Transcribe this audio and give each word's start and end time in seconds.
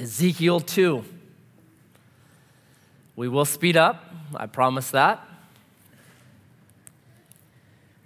Ezekiel 0.00 0.60
2. 0.60 1.04
We 3.16 3.28
will 3.28 3.44
speed 3.44 3.76
up, 3.76 4.02
I 4.34 4.46
promise 4.46 4.92
that. 4.92 5.22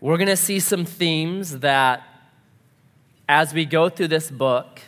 We're 0.01 0.17
going 0.17 0.27
to 0.27 0.37
see 0.37 0.59
some 0.59 0.85
themes 0.85 1.61
that, 1.61 2.03
as 3.29 3.55
we 3.55 3.65
go 3.65 3.89
through 3.89 4.09
this 4.09 4.29
book, 4.29 4.81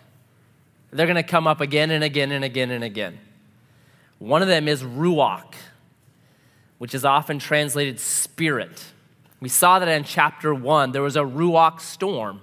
they're 0.91 1.07
going 1.07 1.15
to 1.15 1.23
come 1.23 1.47
up 1.47 1.61
again 1.61 1.93
and 1.93 2.03
again 2.03 2.33
and 2.33 2.45
again 2.45 2.73
and 2.73 2.83
again. 2.83 3.21
One 4.19 4.43
of 4.43 4.49
them 4.49 4.67
is 4.67 4.83
Ruach, 4.83 5.55
which 6.79 6.93
is 6.93 7.05
often 7.05 7.39
translated 7.39 8.01
spirit. 8.01 8.85
We 9.39 9.49
saw 9.49 9.79
that 9.79 9.87
in 9.87 10.03
chapter 10.03 10.53
one. 10.53 10.91
There 10.91 11.03
was 11.03 11.15
a 11.15 11.23
Ruach 11.23 11.79
storm 11.79 12.41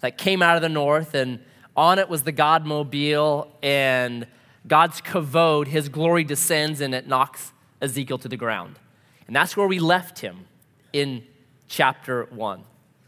that 0.00 0.16
came 0.16 0.40
out 0.40 0.56
of 0.56 0.62
the 0.62 0.70
north, 0.70 1.12
and 1.12 1.40
on 1.76 1.98
it 1.98 2.08
was 2.08 2.22
the 2.22 2.32
God 2.32 2.64
mobile, 2.64 3.52
and 3.62 4.26
God's 4.66 5.00
kavod, 5.00 5.66
his 5.66 5.88
glory 5.88 6.24
descends, 6.24 6.80
and 6.80 6.94
it 6.94 7.06
knocks 7.06 7.52
Ezekiel 7.80 8.18
to 8.18 8.28
the 8.28 8.36
ground. 8.36 8.78
And 9.26 9.36
that's 9.36 9.56
where 9.56 9.66
we 9.66 9.78
left 9.78 10.20
him 10.20 10.46
in 10.92 11.24
chapter 11.68 12.24
one. 12.30 12.64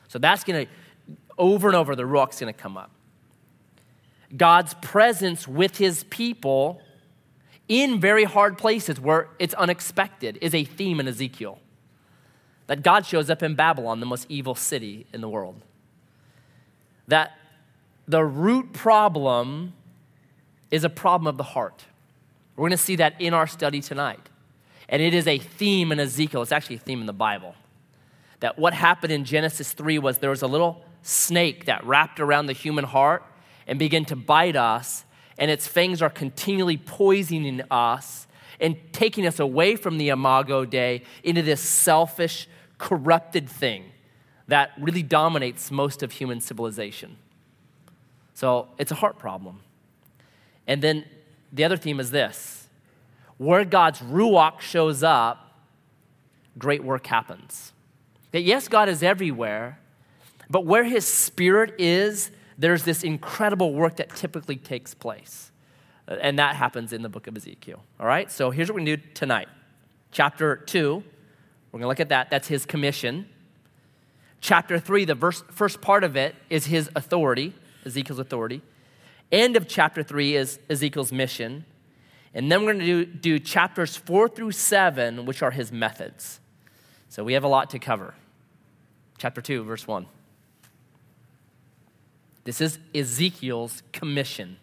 So 0.08 0.18
that's 0.18 0.44
going 0.44 0.66
to, 0.66 1.16
over 1.36 1.68
and 1.68 1.76
over, 1.76 1.96
the 1.96 2.06
ruach's 2.06 2.40
going 2.40 2.52
to 2.52 2.58
come 2.58 2.76
up. 2.76 2.90
God's 4.36 4.74
presence 4.74 5.48
with 5.48 5.78
his 5.78 6.04
people 6.04 6.82
in 7.68 8.00
very 8.00 8.24
hard 8.24 8.58
places 8.58 9.00
where 9.00 9.28
it's 9.38 9.54
unexpected 9.54 10.38
is 10.40 10.54
a 10.54 10.64
theme 10.64 11.00
in 11.00 11.08
Ezekiel. 11.08 11.58
That 12.66 12.82
God 12.82 13.06
shows 13.06 13.30
up 13.30 13.42
in 13.42 13.54
Babylon, 13.54 14.00
the 14.00 14.06
most 14.06 14.26
evil 14.28 14.54
city 14.54 15.06
in 15.12 15.22
the 15.22 15.28
world. 15.28 15.62
That 17.06 17.37
the 18.08 18.24
root 18.24 18.72
problem 18.72 19.74
is 20.70 20.82
a 20.82 20.88
problem 20.88 21.26
of 21.26 21.36
the 21.36 21.42
heart. 21.42 21.84
We're 22.56 22.62
going 22.62 22.70
to 22.72 22.76
see 22.78 22.96
that 22.96 23.20
in 23.20 23.34
our 23.34 23.46
study 23.46 23.80
tonight. 23.80 24.28
And 24.88 25.02
it 25.02 25.12
is 25.12 25.26
a 25.26 25.38
theme 25.38 25.92
in 25.92 26.00
Ezekiel. 26.00 26.42
It's 26.42 26.50
actually 26.50 26.76
a 26.76 26.80
theme 26.80 27.00
in 27.00 27.06
the 27.06 27.12
Bible. 27.12 27.54
That 28.40 28.58
what 28.58 28.72
happened 28.72 29.12
in 29.12 29.24
Genesis 29.24 29.72
3 29.72 29.98
was 29.98 30.18
there 30.18 30.30
was 30.30 30.42
a 30.42 30.46
little 30.46 30.82
snake 31.02 31.66
that 31.66 31.84
wrapped 31.84 32.18
around 32.18 32.46
the 32.46 32.52
human 32.52 32.84
heart 32.84 33.22
and 33.66 33.78
began 33.78 34.04
to 34.06 34.16
bite 34.16 34.56
us, 34.56 35.04
and 35.36 35.50
its 35.50 35.66
fangs 35.66 36.00
are 36.00 36.08
continually 36.08 36.78
poisoning 36.78 37.60
us 37.70 38.26
and 38.60 38.76
taking 38.92 39.26
us 39.26 39.38
away 39.38 39.76
from 39.76 39.98
the 39.98 40.08
Imago 40.08 40.64
Dei 40.64 41.02
into 41.22 41.42
this 41.42 41.60
selfish, 41.60 42.48
corrupted 42.78 43.48
thing 43.48 43.84
that 44.48 44.70
really 44.80 45.02
dominates 45.02 45.70
most 45.70 46.02
of 46.02 46.12
human 46.12 46.40
civilization. 46.40 47.16
So 48.38 48.68
it's 48.78 48.92
a 48.92 48.94
heart 48.94 49.18
problem. 49.18 49.62
And 50.68 50.80
then 50.80 51.04
the 51.52 51.64
other 51.64 51.76
theme 51.76 51.98
is 51.98 52.12
this 52.12 52.68
where 53.36 53.64
God's 53.64 53.98
Ruach 53.98 54.60
shows 54.60 55.02
up, 55.02 55.58
great 56.56 56.84
work 56.84 57.04
happens. 57.08 57.72
That 58.30 58.42
yes, 58.42 58.68
God 58.68 58.88
is 58.88 59.02
everywhere, 59.02 59.80
but 60.48 60.64
where 60.64 60.84
His 60.84 61.04
Spirit 61.04 61.74
is, 61.80 62.30
there's 62.56 62.84
this 62.84 63.02
incredible 63.02 63.74
work 63.74 63.96
that 63.96 64.14
typically 64.14 64.54
takes 64.54 64.94
place. 64.94 65.50
Uh, 66.06 66.18
and 66.20 66.38
that 66.38 66.54
happens 66.54 66.92
in 66.92 67.02
the 67.02 67.08
book 67.08 67.26
of 67.26 67.36
Ezekiel. 67.36 67.82
All 67.98 68.06
right? 68.06 68.30
So 68.30 68.52
here's 68.52 68.70
what 68.70 68.78
to 68.78 68.96
do 68.96 69.02
tonight. 69.14 69.48
Chapter 70.12 70.54
2, 70.54 71.02
we're 71.72 71.80
going 71.80 71.82
to 71.82 71.88
look 71.88 71.98
at 71.98 72.10
that. 72.10 72.30
That's 72.30 72.46
His 72.46 72.64
commission. 72.64 73.28
Chapter 74.40 74.78
3, 74.78 75.06
the 75.06 75.16
verse, 75.16 75.42
first 75.50 75.80
part 75.80 76.04
of 76.04 76.16
it 76.16 76.36
is 76.48 76.66
His 76.66 76.88
authority. 76.94 77.52
Ezekiel's 77.88 78.20
authority. 78.20 78.62
End 79.32 79.56
of 79.56 79.66
chapter 79.66 80.02
3 80.02 80.36
is 80.36 80.58
Ezekiel's 80.70 81.12
mission. 81.12 81.64
And 82.34 82.52
then 82.52 82.60
we're 82.64 82.74
going 82.74 82.86
to 82.86 83.04
do, 83.04 83.06
do 83.06 83.38
chapters 83.38 83.96
4 83.96 84.28
through 84.28 84.52
7, 84.52 85.26
which 85.26 85.42
are 85.42 85.50
his 85.50 85.72
methods. 85.72 86.40
So 87.08 87.24
we 87.24 87.32
have 87.32 87.44
a 87.44 87.48
lot 87.48 87.70
to 87.70 87.78
cover. 87.78 88.14
Chapter 89.18 89.40
2, 89.40 89.64
verse 89.64 89.86
1. 89.86 90.06
This 92.44 92.60
is 92.60 92.78
Ezekiel's 92.94 93.82
commission. 93.92 94.58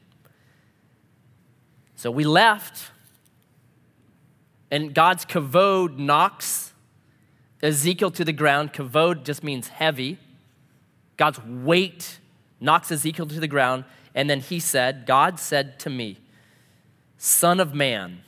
So 1.95 2.09
we 2.09 2.23
left, 2.23 2.91
and 4.71 4.93
God's 4.93 5.25
kavod 5.25 5.97
knocks 5.97 6.73
Ezekiel 7.61 8.11
to 8.11 8.25
the 8.25 8.33
ground. 8.33 8.73
Kavod 8.73 9.23
just 9.23 9.43
means 9.43 9.67
heavy. 9.67 10.19
God's 11.17 11.39
weight 11.43 12.19
knocks 12.59 12.91
Ezekiel 12.91 13.27
to 13.27 13.39
the 13.39 13.47
ground, 13.47 13.85
and 14.13 14.29
then 14.29 14.39
he 14.39 14.59
said, 14.59 15.05
God 15.05 15.39
said 15.39 15.79
to 15.79 15.89
me, 15.89 16.17
Son 17.17 17.59
of 17.59 17.73
man, 17.73 18.21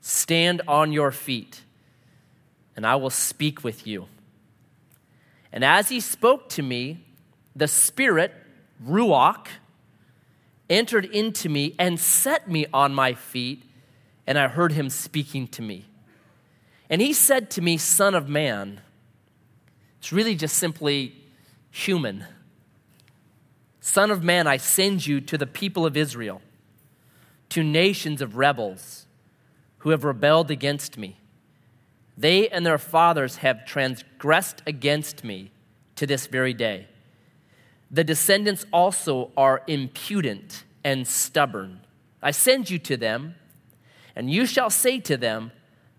stand 0.00 0.62
on 0.68 0.92
your 0.92 1.10
feet, 1.10 1.62
and 2.76 2.86
I 2.86 2.96
will 2.96 3.10
speak 3.10 3.64
with 3.64 3.86
you. 3.86 4.06
And 5.52 5.64
as 5.64 5.88
he 5.88 6.00
spoke 6.00 6.48
to 6.50 6.62
me, 6.62 7.04
the 7.54 7.68
Spirit, 7.68 8.34
Ruach, 8.84 9.46
entered 10.68 11.04
into 11.04 11.48
me 11.48 11.74
and 11.78 11.98
set 12.00 12.50
me 12.50 12.66
on 12.72 12.94
my 12.94 13.14
feet, 13.14 13.62
and 14.26 14.38
I 14.38 14.48
heard 14.48 14.72
him 14.72 14.90
speaking 14.90 15.46
to 15.48 15.62
me. 15.62 15.86
And 16.90 17.00
he 17.00 17.12
said 17.12 17.50
to 17.52 17.62
me, 17.62 17.76
Son 17.76 18.14
of 18.14 18.28
man, 18.28 18.80
it's 19.98 20.12
really 20.12 20.34
just 20.34 20.56
simply 20.56 21.14
human. 21.70 22.24
Son 23.86 24.10
of 24.10 24.24
man, 24.24 24.46
I 24.46 24.56
send 24.56 25.06
you 25.06 25.20
to 25.20 25.36
the 25.36 25.46
people 25.46 25.84
of 25.84 25.94
Israel, 25.94 26.40
to 27.50 27.62
nations 27.62 28.22
of 28.22 28.38
rebels 28.38 29.04
who 29.80 29.90
have 29.90 30.04
rebelled 30.04 30.50
against 30.50 30.96
me. 30.96 31.18
They 32.16 32.48
and 32.48 32.64
their 32.64 32.78
fathers 32.78 33.36
have 33.36 33.66
transgressed 33.66 34.62
against 34.66 35.22
me 35.22 35.50
to 35.96 36.06
this 36.06 36.28
very 36.28 36.54
day. 36.54 36.88
The 37.90 38.04
descendants 38.04 38.64
also 38.72 39.32
are 39.36 39.62
impudent 39.66 40.64
and 40.82 41.06
stubborn. 41.06 41.80
I 42.22 42.30
send 42.30 42.70
you 42.70 42.78
to 42.78 42.96
them, 42.96 43.34
and 44.16 44.30
you 44.30 44.46
shall 44.46 44.70
say 44.70 44.98
to 45.00 45.18
them, 45.18 45.52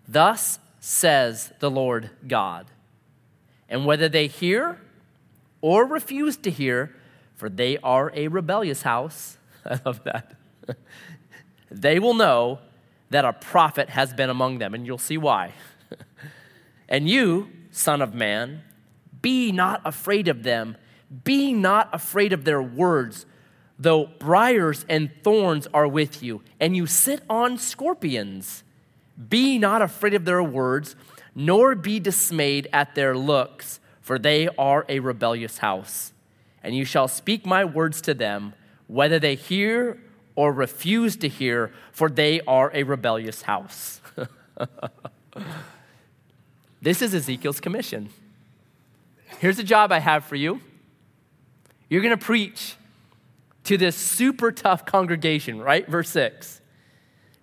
Thus 0.07 0.57
says 0.79 1.53
the 1.59 1.69
Lord 1.69 2.09
God. 2.27 2.65
And 3.69 3.85
whether 3.85 4.09
they 4.09 4.25
hear 4.25 4.81
or 5.61 5.85
refuse 5.85 6.35
to 6.37 6.49
hear, 6.49 6.95
for 7.35 7.49
they 7.49 7.77
are 7.79 8.11
a 8.15 8.27
rebellious 8.27 8.81
house. 8.81 9.37
I 9.65 9.79
love 9.85 10.03
that. 10.03 10.35
they 11.71 11.99
will 11.99 12.13
know 12.13 12.59
that 13.09 13.25
a 13.25 13.33
prophet 13.33 13.89
has 13.89 14.13
been 14.13 14.29
among 14.29 14.57
them, 14.57 14.73
and 14.73 14.85
you'll 14.85 14.97
see 14.97 15.17
why. 15.17 15.53
and 16.89 17.07
you, 17.07 17.49
son 17.71 18.01
of 18.01 18.13
man, 18.13 18.63
be 19.21 19.51
not 19.51 19.81
afraid 19.85 20.27
of 20.27 20.43
them, 20.43 20.77
be 21.23 21.53
not 21.53 21.89
afraid 21.93 22.33
of 22.33 22.45
their 22.45 22.61
words, 22.61 23.25
though 23.77 24.07
briars 24.19 24.85
and 24.89 25.11
thorns 25.23 25.67
are 25.73 25.87
with 25.87 26.23
you, 26.23 26.41
and 26.59 26.75
you 26.75 26.87
sit 26.87 27.21
on 27.29 27.57
scorpions. 27.57 28.63
Be 29.29 29.57
not 29.57 29.81
afraid 29.81 30.13
of 30.13 30.25
their 30.25 30.43
words, 30.43 30.95
nor 31.33 31.73
be 31.75 31.99
dismayed 31.99 32.67
at 32.73 32.95
their 32.95 33.15
looks, 33.15 33.79
for 34.01 34.19
they 34.19 34.49
are 34.57 34.85
a 34.89 34.99
rebellious 34.99 35.59
house 35.59 36.11
and 36.65 36.75
you 36.75 36.83
shall 36.83 37.07
speak 37.07 37.45
my 37.45 37.63
words 37.63 38.01
to 38.01 38.15
them, 38.15 38.53
whether 38.87 39.19
they 39.19 39.35
hear 39.35 39.99
or 40.35 40.51
refuse 40.51 41.15
to 41.17 41.29
hear, 41.29 41.71
for 41.91 42.09
they 42.09 42.41
are 42.41 42.71
a 42.73 42.81
rebellious 42.81 43.43
house. 43.43 44.01
this 46.81 47.03
is 47.03 47.13
Ezekiel's 47.13 47.59
commission. 47.59 48.09
Here's 49.37 49.59
a 49.59 49.63
job 49.63 49.91
I 49.91 49.99
have 49.99 50.25
for 50.25 50.35
you. 50.35 50.59
You're 51.87 52.01
going 52.01 52.17
to 52.17 52.25
preach 52.25 52.75
to 53.65 53.77
this 53.77 53.95
super 53.95 54.51
tough 54.51 54.87
congregation, 54.87 55.61
right? 55.61 55.87
Verse 55.87 56.09
6. 56.09 56.61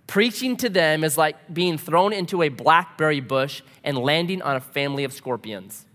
Preaching 0.08 0.56
to 0.56 0.68
them 0.68 1.04
is 1.04 1.16
like 1.16 1.36
being 1.54 1.78
thrown 1.78 2.12
into 2.12 2.42
a 2.42 2.48
blackberry 2.48 3.20
bush 3.20 3.62
and 3.84 3.96
landing 3.96 4.42
on 4.42 4.56
a 4.56 4.60
family 4.60 5.04
of 5.04 5.12
scorpions. 5.12 5.86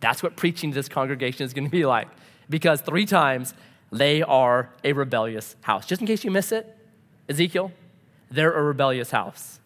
That's 0.00 0.24
what 0.24 0.36
preaching 0.36 0.72
to 0.72 0.74
this 0.74 0.88
congregation 0.88 1.46
is 1.46 1.54
going 1.54 1.64
to 1.64 1.70
be 1.70 1.86
like 1.86 2.08
because 2.48 2.80
three 2.80 3.06
times 3.06 3.54
they 3.90 4.22
are 4.22 4.70
a 4.84 4.92
rebellious 4.92 5.56
house. 5.62 5.86
Just 5.86 6.00
in 6.00 6.06
case 6.06 6.24
you 6.24 6.30
miss 6.30 6.52
it, 6.52 6.76
Ezekiel, 7.28 7.72
they're 8.30 8.52
a 8.52 8.62
rebellious 8.62 9.10
house. 9.10 9.60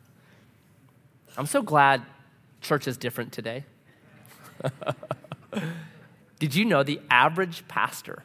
I'm 1.37 1.47
so 1.47 1.63
glad 1.63 2.03
church 2.61 2.87
is 2.87 2.97
different 2.97 3.33
today. 3.33 3.65
Did 6.39 6.55
you 6.55 6.65
know 6.65 6.83
the 6.83 7.01
average 7.11 7.67
pastor 7.69 8.25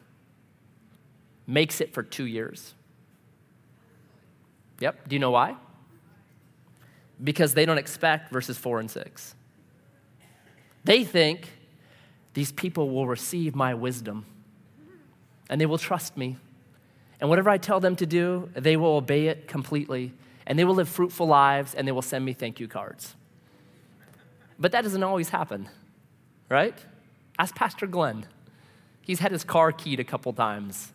makes 1.46 1.82
it 1.82 1.94
for 1.94 2.04
two 2.04 2.26
years? 2.26 2.74
Yep. 4.80 5.08
Do 5.08 5.16
you 5.16 5.20
know 5.20 5.32
why? 5.32 5.56
Because 7.24 7.54
they 7.54 7.66
don't 7.66 7.78
expect 7.78 8.32
verses 8.32 8.58
four 8.58 8.80
and 8.80 8.90
six. 8.92 9.34
They 10.84 11.04
think 11.04 11.50
these 12.34 12.52
people 12.52 12.90
will 12.92 13.08
receive 13.08 13.56
my 13.56 13.74
wisdom 13.74 14.26
and 15.50 15.60
they 15.60 15.66
will 15.66 15.78
trust 15.78 16.18
me 16.18 16.38
And 17.20 17.30
whatever 17.30 17.50
I 17.50 17.58
tell 17.58 17.80
them 17.80 17.96
to 17.98 18.06
do, 18.06 18.50
they 18.54 18.78
will 18.78 18.96
obey 18.96 19.28
it 19.28 19.48
completely. 19.48 20.14
And 20.46 20.58
they 20.58 20.64
will 20.64 20.76
live 20.76 20.88
fruitful 20.88 21.28
lives 21.28 21.74
and 21.74 21.88
they 21.88 21.92
will 21.92 22.02
send 22.02 22.24
me 22.24 22.34
thank 22.34 22.60
you 22.60 22.68
cards. 22.68 23.16
But 24.60 24.72
that 24.72 24.84
doesn't 24.84 25.04
always 25.04 25.30
happen, 25.30 25.70
right? 26.50 26.76
Ask 27.38 27.56
Pastor 27.56 27.88
Glenn. 27.88 28.26
He's 29.02 29.20
had 29.20 29.32
his 29.32 29.44
car 29.44 29.72
keyed 29.72 30.00
a 30.00 30.04
couple 30.04 30.34
times. 30.34 30.94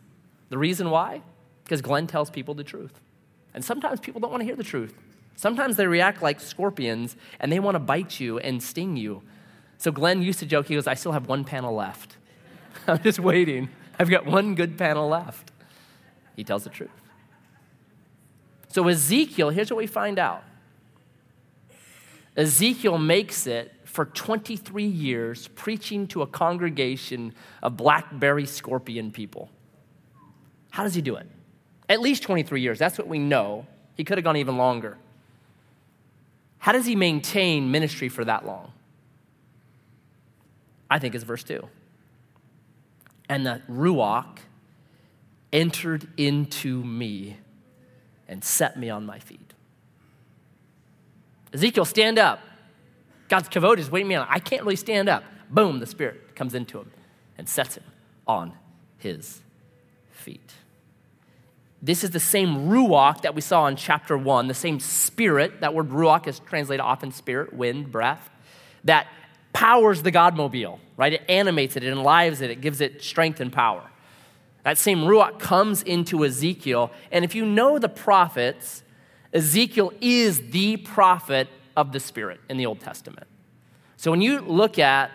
The 0.49 0.59
reason 0.59 0.91
why? 0.91 1.23
Because 1.65 1.81
Glenn 1.81 2.07
tells 2.07 2.31
people 2.31 2.55
the 2.55 2.65
truth. 2.65 3.01
And 3.55 3.65
sometimes 3.65 4.01
people 4.01 4.21
don't 4.21 4.31
want 4.31 4.41
to 4.41 4.45
hear 4.45 4.57
the 4.57 4.65
truth. 4.65 4.95
Sometimes 5.37 5.77
they 5.77 5.87
react 5.87 6.23
like 6.23 6.41
scorpions 6.41 7.17
and 7.41 7.51
they 7.51 7.61
want 7.61 7.75
to 7.75 7.79
bite 7.79 8.21
you 8.21 8.39
and 8.39 8.63
sting 8.63 8.97
you. 8.97 9.23
So 9.79 9.91
Glenn 9.91 10.23
used 10.23 10.39
to 10.39 10.47
joke, 10.47 10.69
he 10.69 10.75
goes, 10.75 10.87
I 10.87 10.95
still 10.95 11.13
have 11.13 11.27
one 11.29 11.45
panel 11.45 11.75
left. 11.75 12.17
I'm 12.87 13.03
just 13.03 13.19
waiting. 13.19 13.71
I've 14.03 14.11
got 14.11 14.27
one 14.27 14.57
good 14.57 14.77
panel 14.77 15.09
left. 15.09 15.53
He 16.35 16.43
tells 16.43 16.65
the 16.65 16.71
truth. 16.71 16.91
So, 18.67 18.89
Ezekiel, 18.89 19.51
here's 19.51 19.71
what 19.71 19.77
we 19.77 19.87
find 19.87 20.19
out 20.19 20.43
Ezekiel 22.37 22.99
makes 22.99 23.47
it 23.47 23.73
for 23.85 24.07
23 24.07 24.85
years 24.85 25.49
preaching 25.49 26.09
to 26.09 26.23
a 26.23 26.27
congregation 26.27 27.33
of 27.63 27.77
blackberry 27.77 28.47
scorpion 28.47 29.13
people. 29.13 29.51
How 30.71 30.83
does 30.83 30.95
he 30.95 31.03
do 31.03 31.15
it? 31.15 31.29
At 31.89 32.01
least 32.01 32.25
23 32.25 32.61
years. 32.61 32.81
That's 32.81 32.99
what 32.99 33.07
we 33.07 33.21
know. 33.21 33.67
He 33.97 34.03
could 34.03 34.19
have 34.19 34.25
gone 34.25 34.39
even 34.39 34.57
longer. 34.57 34.97
How 36.59 36.73
does 36.73 36.87
he 36.87 36.97
maintain 36.97 37.71
ministry 37.71 38.09
for 38.09 38.25
that 38.25 38.47
long? 38.47 38.73
I 40.91 40.99
think 40.99 41.15
it's 41.15 41.25
verse 41.25 41.45
2. 41.45 41.69
And 43.33 43.47
the 43.47 43.63
Ruach 43.67 44.41
entered 45.55 46.07
into 46.19 46.85
me 46.85 47.39
and 48.29 48.45
set 48.45 48.79
me 48.79 48.91
on 48.91 49.07
my 49.07 49.21
feet. 49.21 49.55
Ezekiel, 51.55 51.87
stand 51.87 52.19
up. 52.19 52.41
God's 53.31 53.49
kavod 53.49 53.79
is 53.79 53.91
waiting 53.91 54.09
me 54.09 54.17
on. 54.17 54.27
I 54.29 54.39
can't 54.39 54.65
really 54.65 54.77
stand 54.77 55.09
up. 55.09 55.25
Boom, 55.49 55.81
the 55.81 55.87
Spirit 55.87 56.37
comes 56.37 56.55
into 56.55 56.79
him 56.79 56.91
and 57.39 57.49
sets 57.49 57.79
him 57.79 57.85
on 58.27 58.53
his 58.99 59.41
feet. 60.11 60.53
This 61.81 62.05
is 62.05 62.11
the 62.11 62.21
same 62.21 62.69
ruach 62.69 63.23
that 63.23 63.35
we 63.35 63.41
saw 63.41 63.67
in 63.67 63.77
chapter 63.77 64.19
one, 64.19 64.47
the 64.49 64.53
same 64.53 64.79
spirit. 64.79 65.63
That 65.63 65.73
word 65.73 65.89
ruach 65.89 66.27
is 66.27 66.39
translated 66.41 66.83
often 66.83 67.13
spirit, 67.13 67.55
wind, 67.55 67.91
breath, 67.91 68.29
that 68.85 69.07
powers 69.53 70.03
the 70.03 70.13
Godmobile, 70.13 70.79
right? 70.97 71.13
It 71.13 71.23
animates 71.29 71.77
it, 71.77 71.85
it 71.85 71.93
enlives 71.93 72.41
it, 72.41 72.51
it 72.51 72.61
gives 72.61 72.81
it 72.81 73.03
strength 73.03 73.41
and 73.41 73.53
power. 73.53 73.83
That 74.65 74.79
same 74.79 75.01
ruach 75.01 75.39
comes 75.39 75.83
into 75.83 76.25
Ezekiel. 76.25 76.93
And 77.11 77.25
if 77.25 77.35
you 77.35 77.45
know 77.45 77.79
the 77.79 77.89
prophets, 77.89 78.83
Ezekiel 79.33 79.93
is 80.01 80.51
the 80.51 80.77
prophet 80.77 81.49
of 81.77 81.93
the 81.93 82.01
Spirit 82.01 82.41
in 82.49 82.57
the 82.57 82.67
Old 82.67 82.81
Testament. 82.81 83.27
So 83.97 84.11
when 84.11 84.23
you 84.23 84.41
look 84.41 84.79
at 84.79 85.11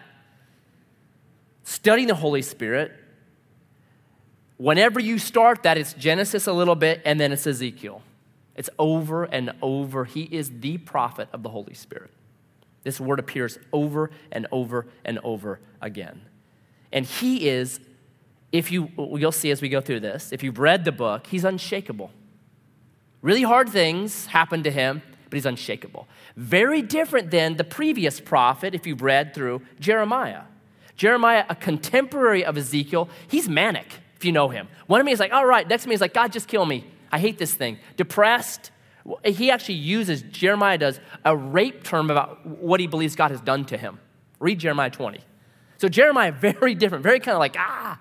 studying 1.64 2.08
the 2.08 2.16
Holy 2.16 2.42
Spirit, 2.42 2.92
Whenever 4.58 5.00
you 5.00 5.20
start 5.20 5.64
that, 5.64 5.78
it's 5.78 5.94
Genesis 5.94 6.48
a 6.48 6.54
little 6.54 6.76
bit 6.76 7.02
and 7.06 7.20
then 7.20 7.32
it's 7.32 7.46
Ezekiel. 7.46 8.02
It's 8.56 8.70
over 8.80 9.26
and 9.26 9.54
over. 9.62 10.06
He 10.06 10.24
is 10.24 10.60
the 10.60 10.80
prophet 10.80 11.30
of 11.32 11.44
the 11.44 11.50
Holy 11.50 11.76
Spirit. 11.76 12.10
This 12.88 13.02
word 13.02 13.20
appears 13.20 13.60
over 13.74 14.12
and 14.32 14.48
over 14.50 14.88
and 15.04 15.20
over 15.22 15.60
again. 15.82 16.22
And 16.94 17.06
he 17.06 17.50
is, 17.50 17.82
if 18.54 18.72
you, 18.72 18.90
you'll 18.98 19.34
see 19.34 19.52
as 19.52 19.62
we 19.62 19.68
go 19.68 19.82
through 19.82 20.00
this, 20.00 20.32
if 20.32 20.42
you've 20.42 20.58
read 20.58 20.86
the 20.86 20.94
book, 20.94 21.28
he's 21.28 21.44
unshakable. 21.44 22.12
Really 23.22 23.42
hard 23.42 23.68
things 23.68 24.28
happen 24.28 24.64
to 24.64 24.72
him, 24.72 25.02
but 25.26 25.34
he's 25.34 25.46
unshakable. 25.46 26.08
Very 26.38 26.82
different 26.82 27.30
than 27.30 27.58
the 27.58 27.66
previous 27.66 28.22
prophet, 28.22 28.74
if 28.74 28.88
you've 28.88 29.02
read 29.02 29.34
through 29.34 29.64
Jeremiah. 29.82 30.44
Jeremiah, 30.96 31.44
a 31.50 31.56
contemporary 31.56 32.46
of 32.46 32.56
Ezekiel, 32.56 33.10
he's 33.28 33.50
manic 33.50 34.00
if 34.16 34.24
you 34.24 34.32
know 34.32 34.48
him. 34.48 34.70
One 34.86 35.02
of 35.02 35.06
me 35.06 35.12
is 35.12 35.20
like, 35.20 35.34
all 35.34 35.46
right, 35.46 35.68
next 35.68 35.84
to 35.84 35.90
me 35.90 35.96
is 35.96 36.00
like, 36.00 36.14
God, 36.14 36.32
just 36.32 36.48
kill 36.48 36.66
me. 36.66 36.88
I 37.12 37.20
hate 37.20 37.38
this 37.38 37.54
thing. 37.54 37.80
Depressed. 37.98 38.72
He 39.24 39.52
actually 39.52 39.76
uses, 39.76 40.22
Jeremiah 40.24 40.78
does, 40.78 41.00
a 41.24 41.36
rape 41.36 41.84
term 41.84 42.10
about 42.10 42.46
what 42.46 42.80
he 42.80 42.88
believes 42.88 43.16
God 43.16 43.32
has 43.32 43.42
done 43.42 43.66
to 43.66 43.78
him. 43.78 44.00
Read 44.40 44.60
Jeremiah 44.60 44.90
20. 44.90 45.20
So 45.78 45.88
Jeremiah, 45.88 46.32
very 46.40 46.76
different, 46.76 47.04
very 47.04 47.20
kind 47.20 47.36
of 47.36 47.40
like, 47.40 47.56
ah, 47.58 48.00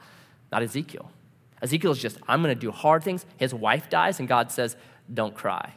not 0.50 0.62
Ezekiel. 0.62 1.11
Ezekiel 1.62 1.93
is 1.93 1.99
just, 1.99 2.19
I'm 2.29 2.43
going 2.43 2.55
to 2.55 2.61
do 2.61 2.70
hard 2.70 3.03
things. 3.03 3.25
His 3.37 3.55
wife 3.55 3.88
dies, 3.88 4.19
and 4.19 4.29
God 4.29 4.50
says, 4.50 4.76
don't 5.12 5.35
cry. 5.35 5.75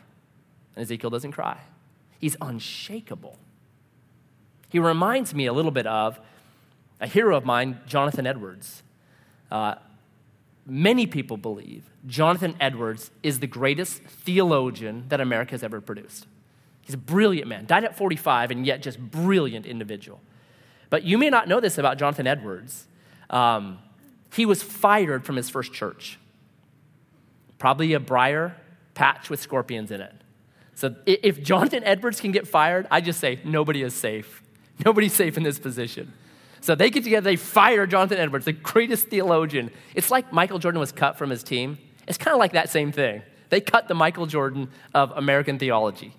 And 0.75 0.83
Ezekiel 0.83 1.09
doesn't 1.09 1.31
cry. 1.31 1.59
He's 2.19 2.35
unshakable. 2.41 3.37
He 4.67 4.79
reminds 4.79 5.33
me 5.33 5.45
a 5.45 5.53
little 5.53 5.71
bit 5.71 5.87
of 5.87 6.19
a 6.99 7.07
hero 7.07 7.35
of 7.35 7.45
mine, 7.45 7.79
Jonathan 7.87 8.27
Edwards. 8.27 8.83
Uh, 9.49 9.75
many 10.69 11.05
people 11.05 11.37
believe 11.37 11.89
Jonathan 12.05 12.55
Edwards 12.59 13.11
is 13.23 13.39
the 13.39 13.47
greatest 13.47 14.01
theologian 14.03 15.05
that 15.09 15.19
America 15.21 15.51
has 15.51 15.63
ever 15.63 15.81
produced. 15.81 16.27
He's 16.81 16.95
a 16.95 16.97
brilliant 16.97 17.47
man, 17.47 17.65
died 17.65 17.83
at 17.83 17.97
45, 17.97 18.51
and 18.51 18.65
yet 18.65 18.81
just 18.81 18.99
brilliant 18.99 19.65
individual. 19.65 20.21
But 20.89 21.03
you 21.03 21.17
may 21.17 21.29
not 21.29 21.47
know 21.47 21.59
this 21.59 21.77
about 21.77 21.97
Jonathan 21.97 22.25
Edwards. 22.25 22.87
Um, 23.29 23.79
he 24.33 24.45
was 24.45 24.63
fired 24.63 25.25
from 25.25 25.35
his 25.35 25.49
first 25.49 25.73
church, 25.73 26.17
probably 27.57 27.93
a 27.93 27.99
briar 27.99 28.55
patch 28.93 29.29
with 29.29 29.39
scorpions 29.39 29.91
in 29.91 30.01
it. 30.01 30.13
So 30.75 30.95
if 31.05 31.43
Jonathan 31.43 31.83
Edwards 31.83 32.21
can 32.21 32.31
get 32.31 32.47
fired, 32.47 32.87
I 32.89 33.01
just 33.01 33.19
say 33.19 33.39
nobody 33.43 33.81
is 33.81 33.93
safe. 33.93 34.41
Nobody's 34.85 35.13
safe 35.13 35.35
in 35.35 35.43
this 35.43 35.59
position. 35.59 36.13
So 36.61 36.75
they 36.75 36.89
get 36.89 37.03
together, 37.03 37.23
they 37.23 37.35
fire 37.35 37.87
Jonathan 37.87 38.17
Edwards, 38.17 38.45
the 38.45 38.53
greatest 38.53 39.07
theologian. 39.07 39.71
It's 39.95 40.11
like 40.11 40.33
Michael 40.33 40.59
Jordan 40.59 40.79
was 40.79 40.91
cut 40.91 41.17
from 41.17 41.29
his 41.29 41.43
team. 41.43 41.77
It's 42.07 42.17
kind 42.17 42.33
of 42.33 42.39
like 42.39 42.53
that 42.53 42.69
same 42.69 42.91
thing. 42.91 43.21
They 43.49 43.61
cut 43.61 43.87
the 43.87 43.95
Michael 43.95 44.25
Jordan 44.25 44.69
of 44.93 45.11
American 45.11 45.57
theology. 45.57 46.13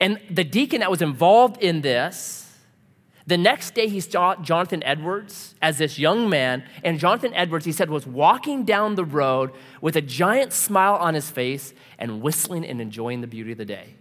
And 0.00 0.20
the 0.30 0.44
deacon 0.44 0.80
that 0.80 0.90
was 0.90 1.02
involved 1.02 1.62
in 1.62 1.80
this, 1.80 2.48
the 3.26 3.36
next 3.36 3.74
day 3.74 3.88
he 3.88 4.00
saw 4.00 4.36
Jonathan 4.36 4.82
Edwards 4.84 5.54
as 5.60 5.78
this 5.78 5.98
young 5.98 6.30
man, 6.30 6.64
and 6.82 6.98
Jonathan 6.98 7.34
Edwards, 7.34 7.64
he 7.64 7.72
said, 7.72 7.90
was 7.90 8.06
walking 8.06 8.64
down 8.64 8.94
the 8.94 9.04
road 9.04 9.52
with 9.80 9.96
a 9.96 10.00
giant 10.00 10.52
smile 10.52 10.94
on 10.94 11.14
his 11.14 11.30
face 11.30 11.74
and 11.98 12.22
whistling 12.22 12.64
and 12.64 12.80
enjoying 12.80 13.20
the 13.20 13.26
beauty 13.26 13.52
of 13.52 13.58
the 13.58 13.64
day. 13.64 13.94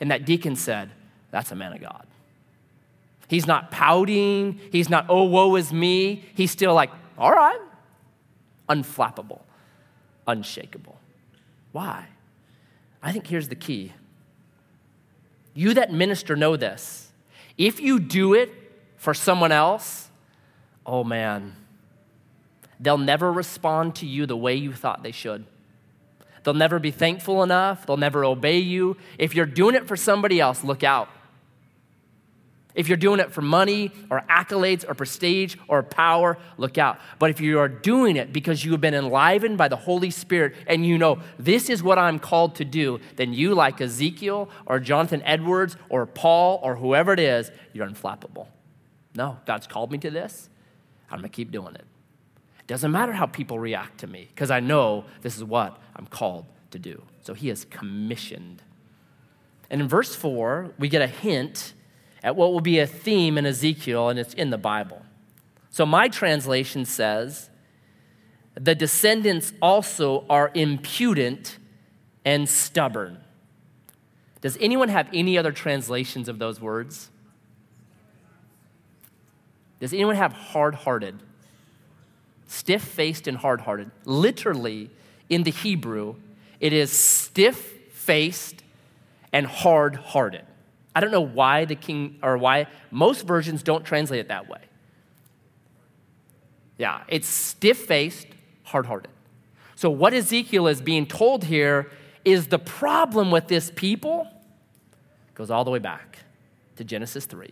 And 0.00 0.10
that 0.10 0.24
deacon 0.24 0.54
said, 0.54 0.90
That's 1.30 1.50
a 1.50 1.56
man 1.56 1.72
of 1.72 1.80
God. 1.80 2.06
He's 3.28 3.46
not 3.46 3.70
pouting. 3.70 4.58
He's 4.72 4.88
not, 4.88 5.06
oh, 5.08 5.24
woe 5.24 5.56
is 5.56 5.72
me. 5.72 6.24
He's 6.34 6.50
still 6.50 6.74
like, 6.74 6.90
all 7.16 7.30
right, 7.30 7.60
unflappable, 8.68 9.40
unshakable. 10.26 10.98
Why? 11.72 12.06
I 13.02 13.12
think 13.12 13.26
here's 13.26 13.48
the 13.48 13.54
key. 13.54 13.92
You 15.54 15.74
that 15.74 15.92
minister 15.92 16.36
know 16.36 16.56
this. 16.56 17.12
If 17.56 17.80
you 17.80 17.98
do 17.98 18.34
it 18.34 18.50
for 18.96 19.12
someone 19.12 19.52
else, 19.52 20.08
oh 20.86 21.04
man, 21.04 21.54
they'll 22.80 22.98
never 22.98 23.32
respond 23.32 23.96
to 23.96 24.06
you 24.06 24.26
the 24.26 24.36
way 24.36 24.54
you 24.54 24.72
thought 24.72 25.02
they 25.02 25.12
should. 25.12 25.44
They'll 26.44 26.54
never 26.54 26.78
be 26.78 26.92
thankful 26.92 27.42
enough. 27.42 27.84
They'll 27.84 27.96
never 27.96 28.24
obey 28.24 28.58
you. 28.58 28.96
If 29.18 29.34
you're 29.34 29.46
doing 29.46 29.74
it 29.74 29.86
for 29.86 29.96
somebody 29.96 30.40
else, 30.40 30.64
look 30.64 30.82
out. 30.82 31.08
If 32.78 32.86
you're 32.86 32.96
doing 32.96 33.18
it 33.18 33.32
for 33.32 33.42
money 33.42 33.90
or 34.08 34.22
accolades 34.30 34.88
or 34.88 34.94
prestige 34.94 35.56
or 35.66 35.82
power, 35.82 36.38
look 36.58 36.78
out. 36.78 37.00
But 37.18 37.30
if 37.30 37.40
you 37.40 37.58
are 37.58 37.68
doing 37.68 38.16
it 38.16 38.32
because 38.32 38.64
you 38.64 38.70
have 38.70 38.80
been 38.80 38.94
enlivened 38.94 39.58
by 39.58 39.66
the 39.66 39.74
Holy 39.74 40.12
Spirit 40.12 40.54
and 40.68 40.86
you 40.86 40.96
know 40.96 41.18
this 41.40 41.68
is 41.70 41.82
what 41.82 41.98
I'm 41.98 42.20
called 42.20 42.54
to 42.54 42.64
do, 42.64 43.00
then 43.16 43.32
you, 43.32 43.52
like 43.52 43.80
Ezekiel 43.80 44.48
or 44.64 44.78
Jonathan 44.78 45.22
Edwards 45.24 45.76
or 45.88 46.06
Paul 46.06 46.60
or 46.62 46.76
whoever 46.76 47.12
it 47.12 47.18
is, 47.18 47.50
you're 47.72 47.84
unflappable. 47.84 48.46
No, 49.16 49.38
God's 49.44 49.66
called 49.66 49.90
me 49.90 49.98
to 49.98 50.10
this. 50.10 50.48
I'm 51.10 51.18
going 51.18 51.28
to 51.28 51.34
keep 51.34 51.50
doing 51.50 51.74
it. 51.74 51.84
It 52.60 52.66
doesn't 52.68 52.92
matter 52.92 53.10
how 53.10 53.26
people 53.26 53.58
react 53.58 53.98
to 53.98 54.06
me 54.06 54.28
because 54.32 54.52
I 54.52 54.60
know 54.60 55.04
this 55.22 55.36
is 55.36 55.42
what 55.42 55.82
I'm 55.96 56.06
called 56.06 56.46
to 56.70 56.78
do. 56.78 57.02
So 57.22 57.34
he 57.34 57.50
is 57.50 57.64
commissioned. 57.64 58.62
And 59.68 59.80
in 59.80 59.88
verse 59.88 60.14
4, 60.14 60.74
we 60.78 60.88
get 60.88 61.02
a 61.02 61.08
hint 61.08 61.74
at 62.22 62.36
what 62.36 62.52
will 62.52 62.60
be 62.60 62.78
a 62.78 62.86
theme 62.86 63.38
in 63.38 63.46
Ezekiel, 63.46 64.08
and 64.08 64.18
it's 64.18 64.34
in 64.34 64.50
the 64.50 64.58
Bible. 64.58 65.02
So 65.70 65.86
my 65.86 66.08
translation 66.08 66.84
says, 66.84 67.50
the 68.54 68.74
descendants 68.74 69.52
also 69.62 70.24
are 70.28 70.50
impudent 70.54 71.58
and 72.24 72.48
stubborn. 72.48 73.18
Does 74.40 74.58
anyone 74.60 74.88
have 74.88 75.08
any 75.12 75.38
other 75.38 75.52
translations 75.52 76.28
of 76.28 76.38
those 76.38 76.60
words? 76.60 77.10
Does 79.80 79.92
anyone 79.92 80.16
have 80.16 80.32
hard 80.32 80.74
hearted? 80.74 81.20
Stiff 82.48 82.82
faced 82.82 83.28
and 83.28 83.36
hard 83.36 83.60
hearted. 83.60 83.90
Literally, 84.04 84.90
in 85.28 85.44
the 85.44 85.50
Hebrew, 85.50 86.16
it 86.60 86.72
is 86.72 86.90
stiff 86.90 87.56
faced 87.92 88.62
and 89.32 89.46
hard 89.46 89.96
hearted. 89.96 90.44
I 90.98 91.00
don't 91.00 91.12
know 91.12 91.20
why 91.20 91.64
the 91.64 91.76
king, 91.76 92.18
or 92.24 92.36
why 92.36 92.66
most 92.90 93.24
versions 93.24 93.62
don't 93.62 93.84
translate 93.84 94.18
it 94.18 94.26
that 94.26 94.48
way. 94.48 94.58
Yeah, 96.76 97.04
it's 97.06 97.28
stiff 97.28 97.78
faced, 97.78 98.26
hard 98.64 98.86
hearted. 98.86 99.12
So, 99.76 99.90
what 99.90 100.12
Ezekiel 100.12 100.66
is 100.66 100.82
being 100.82 101.06
told 101.06 101.44
here 101.44 101.88
is 102.24 102.48
the 102.48 102.58
problem 102.58 103.30
with 103.30 103.46
this 103.46 103.70
people 103.76 104.26
goes 105.34 105.52
all 105.52 105.62
the 105.62 105.70
way 105.70 105.78
back 105.78 106.18
to 106.74 106.82
Genesis 106.82 107.26
3, 107.26 107.48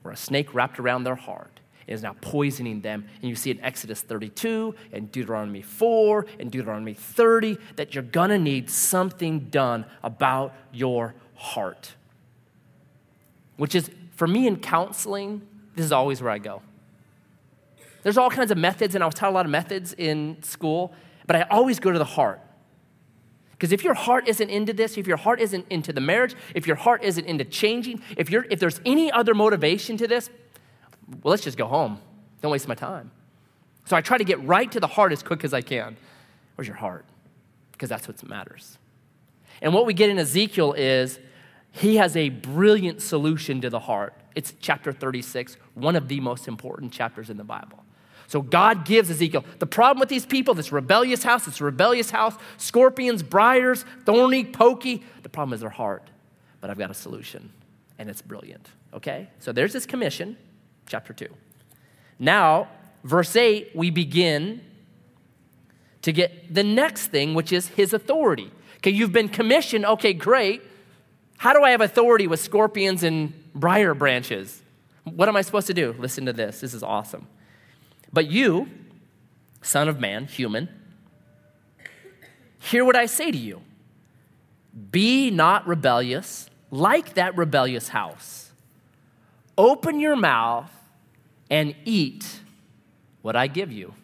where 0.00 0.14
a 0.14 0.16
snake 0.16 0.54
wrapped 0.54 0.80
around 0.80 1.04
their 1.04 1.16
heart 1.16 1.60
is 1.86 2.02
now 2.02 2.16
poisoning 2.22 2.80
them. 2.80 3.04
And 3.20 3.28
you 3.28 3.36
see 3.36 3.50
in 3.50 3.60
Exodus 3.60 4.00
32 4.00 4.74
and 4.90 5.12
Deuteronomy 5.12 5.60
4 5.60 6.24
and 6.38 6.50
Deuteronomy 6.50 6.94
30 6.94 7.58
that 7.76 7.94
you're 7.94 8.04
gonna 8.04 8.38
need 8.38 8.70
something 8.70 9.50
done 9.50 9.84
about 10.02 10.54
your 10.72 11.14
heart. 11.34 11.96
Which 13.60 13.74
is, 13.74 13.90
for 14.16 14.26
me 14.26 14.46
in 14.46 14.56
counseling, 14.56 15.46
this 15.76 15.84
is 15.84 15.92
always 15.92 16.22
where 16.22 16.30
I 16.30 16.38
go. 16.38 16.62
There's 18.02 18.16
all 18.16 18.30
kinds 18.30 18.50
of 18.50 18.56
methods, 18.56 18.94
and 18.94 19.04
I 19.04 19.06
was 19.06 19.14
taught 19.14 19.28
a 19.28 19.34
lot 19.34 19.44
of 19.44 19.52
methods 19.52 19.92
in 19.98 20.42
school, 20.42 20.94
but 21.26 21.36
I 21.36 21.42
always 21.42 21.78
go 21.78 21.90
to 21.90 21.98
the 21.98 22.06
heart. 22.06 22.40
Because 23.50 23.70
if 23.70 23.84
your 23.84 23.92
heart 23.92 24.26
isn't 24.28 24.48
into 24.48 24.72
this, 24.72 24.96
if 24.96 25.06
your 25.06 25.18
heart 25.18 25.42
isn't 25.42 25.66
into 25.68 25.92
the 25.92 26.00
marriage, 26.00 26.34
if 26.54 26.66
your 26.66 26.76
heart 26.76 27.04
isn't 27.04 27.26
into 27.26 27.44
changing, 27.44 28.00
if, 28.16 28.30
you're, 28.30 28.46
if 28.48 28.60
there's 28.60 28.80
any 28.86 29.12
other 29.12 29.34
motivation 29.34 29.98
to 29.98 30.08
this, 30.08 30.30
well, 31.22 31.32
let's 31.32 31.42
just 31.42 31.58
go 31.58 31.66
home. 31.66 32.00
Don't 32.40 32.52
waste 32.52 32.66
my 32.66 32.74
time. 32.74 33.10
So 33.84 33.94
I 33.94 34.00
try 34.00 34.16
to 34.16 34.24
get 34.24 34.42
right 34.42 34.72
to 34.72 34.80
the 34.80 34.86
heart 34.86 35.12
as 35.12 35.22
quick 35.22 35.44
as 35.44 35.52
I 35.52 35.60
can. 35.60 35.98
Where's 36.54 36.66
your 36.66 36.78
heart? 36.78 37.04
Because 37.72 37.90
that's 37.90 38.08
what 38.08 38.26
matters. 38.26 38.78
And 39.60 39.74
what 39.74 39.84
we 39.84 39.92
get 39.92 40.08
in 40.08 40.18
Ezekiel 40.18 40.72
is 40.72 41.18
he 41.72 41.96
has 41.96 42.16
a 42.16 42.28
brilliant 42.28 43.02
solution 43.02 43.60
to 43.60 43.70
the 43.70 43.80
heart. 43.80 44.14
It's 44.34 44.54
chapter 44.60 44.92
36, 44.92 45.56
one 45.74 45.96
of 45.96 46.08
the 46.08 46.20
most 46.20 46.48
important 46.48 46.92
chapters 46.92 47.30
in 47.30 47.36
the 47.36 47.44
Bible. 47.44 47.84
So 48.26 48.42
God 48.42 48.84
gives 48.84 49.10
Ezekiel 49.10 49.44
the 49.58 49.66
problem 49.66 49.98
with 49.98 50.08
these 50.08 50.24
people, 50.24 50.54
this 50.54 50.70
rebellious 50.70 51.24
house, 51.24 51.46
this 51.46 51.60
rebellious 51.60 52.10
house, 52.10 52.36
scorpions, 52.58 53.24
briars, 53.24 53.84
thorny, 54.06 54.44
pokey. 54.44 55.02
The 55.22 55.28
problem 55.28 55.52
is 55.54 55.60
their 55.60 55.70
heart. 55.70 56.08
But 56.60 56.70
I've 56.70 56.78
got 56.78 56.90
a 56.90 56.94
solution, 56.94 57.50
and 57.98 58.08
it's 58.08 58.22
brilliant. 58.22 58.68
Okay? 58.94 59.28
So 59.40 59.50
there's 59.50 59.72
this 59.72 59.84
commission, 59.84 60.36
chapter 60.86 61.12
2. 61.12 61.26
Now, 62.20 62.68
verse 63.02 63.34
8, 63.34 63.72
we 63.74 63.90
begin 63.90 64.60
to 66.02 66.12
get 66.12 66.54
the 66.54 66.62
next 66.62 67.08
thing, 67.08 67.34
which 67.34 67.52
is 67.52 67.68
his 67.68 67.92
authority. 67.92 68.50
Okay, 68.76 68.90
you've 68.90 69.12
been 69.12 69.28
commissioned. 69.28 69.84
Okay, 69.84 70.12
great. 70.12 70.62
How 71.40 71.54
do 71.54 71.62
I 71.62 71.70
have 71.70 71.80
authority 71.80 72.26
with 72.26 72.38
scorpions 72.38 73.02
and 73.02 73.32
briar 73.54 73.94
branches? 73.94 74.60
What 75.04 75.26
am 75.26 75.36
I 75.36 75.40
supposed 75.40 75.68
to 75.68 75.72
do? 75.72 75.94
Listen 75.98 76.26
to 76.26 76.34
this. 76.34 76.60
This 76.60 76.74
is 76.74 76.82
awesome. 76.82 77.28
But 78.12 78.26
you, 78.26 78.68
Son 79.62 79.88
of 79.88 79.98
Man, 79.98 80.26
human, 80.26 80.68
hear 82.58 82.84
what 82.84 82.94
I 82.94 83.06
say 83.06 83.30
to 83.30 83.38
you. 83.38 83.62
Be 84.90 85.30
not 85.30 85.66
rebellious 85.66 86.50
like 86.70 87.14
that 87.14 87.34
rebellious 87.38 87.88
house. 87.88 88.52
Open 89.56 89.98
your 89.98 90.16
mouth 90.16 90.70
and 91.48 91.74
eat 91.86 92.40
what 93.22 93.34
I 93.34 93.46
give 93.46 93.72
you. 93.72 93.94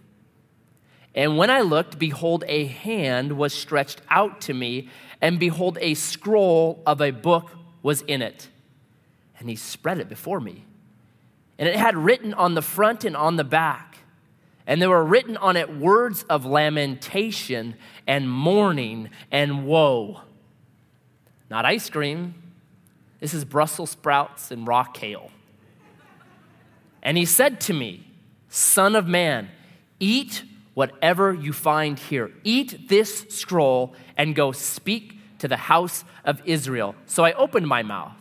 And 1.17 1.37
when 1.37 1.51
I 1.51 1.63
looked, 1.63 1.99
behold, 1.99 2.45
a 2.47 2.67
hand 2.67 3.37
was 3.37 3.53
stretched 3.53 4.03
out 4.09 4.41
to 4.43 4.55
me, 4.55 4.91
and 5.21 5.41
behold, 5.41 5.79
a 5.81 5.95
scroll 5.95 6.83
of 6.87 7.01
a 7.01 7.11
book 7.11 7.51
was 7.83 8.03
in 8.03 8.23
it. 8.23 8.49
And 9.41 9.49
he 9.49 9.57
spread 9.57 9.99
it 9.99 10.09
before 10.09 10.41
me. 10.41 10.65
And 11.59 11.69
it 11.69 11.77
had 11.77 11.97
written 11.97 12.35
on 12.35 12.55
the 12.55 12.63
front 12.63 13.05
and 13.05 13.17
on 13.17 13.37
the 13.37 13.45
back 13.45 13.97
and 14.67 14.83
there 14.83 14.91
were 14.91 15.05
written 15.05 15.37
on 15.37 15.57
it 15.57 15.79
words 15.79 16.25
of 16.25 16.45
lamentation 16.45 17.77
and 18.07 18.29
mourning 18.29 19.11
and 19.31 19.67
woe. 19.67 20.23
Not 21.49 21.65
ice 21.65 21.89
cream. 21.89 22.35
This 23.21 23.33
is 23.33 23.45
Brussels 23.45 23.91
sprouts 23.91 24.51
and 24.51 24.67
raw 24.67 24.83
kale. 24.83 25.31
And 27.03 27.17
he 27.17 27.25
said 27.25 27.61
to 27.63 27.73
me, 27.73 28.11
Son 28.49 28.97
of 28.97 29.07
man, 29.07 29.49
eat 30.01 30.43
whatever 30.77 31.33
you 31.33 31.55
find 31.55 31.99
here. 31.99 32.31
Eat 32.45 32.91
this 32.91 33.25
scroll 33.31 33.95
and 34.15 34.35
go 34.35 34.53
speak 34.53 35.19
to 35.39 35.49
the 35.49 35.57
house 35.57 36.05
of 36.23 36.43
Israel. 36.45 36.95
So 37.07 37.25
I 37.25 37.33
opened 37.33 37.67
my 37.67 37.83
mouth. 37.83 38.13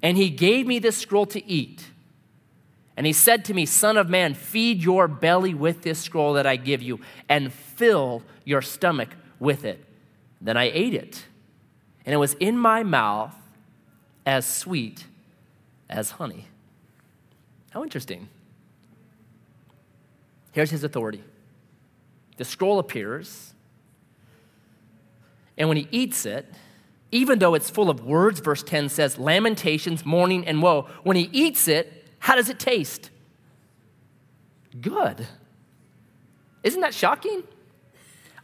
And 0.00 0.16
he 0.16 0.30
gave 0.30 0.68
me 0.68 0.78
this 0.78 0.96
scroll 0.96 1.26
to 1.26 1.44
eat. 1.50 1.86
And 2.96 3.04
he 3.04 3.12
said 3.12 3.44
to 3.46 3.54
me, 3.54 3.66
Son 3.66 3.96
of 3.96 4.08
man, 4.08 4.34
feed 4.34 4.84
your 4.84 5.08
belly 5.08 5.52
with 5.52 5.82
this 5.82 5.98
scroll 5.98 6.34
that 6.34 6.46
I 6.46 6.54
give 6.54 6.80
you, 6.80 7.00
and 7.28 7.52
fill 7.52 8.22
your 8.44 8.62
stomach 8.62 9.08
with 9.40 9.64
it. 9.64 9.84
Then 10.40 10.56
I 10.56 10.70
ate 10.72 10.94
it, 10.94 11.24
and 12.06 12.14
it 12.14 12.18
was 12.18 12.34
in 12.34 12.56
my 12.56 12.84
mouth 12.84 13.34
as 14.24 14.46
sweet 14.46 15.06
as 15.90 16.12
honey. 16.12 16.46
How 17.70 17.82
interesting. 17.82 18.28
Here's 20.52 20.70
his 20.70 20.84
authority 20.84 21.24
the 22.36 22.44
scroll 22.44 22.78
appears, 22.78 23.54
and 25.58 25.68
when 25.68 25.76
he 25.76 25.88
eats 25.90 26.24
it, 26.24 26.46
even 27.10 27.38
though 27.38 27.54
it's 27.54 27.68
full 27.68 27.90
of 27.90 28.04
words, 28.04 28.40
verse 28.40 28.62
10 28.62 28.88
says, 28.88 29.18
lamentations, 29.18 30.04
mourning, 30.06 30.46
and 30.46 30.62
woe, 30.62 30.88
when 31.02 31.16
he 31.16 31.28
eats 31.30 31.68
it, 31.68 32.06
how 32.18 32.34
does 32.34 32.48
it 32.48 32.58
taste? 32.58 33.10
Good. 34.80 35.26
Isn't 36.62 36.80
that 36.80 36.94
shocking? 36.94 37.42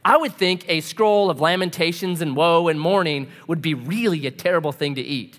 I 0.05 0.17
would 0.19 0.35
think 0.35 0.65
a 0.69 0.81
scroll 0.81 1.31
of 1.31 1.41
lamentations 1.41 2.21
and 2.21 2.37
woe 2.37 2.69
and 2.69 2.79
mourning 2.79 3.29
would 3.47 3.63
be 3.63 3.75
really 3.75 4.27
a 4.27 4.31
terrible 4.31 4.73
thing 4.73 4.95
to 4.97 5.01
eat. 5.01 5.39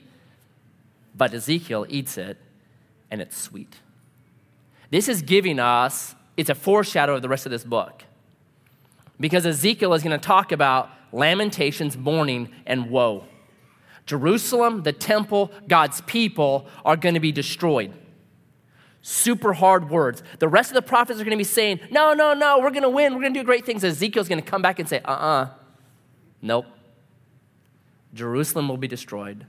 But 1.16 1.34
Ezekiel 1.34 1.86
eats 1.88 2.18
it, 2.18 2.38
and 3.12 3.22
it's 3.22 3.38
sweet. 3.38 3.76
This 4.90 5.08
is 5.08 5.22
giving 5.22 5.60
us, 5.60 6.16
it's 6.40 6.50
a 6.50 6.56
foreshadow 6.56 7.16
of 7.16 7.22
the 7.22 7.30
rest 7.30 7.46
of 7.46 7.52
this 7.52 7.64
book. 7.64 8.04
Because 9.20 9.46
Ezekiel 9.46 9.94
is 9.94 10.04
going 10.04 10.18
to 10.18 10.26
talk 10.26 10.52
about 10.52 10.90
lamentations, 11.12 11.98
mourning, 11.98 12.50
and 12.66 12.90
woe. 12.90 13.26
Jerusalem, 14.06 14.84
the 14.84 14.94
temple, 14.94 15.52
God's 15.68 16.02
people 16.02 16.68
are 16.86 16.96
going 16.96 17.16
to 17.16 17.20
be 17.20 17.32
destroyed 17.32 17.94
super 19.02 19.54
hard 19.54 19.90
words. 19.90 20.22
The 20.40 20.48
rest 20.48 20.72
of 20.72 20.76
the 20.76 20.82
prophets 20.82 21.20
are 21.20 21.24
going 21.24 21.32
to 21.32 21.38
be 21.38 21.44
saying, 21.44 21.80
No, 21.90 22.14
no, 22.14 22.34
no, 22.34 22.60
we're 22.60 22.72
going 22.72 22.84
to 22.84 22.90
win. 22.90 23.14
We're 23.14 23.22
going 23.22 23.34
to 23.34 23.40
do 23.40 23.46
great 23.46 23.66
things. 23.66 23.84
Ezekiel's 23.84 24.28
going 24.28 24.42
to 24.42 24.46
come 24.46 24.62
back 24.62 24.78
and 24.78 24.90
say, 24.90 25.00
Uh 25.00 25.12
uh-uh. 25.12 25.44
uh 25.46 25.50
Nope. 26.42 26.66
Jerusalem 28.14 28.68
will 28.68 28.78
be 28.78 28.88
destroyed. 28.88 29.46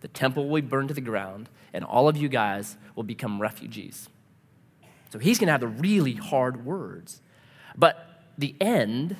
The 0.00 0.08
temple 0.08 0.48
will 0.48 0.60
be 0.60 0.66
burned 0.68 0.88
to 0.88 0.94
the 0.94 1.00
ground, 1.00 1.48
and 1.72 1.84
all 1.84 2.08
of 2.08 2.16
you 2.16 2.28
guys 2.28 2.76
will 2.94 3.04
become 3.04 3.40
refugees. 3.40 4.08
So 5.12 5.18
he's 5.18 5.38
going 5.38 5.48
to 5.48 5.52
have 5.52 5.60
the 5.60 5.68
really 5.68 6.14
hard 6.14 6.64
words. 6.64 7.20
But 7.76 8.22
the 8.38 8.56
end 8.62 9.14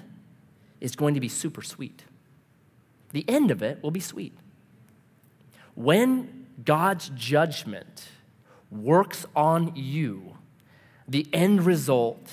is 0.80 0.96
going 0.96 1.12
to 1.12 1.20
be 1.20 1.28
super 1.28 1.60
sweet. 1.60 2.06
The 3.10 3.26
end 3.28 3.50
of 3.50 3.62
it 3.62 3.82
will 3.82 3.90
be 3.90 4.00
sweet. 4.00 4.32
When 5.74 6.46
God's 6.64 7.10
judgment 7.10 8.08
works 8.70 9.26
on 9.36 9.72
you, 9.76 10.38
the 11.06 11.26
end 11.30 11.66
result 11.66 12.32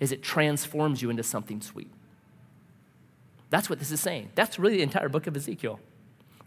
is 0.00 0.10
it 0.10 0.22
transforms 0.22 1.02
you 1.02 1.10
into 1.10 1.22
something 1.22 1.60
sweet. 1.60 1.90
That's 3.50 3.68
what 3.68 3.80
this 3.80 3.90
is 3.90 4.00
saying. 4.00 4.30
That's 4.34 4.58
really 4.58 4.78
the 4.78 4.82
entire 4.82 5.10
book 5.10 5.26
of 5.26 5.36
Ezekiel. 5.36 5.78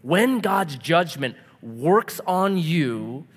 When 0.02 0.40
God's 0.40 0.74
judgment 0.74 1.36
works 1.62 2.20
on 2.26 2.58
you, 2.58 3.28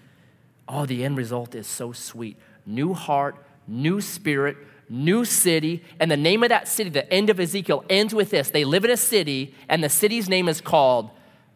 oh, 0.68 0.88
the 0.88 1.04
end 1.04 1.18
result 1.18 1.54
is 1.54 1.68
so 1.68 1.92
sweet. 1.92 2.38
New 2.66 2.94
heart, 2.94 3.36
new 3.68 4.02
spirit, 4.02 4.58
new 4.90 5.26
city. 5.26 5.84
And 6.00 6.12
the 6.12 6.18
name 6.18 6.44
of 6.44 6.50
that 6.50 6.68
city, 6.68 6.90
the 6.90 7.12
end 7.12 7.30
of 7.30 7.40
Ezekiel, 7.40 7.84
ends 7.90 8.14
with 8.14 8.30
this 8.30 8.50
they 8.50 8.66
live 8.66 8.86
in 8.86 8.92
a 8.92 8.98
city, 8.98 9.56
and 9.70 9.84
the 9.84 9.90
city's 9.90 10.30
name 10.30 10.48
is 10.48 10.62
called 10.62 11.10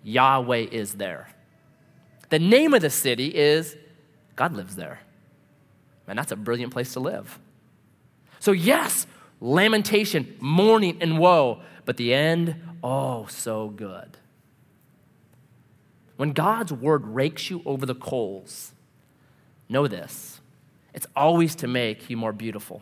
Yahweh 0.04 0.68
is 0.72 0.96
there. 0.96 1.30
The 2.30 2.40
name 2.40 2.74
of 2.74 2.82
the 2.82 2.90
city 2.90 3.28
is 3.28 3.76
God 4.36 4.54
lives 4.54 4.76
there. 4.76 5.00
Man, 6.08 6.16
that's 6.16 6.32
a 6.32 6.36
brilliant 6.36 6.74
place 6.74 6.94
to 6.94 7.00
live. 7.00 7.40
So, 8.40 8.52
yes, 8.52 9.08
lamentation, 9.42 10.36
mourning, 10.40 10.98
and 11.02 11.18
woe, 11.18 11.62
but 11.86 11.98
the 11.98 12.14
end, 12.14 12.56
oh, 12.84 13.26
so 13.28 13.70
good. 13.70 14.18
When 16.18 16.32
God's 16.32 16.72
word 16.72 17.06
rakes 17.06 17.50
you 17.50 17.62
over 17.66 17.86
the 17.86 17.96
coals, 17.96 18.72
know 19.68 19.88
this 19.88 20.35
it's 20.96 21.08
always 21.14 21.56
to 21.56 21.68
make 21.68 22.10
you 22.10 22.16
more 22.16 22.32
beautiful. 22.32 22.82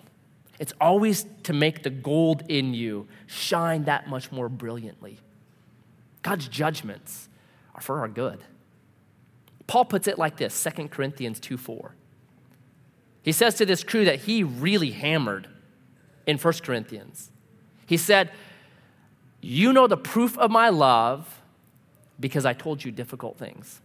It's 0.60 0.74
always 0.80 1.26
to 1.44 1.52
make 1.52 1.82
the 1.82 1.90
gold 1.90 2.44
in 2.48 2.76
you 2.76 3.08
shine 3.26 3.86
that 3.86 4.08
much 4.08 4.32
more 4.32 4.48
brilliantly. 4.48 5.18
God's 6.22 6.48
judgments 6.48 7.28
are 7.74 7.82
for 7.82 8.00
our 8.00 8.08
good. 8.08 8.40
Paul 9.66 9.86
puts 9.86 10.08
it 10.08 10.20
like 10.20 10.38
this 10.38 10.64
2 10.64 10.90
Corinthians 10.90 11.40
2 11.40 11.58
4. 11.58 11.96
He 13.24 13.32
says 13.32 13.56
to 13.56 13.66
this 13.66 13.84
crew 13.84 14.06
that 14.06 14.22
he 14.22 14.44
really 14.44 14.92
hammered 14.92 15.48
in 16.28 16.38
1 16.38 16.54
Corinthians. 16.62 17.32
He 17.88 17.98
said, 17.98 18.30
You 19.42 19.74
know 19.74 19.88
the 19.88 19.98
proof 19.98 20.38
of 20.38 20.52
my 20.52 20.70
love 20.70 21.42
because 22.20 22.46
I 22.46 22.54
told 22.54 22.84
you 22.84 22.92
difficult 22.92 23.40
things. 23.40 23.82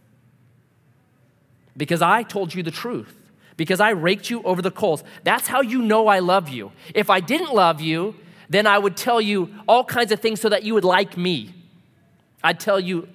Because 1.75 2.03
I 2.03 2.21
told 2.21 2.53
you 2.53 2.61
the 2.61 2.71
truth. 2.71 3.15
Because 3.59 3.81
I 3.81 3.89
raked 3.89 4.29
you 4.29 4.41
over 4.43 4.61
the 4.61 4.71
coals. 4.71 5.03
That's 5.25 5.45
how 5.45 5.59
you 5.59 5.81
know 5.81 6.07
I 6.07 6.19
love 6.19 6.47
you. 6.47 6.71
If 6.95 7.09
I 7.09 7.19
didn't 7.19 7.53
love 7.53 7.81
you, 7.81 8.15
then 8.47 8.65
I 8.65 8.79
would 8.79 8.95
tell 8.95 9.19
you 9.19 9.53
all 9.67 9.83
kinds 9.83 10.13
of 10.13 10.21
things 10.21 10.39
so 10.39 10.47
that 10.47 10.63
you 10.63 10.73
would 10.75 10.85
like 10.85 11.17
me. 11.17 11.53
I'd 12.41 12.61
tell 12.61 12.79
you 12.79 13.09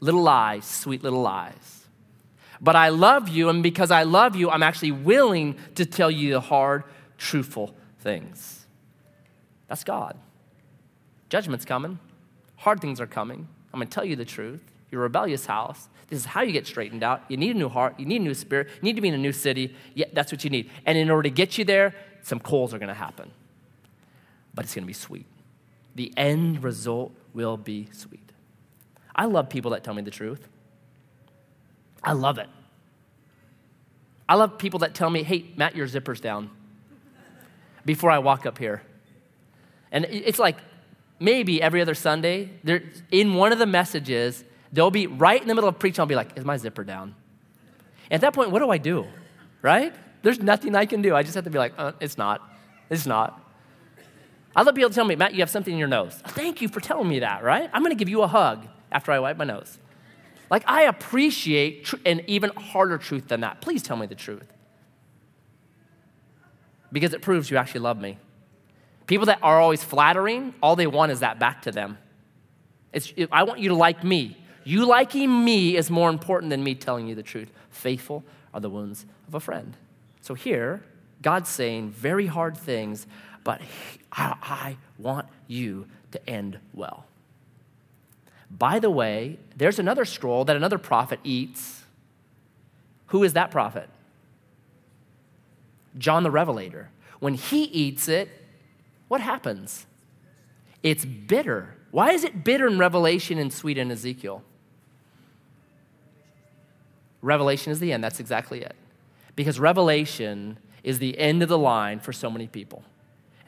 little 0.00 0.20
lies, 0.20 0.66
sweet 0.66 1.02
little 1.02 1.22
lies. 1.22 1.86
But 2.60 2.76
I 2.76 2.90
love 2.90 3.30
you, 3.30 3.48
and 3.48 3.62
because 3.62 3.90
I 3.90 4.02
love 4.02 4.36
you, 4.36 4.50
I'm 4.50 4.62
actually 4.62 4.92
willing 4.92 5.56
to 5.76 5.86
tell 5.86 6.10
you 6.10 6.34
the 6.34 6.40
hard, 6.40 6.84
truthful 7.16 7.74
things. 8.00 8.66
That's 9.66 9.82
God. 9.82 10.18
Judgment's 11.30 11.64
coming, 11.64 11.98
hard 12.56 12.82
things 12.82 13.00
are 13.00 13.06
coming. 13.06 13.48
I'm 13.72 13.80
to 13.80 13.86
tell 13.86 14.04
you 14.04 14.14
the 14.14 14.26
truth. 14.26 14.60
Your 14.90 15.00
rebellious 15.00 15.46
house. 15.46 15.88
This 16.08 16.20
is 16.20 16.26
how 16.26 16.42
you 16.42 16.52
get 16.52 16.66
straightened 16.66 17.02
out. 17.02 17.22
You 17.28 17.36
need 17.36 17.56
a 17.56 17.58
new 17.58 17.68
heart. 17.68 17.98
You 17.98 18.06
need 18.06 18.20
a 18.20 18.24
new 18.24 18.34
spirit. 18.34 18.68
You 18.68 18.82
need 18.82 18.96
to 18.96 19.02
be 19.02 19.08
in 19.08 19.14
a 19.14 19.18
new 19.18 19.32
city. 19.32 19.74
Yeah, 19.94 20.06
that's 20.12 20.30
what 20.30 20.44
you 20.44 20.50
need. 20.50 20.70
And 20.86 20.98
in 20.98 21.10
order 21.10 21.24
to 21.24 21.30
get 21.30 21.58
you 21.58 21.64
there, 21.64 21.94
some 22.22 22.40
coals 22.40 22.74
are 22.74 22.78
going 22.78 22.88
to 22.88 22.94
happen. 22.94 23.30
But 24.54 24.64
it's 24.64 24.74
going 24.74 24.84
to 24.84 24.86
be 24.86 24.92
sweet. 24.92 25.26
The 25.94 26.12
end 26.16 26.62
result 26.62 27.12
will 27.32 27.56
be 27.56 27.88
sweet. 27.92 28.20
I 29.14 29.26
love 29.26 29.48
people 29.48 29.70
that 29.72 29.84
tell 29.84 29.94
me 29.94 30.02
the 30.02 30.10
truth. 30.10 30.46
I 32.02 32.12
love 32.12 32.38
it. 32.38 32.48
I 34.28 34.34
love 34.36 34.58
people 34.58 34.80
that 34.80 34.94
tell 34.94 35.10
me, 35.10 35.22
hey, 35.22 35.46
Matt, 35.56 35.76
your 35.76 35.86
zipper's 35.86 36.20
down 36.20 36.50
before 37.84 38.10
I 38.10 38.18
walk 38.18 38.46
up 38.46 38.58
here. 38.58 38.82
And 39.92 40.06
it's 40.06 40.38
like 40.38 40.56
maybe 41.20 41.62
every 41.62 41.80
other 41.80 41.94
Sunday, 41.94 42.50
there, 42.64 42.82
in 43.10 43.34
one 43.34 43.52
of 43.52 43.58
the 43.58 43.66
messages, 43.66 44.44
they'll 44.74 44.90
be 44.90 45.06
right 45.06 45.40
in 45.40 45.48
the 45.48 45.54
middle 45.54 45.68
of 45.68 45.78
preaching, 45.78 46.00
I'll 46.00 46.06
be 46.06 46.16
like, 46.16 46.36
is 46.36 46.44
my 46.44 46.56
zipper 46.56 46.84
down? 46.84 47.14
At 48.10 48.20
that 48.20 48.34
point, 48.34 48.50
what 48.50 48.58
do 48.58 48.70
I 48.70 48.78
do? 48.78 49.06
Right? 49.62 49.94
There's 50.22 50.40
nothing 50.40 50.74
I 50.74 50.84
can 50.84 51.00
do. 51.00 51.14
I 51.14 51.22
just 51.22 51.34
have 51.36 51.44
to 51.44 51.50
be 51.50 51.58
like, 51.58 51.72
uh, 51.78 51.92
it's 52.00 52.18
not. 52.18 52.42
It's 52.90 53.06
not. 53.06 53.40
I 54.56 54.62
love 54.62 54.74
people 54.74 54.90
to 54.90 54.94
tell 54.94 55.04
me, 55.04 55.16
Matt, 55.16 55.34
you 55.34 55.40
have 55.40 55.50
something 55.50 55.72
in 55.72 55.78
your 55.78 55.88
nose. 55.88 56.14
Thank 56.28 56.60
you 56.60 56.68
for 56.68 56.80
telling 56.80 57.08
me 57.08 57.20
that, 57.20 57.42
right? 57.42 57.70
I'm 57.72 57.82
going 57.82 57.96
to 57.96 57.98
give 57.98 58.08
you 58.08 58.22
a 58.22 58.26
hug 58.26 58.66
after 58.92 59.12
I 59.12 59.18
wipe 59.18 59.36
my 59.36 59.44
nose. 59.44 59.78
Like, 60.50 60.64
I 60.66 60.82
appreciate 60.82 61.86
tr- 61.86 61.96
an 62.04 62.22
even 62.26 62.50
harder 62.50 62.98
truth 62.98 63.28
than 63.28 63.40
that. 63.40 63.60
Please 63.60 63.82
tell 63.82 63.96
me 63.96 64.06
the 64.06 64.14
truth. 64.14 64.52
Because 66.92 67.12
it 67.14 67.22
proves 67.22 67.50
you 67.50 67.56
actually 67.56 67.80
love 67.80 68.00
me. 68.00 68.18
People 69.06 69.26
that 69.26 69.38
are 69.42 69.60
always 69.60 69.82
flattering, 69.82 70.54
all 70.62 70.76
they 70.76 70.86
want 70.86 71.10
is 71.10 71.20
that 71.20 71.38
back 71.38 71.62
to 71.62 71.72
them. 71.72 71.98
It's, 72.92 73.12
I 73.32 73.42
want 73.42 73.60
you 73.60 73.70
to 73.70 73.74
like 73.74 74.04
me. 74.04 74.36
You 74.64 74.86
liking 74.86 75.44
me 75.44 75.76
is 75.76 75.90
more 75.90 76.08
important 76.08 76.50
than 76.50 76.64
me 76.64 76.74
telling 76.74 77.06
you 77.06 77.14
the 77.14 77.22
truth. 77.22 77.50
Faithful 77.70 78.24
are 78.52 78.60
the 78.60 78.70
wounds 78.70 79.04
of 79.28 79.34
a 79.34 79.40
friend. 79.40 79.76
So 80.22 80.34
here, 80.34 80.82
God's 81.20 81.50
saying 81.50 81.90
very 81.90 82.26
hard 82.26 82.56
things, 82.56 83.06
but 83.44 83.60
I, 84.10 84.36
I 84.42 84.76
want 84.98 85.26
you 85.46 85.86
to 86.12 86.30
end 86.30 86.58
well. 86.72 87.04
By 88.50 88.78
the 88.78 88.90
way, 88.90 89.38
there's 89.56 89.78
another 89.78 90.04
scroll 90.04 90.44
that 90.44 90.56
another 90.56 90.78
prophet 90.78 91.20
eats. 91.24 91.82
Who 93.08 93.22
is 93.22 93.34
that 93.34 93.50
prophet? 93.50 93.88
John 95.98 96.22
the 96.22 96.30
Revelator. 96.30 96.90
When 97.20 97.34
he 97.34 97.64
eats 97.64 98.08
it, 98.08 98.28
what 99.08 99.20
happens? 99.20 99.86
It's 100.82 101.04
bitter. 101.04 101.74
Why 101.90 102.10
is 102.12 102.24
it 102.24 102.44
bitter 102.44 102.66
in 102.66 102.78
Revelation 102.78 103.38
and 103.38 103.52
sweet 103.52 103.78
in 103.78 103.90
Ezekiel? 103.90 104.42
Revelation 107.24 107.72
is 107.72 107.80
the 107.80 107.92
end. 107.92 108.04
That's 108.04 108.20
exactly 108.20 108.60
it. 108.60 108.74
Because 109.34 109.58
Revelation 109.58 110.58
is 110.82 110.98
the 110.98 111.18
end 111.18 111.42
of 111.42 111.48
the 111.48 111.58
line 111.58 111.98
for 111.98 112.12
so 112.12 112.30
many 112.30 112.46
people. 112.46 112.84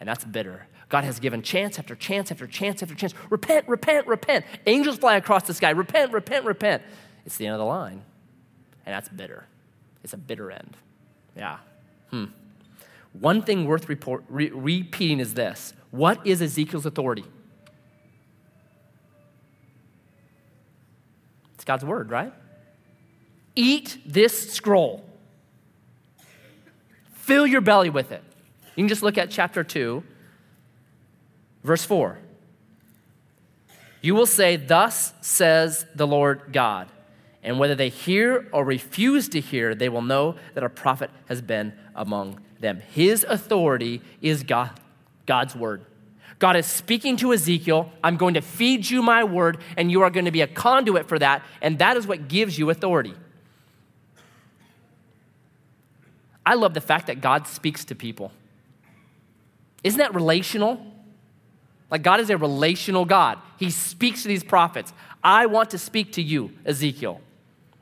And 0.01 0.09
that's 0.09 0.25
bitter. 0.25 0.67
God 0.89 1.05
has 1.05 1.21
given 1.21 1.43
chance 1.43 1.79
after 1.79 1.95
chance 1.95 2.33
after 2.33 2.47
chance 2.47 2.83
after 2.83 2.95
chance. 2.95 3.13
Repent, 3.29 3.69
repent, 3.69 4.07
repent. 4.07 4.45
Angels 4.67 4.97
fly 4.97 5.17
across 5.17 5.43
the 5.43 5.53
sky. 5.53 5.71
Repent, 5.71 6.13
repent, 6.13 6.47
repent. 6.47 6.83
It's 7.27 7.37
the 7.37 7.47
end 7.47 7.55
of 7.55 7.59
the 7.59 7.67
line. 7.67 8.03
And 8.87 8.95
that's 8.95 9.11
bitter. 9.11 9.45
It's 10.03 10.15
a 10.15 10.17
bitter 10.17 10.51
end. 10.51 10.77
Yeah. 11.37 11.59
Hmm. 12.11 12.27
One 13.13 13.43
thing 13.43 13.67
worth 13.67 13.89
report, 13.89 14.25
re- 14.29 14.51
repeating 14.51 15.21
is 15.21 15.35
this 15.35 15.75
What 15.91 16.27
is 16.27 16.41
Ezekiel's 16.41 16.87
authority? 16.87 17.25
It's 21.55 21.65
God's 21.65 21.85
word, 21.85 22.11
right? 22.11 22.33
Eat 23.57 23.99
this 24.07 24.53
scroll. 24.53 25.05
Fill 27.15 27.47
your 27.47 27.61
belly 27.61 27.91
with 27.91 28.13
it. 28.13 28.23
You 28.77 28.83
can 28.83 28.89
just 28.89 29.03
look 29.03 29.19
at 29.19 29.31
chapter 29.31 29.65
2, 29.65 30.05
Verse 31.67 31.85
4 31.85 32.17
You 34.01 34.15
will 34.15 34.27
say, 34.27 34.57
Thus 34.57 35.13
says 35.21 35.85
the 35.95 36.07
Lord 36.07 36.53
God. 36.53 36.89
And 37.43 37.61
whether 37.61 37.77
they 37.77 37.91
hear 37.91 38.49
or 38.53 38.65
refuse 38.65 39.29
to 39.29 39.41
hear, 39.41 39.75
they 39.75 39.89
will 39.89 40.03
know 40.03 40.35
that 40.55 40.65
a 40.65 40.69
prophet 40.69 41.11
has 41.29 41.41
been 41.41 41.73
among 41.95 42.41
them. 42.59 42.83
His 42.93 43.25
authority 43.29 44.03
is 44.21 44.43
God, 44.43 44.81
God's 45.27 45.55
word. 45.55 45.85
God 46.41 46.57
is 46.57 46.67
speaking 46.67 47.17
to 47.19 47.33
Ezekiel, 47.33 47.93
I'm 48.03 48.17
going 48.17 48.35
to 48.35 48.41
feed 48.41 48.91
you 48.91 49.01
my 49.01 49.23
word, 49.23 49.59
and 49.77 49.93
you 49.93 50.03
are 50.03 50.11
going 50.11 50.25
to 50.25 50.33
be 50.33 50.41
a 50.41 50.49
conduit 50.49 51.09
for 51.09 51.19
that, 51.21 51.43
and 51.63 51.79
that 51.79 51.97
is 51.97 52.07
what 52.07 52.29
gives 52.29 52.59
you 52.59 52.69
authority. 52.69 53.15
I 56.47 56.55
love 56.55 56.73
the 56.73 56.81
fact 56.81 57.09
that 57.09 57.21
God 57.21 57.49
speaks 57.49 57.85
to 57.87 57.97
people. 57.97 58.31
Isn't 59.83 59.99
that 59.99 60.15
relational? 60.15 60.81
Like 61.91 62.03
God 62.03 62.21
is 62.21 62.31
a 62.31 62.39
relational 62.39 63.05
God. 63.05 63.39
He 63.59 63.71
speaks 63.71 64.23
to 64.23 64.29
these 64.29 64.45
prophets. 64.45 64.93
I 65.23 65.47
want 65.47 65.71
to 65.71 65.79
speak 65.79 66.13
to 66.13 66.23
you, 66.23 66.53
Ezekiel. 66.65 67.21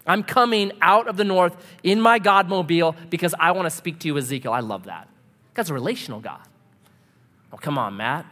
I'm 0.07 0.23
coming 0.23 0.73
out 0.81 1.09
of 1.09 1.17
the 1.17 1.25
north 1.25 1.57
in 1.83 2.01
my 2.01 2.19
God 2.19 2.49
mobile 2.49 2.97
because 3.11 3.35
I 3.39 3.53
want 3.53 3.67
to 3.67 3.71
speak 3.71 3.99
to 4.01 4.09
you, 4.09 4.17
Ezekiel. 4.17 4.53
I 4.53 4.61
love 4.61 4.85
that. 4.85 5.09
God's 5.53 5.71
a 5.71 5.75
relational 5.75 6.21
God. 6.21 6.41
Oh, 7.53 7.57
come 7.57 7.79
on, 7.79 7.97
Matt. 7.97 8.27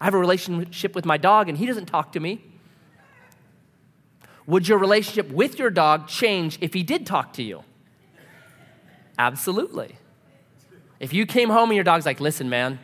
I 0.00 0.04
have 0.04 0.14
a 0.14 0.18
relationship 0.18 0.94
with 0.94 1.04
my 1.04 1.16
dog 1.16 1.48
and 1.48 1.58
he 1.58 1.66
doesn't 1.66 1.86
talk 1.86 2.12
to 2.12 2.20
me. 2.20 2.44
Would 4.46 4.68
your 4.68 4.78
relationship 4.78 5.30
with 5.30 5.58
your 5.58 5.70
dog 5.70 6.06
change 6.06 6.58
if 6.60 6.72
he 6.72 6.84
did 6.84 7.04
talk 7.04 7.32
to 7.34 7.42
you? 7.42 7.64
Absolutely. 9.18 9.96
If 11.00 11.12
you 11.12 11.26
came 11.26 11.50
home 11.50 11.70
and 11.70 11.74
your 11.74 11.84
dog's 11.84 12.06
like, 12.06 12.20
listen, 12.20 12.48
man, 12.48 12.78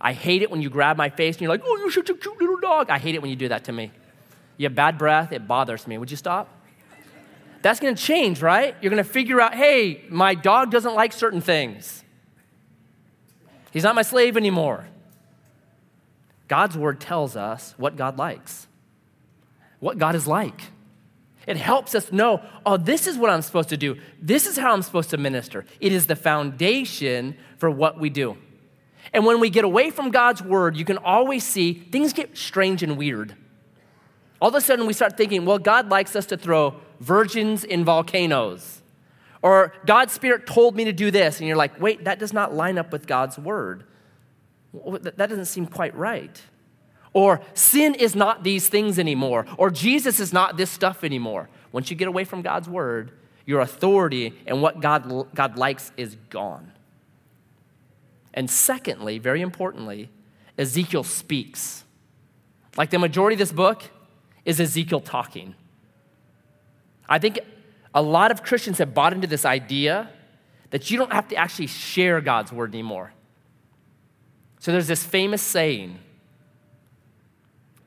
I 0.00 0.12
hate 0.12 0.42
it 0.42 0.50
when 0.50 0.62
you 0.62 0.70
grab 0.70 0.96
my 0.96 1.10
face 1.10 1.36
and 1.36 1.42
you're 1.42 1.50
like, 1.50 1.62
oh, 1.64 1.76
you're 1.78 1.90
such 1.90 2.10
a 2.10 2.14
cute 2.14 2.40
little 2.40 2.58
dog. 2.58 2.90
I 2.90 2.98
hate 2.98 3.14
it 3.14 3.22
when 3.22 3.30
you 3.30 3.36
do 3.36 3.48
that 3.48 3.64
to 3.64 3.72
me. 3.72 3.92
You 4.56 4.66
have 4.66 4.74
bad 4.74 4.98
breath, 4.98 5.32
it 5.32 5.46
bothers 5.46 5.86
me. 5.86 5.98
Would 5.98 6.10
you 6.10 6.16
stop? 6.16 6.48
That's 7.62 7.80
gonna 7.80 7.94
change, 7.94 8.40
right? 8.40 8.74
You're 8.80 8.90
gonna 8.90 9.04
figure 9.04 9.40
out, 9.40 9.54
hey, 9.54 10.04
my 10.08 10.34
dog 10.34 10.70
doesn't 10.70 10.94
like 10.94 11.12
certain 11.12 11.40
things. 11.40 12.04
He's 13.70 13.84
not 13.84 13.94
my 13.94 14.02
slave 14.02 14.36
anymore. 14.36 14.86
God's 16.48 16.76
word 16.76 17.00
tells 17.00 17.36
us 17.36 17.74
what 17.76 17.96
God 17.96 18.18
likes, 18.18 18.66
what 19.78 19.98
God 19.98 20.14
is 20.14 20.26
like. 20.26 20.72
It 21.46 21.56
helps 21.56 21.94
us 21.94 22.12
know, 22.12 22.42
oh, 22.66 22.76
this 22.76 23.06
is 23.06 23.16
what 23.16 23.30
I'm 23.30 23.42
supposed 23.42 23.70
to 23.70 23.76
do. 23.76 23.96
This 24.20 24.46
is 24.46 24.56
how 24.56 24.72
I'm 24.72 24.82
supposed 24.82 25.10
to 25.10 25.16
minister. 25.16 25.64
It 25.80 25.92
is 25.92 26.06
the 26.06 26.16
foundation 26.16 27.36
for 27.58 27.70
what 27.70 27.98
we 27.98 28.10
do. 28.10 28.36
And 29.12 29.24
when 29.24 29.40
we 29.40 29.50
get 29.50 29.64
away 29.64 29.90
from 29.90 30.10
God's 30.10 30.42
word, 30.42 30.76
you 30.76 30.84
can 30.84 30.98
always 30.98 31.44
see 31.44 31.72
things 31.72 32.12
get 32.12 32.36
strange 32.36 32.82
and 32.82 32.96
weird. 32.96 33.34
All 34.40 34.48
of 34.48 34.54
a 34.54 34.60
sudden, 34.60 34.86
we 34.86 34.92
start 34.92 35.16
thinking, 35.16 35.44
well, 35.44 35.58
God 35.58 35.88
likes 35.88 36.14
us 36.14 36.26
to 36.26 36.36
throw 36.36 36.76
virgins 37.00 37.64
in 37.64 37.84
volcanoes. 37.84 38.82
Or 39.42 39.72
God's 39.86 40.12
Spirit 40.12 40.46
told 40.46 40.76
me 40.76 40.84
to 40.84 40.92
do 40.92 41.10
this. 41.10 41.38
And 41.38 41.48
you're 41.48 41.56
like, 41.56 41.80
wait, 41.80 42.04
that 42.04 42.18
does 42.18 42.32
not 42.32 42.54
line 42.54 42.78
up 42.78 42.92
with 42.92 43.06
God's 43.06 43.38
word. 43.38 43.84
That 44.72 45.16
doesn't 45.16 45.46
seem 45.46 45.66
quite 45.66 45.94
right. 45.96 46.40
Or 47.12 47.40
sin 47.54 47.94
is 47.94 48.14
not 48.14 48.44
these 48.44 48.68
things 48.68 48.98
anymore. 48.98 49.46
Or 49.56 49.70
Jesus 49.70 50.20
is 50.20 50.32
not 50.32 50.56
this 50.56 50.70
stuff 50.70 51.02
anymore. 51.02 51.48
Once 51.72 51.90
you 51.90 51.96
get 51.96 52.08
away 52.08 52.24
from 52.24 52.42
God's 52.42 52.68
word, 52.68 53.12
your 53.46 53.60
authority 53.60 54.34
and 54.46 54.62
what 54.62 54.80
God, 54.80 55.34
God 55.34 55.56
likes 55.56 55.92
is 55.96 56.16
gone. 56.30 56.72
And 58.32 58.48
secondly, 58.48 59.18
very 59.18 59.40
importantly, 59.40 60.08
Ezekiel 60.56 61.02
speaks. 61.02 61.84
Like 62.76 62.90
the 62.90 62.98
majority 62.98 63.34
of 63.34 63.40
this 63.40 63.52
book 63.52 63.82
is 64.44 64.60
Ezekiel 64.60 65.00
talking. 65.00 65.54
I 67.08 67.18
think 67.18 67.40
a 67.92 68.02
lot 68.02 68.30
of 68.30 68.44
Christians 68.44 68.78
have 68.78 68.94
bought 68.94 69.12
into 69.12 69.26
this 69.26 69.44
idea 69.44 70.10
that 70.70 70.90
you 70.90 70.96
don't 70.96 71.12
have 71.12 71.26
to 71.28 71.36
actually 71.36 71.66
share 71.66 72.20
God's 72.20 72.52
word 72.52 72.72
anymore. 72.72 73.12
So 74.60 74.70
there's 74.70 74.86
this 74.86 75.02
famous 75.02 75.42
saying 75.42 75.98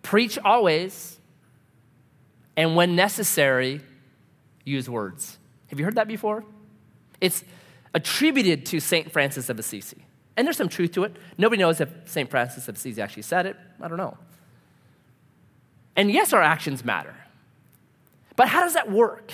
preach 0.04 0.38
always, 0.38 1.20
and 2.56 2.76
when 2.76 2.96
necessary, 2.96 3.82
use 4.63 4.88
words. 4.88 5.39
Have 5.68 5.80
you 5.80 5.86
heard 5.86 5.96
that 5.96 6.08
before? 6.08 6.46
It's 7.20 7.44
attributed 7.96 8.66
to 8.68 8.80
St. 8.80 9.12
Francis 9.12 9.50
of 9.50 9.58
Assisi. 9.58 10.06
And 10.38 10.46
there's 10.46 10.58
some 10.58 10.70
truth 10.70 10.92
to 10.94 11.04
it. 11.04 11.16
Nobody 11.38 11.62
knows 11.62 11.82
if 11.82 11.89
St. 12.06 12.30
Francis 12.30 12.68
of 12.68 12.76
Assisi 12.76 13.02
actually 13.02 13.24
said 13.24 13.46
it. 13.46 13.56
I 13.82 13.88
don't 13.88 13.98
know. 13.98 14.18
And 15.96 16.12
yes, 16.12 16.34
our 16.34 16.42
actions 16.42 16.84
matter. 16.84 17.16
But 18.36 18.48
how 18.48 18.62
does 18.62 18.74
that 18.74 18.92
work? 18.92 19.32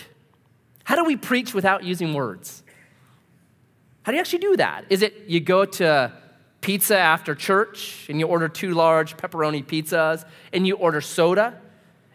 How 0.84 0.96
do 0.96 1.04
we 1.06 1.16
preach 1.16 1.54
without 1.54 1.84
using 1.84 2.14
words? 2.14 2.64
How 4.04 4.12
do 4.12 4.18
you 4.18 4.22
actually 4.22 4.40
do 4.40 4.58
that? 4.58 4.86
Is 4.90 5.02
it 5.02 5.26
you 5.28 5.40
go 5.40 5.64
to 5.66 6.12
pizza 6.62 6.98
after 6.98 7.36
church 7.36 8.08
and 8.10 8.20
you 8.20 8.28
order 8.28 8.50
two 8.50 8.74
large 8.74 9.18
pepperoni 9.18 9.66
pizzas 9.66 10.26
and 10.52 10.68
you 10.68 10.76
order 10.76 11.02
soda 11.02 11.60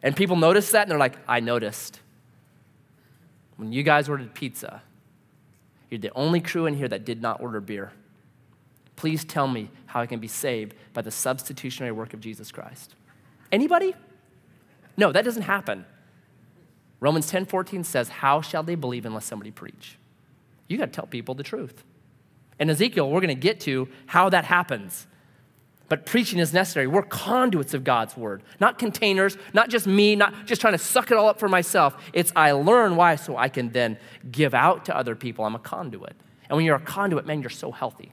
and 0.05 0.15
people 0.15 0.37
notice 0.37 0.71
that 0.73 0.83
and 0.83 0.91
they're 0.91 0.99
like, 0.99 1.17
I 1.27 1.41
noticed. 1.41 1.99
When 3.57 3.73
you 3.73 3.83
guys 3.83 4.07
ordered 4.09 4.35
pizza, 4.35 4.83
you're 5.91 5.99
the 5.99 6.13
only 6.15 6.41
crew 6.41 6.67
in 6.67 6.75
here 6.75 6.89
that 6.89 7.07
did 7.07 7.23
not 7.23 7.41
order 7.41 7.61
beer. 7.61 7.93
Please 8.97 9.25
tell 9.25 9.49
me 9.49 9.71
how 9.87 10.03
I 10.03 10.07
can 10.07 10.21
be 10.21 10.29
saved 10.29 10.75
by 10.93 11.01
the 11.01 11.11
substitutionary 11.11 11.93
work 11.93 12.13
of 12.13 12.21
Jesus 12.21 12.53
Christ. 12.53 12.95
Anybody? 13.51 13.95
No, 14.99 15.11
that 15.11 15.25
doesn't 15.25 15.43
happen. 15.43 15.87
Romans 17.01 17.27
10 17.29 17.47
14 17.47 17.83
says, 17.83 18.09
How 18.09 18.43
shall 18.43 18.63
they 18.63 18.75
believe 18.75 19.07
unless 19.07 19.25
somebody 19.25 19.51
preach? 19.51 19.97
You 20.69 20.77
got 20.77 20.87
to 20.87 20.93
tell 20.93 21.07
people 21.07 21.35
the 21.35 21.43
truth. 21.43 21.83
And 22.59 22.71
Ezekiel, 22.71 23.11
we're 23.11 23.21
going 23.21 23.35
to 23.35 23.41
get 23.41 23.61
to 23.61 23.89
how 24.07 24.29
that 24.31 24.45
happens. 24.45 25.07
But 25.89 26.07
preaching 26.07 26.39
is 26.39 26.53
necessary. 26.53 26.87
We're 26.87 27.03
conduits 27.03 27.75
of 27.75 27.85
God's 27.85 28.17
word, 28.17 28.43
not 28.59 28.79
containers, 28.79 29.37
not 29.53 29.69
just 29.69 29.87
me, 29.87 30.17
not 30.17 30.47
just 30.47 30.61
trying 30.61 30.73
to 30.73 30.79
suck 30.79 31.11
it 31.11 31.17
all 31.17 31.29
up 31.29 31.39
for 31.39 31.49
myself. 31.49 32.03
It's 32.13 32.33
I 32.35 32.53
learn 32.53 32.97
why 32.97 33.17
so 33.17 33.37
I 33.37 33.49
can 33.49 33.71
then 33.71 33.99
give 34.31 34.55
out 34.55 34.87
to 34.87 34.97
other 34.97 35.15
people. 35.15 35.45
I'm 35.45 35.55
a 35.55 35.59
conduit. 35.59 36.17
And 36.49 36.57
when 36.57 36.65
you're 36.65 36.77
a 36.77 36.81
conduit, 36.81 37.27
man, 37.27 37.43
you're 37.43 37.51
so 37.51 37.71
healthy. 37.71 38.13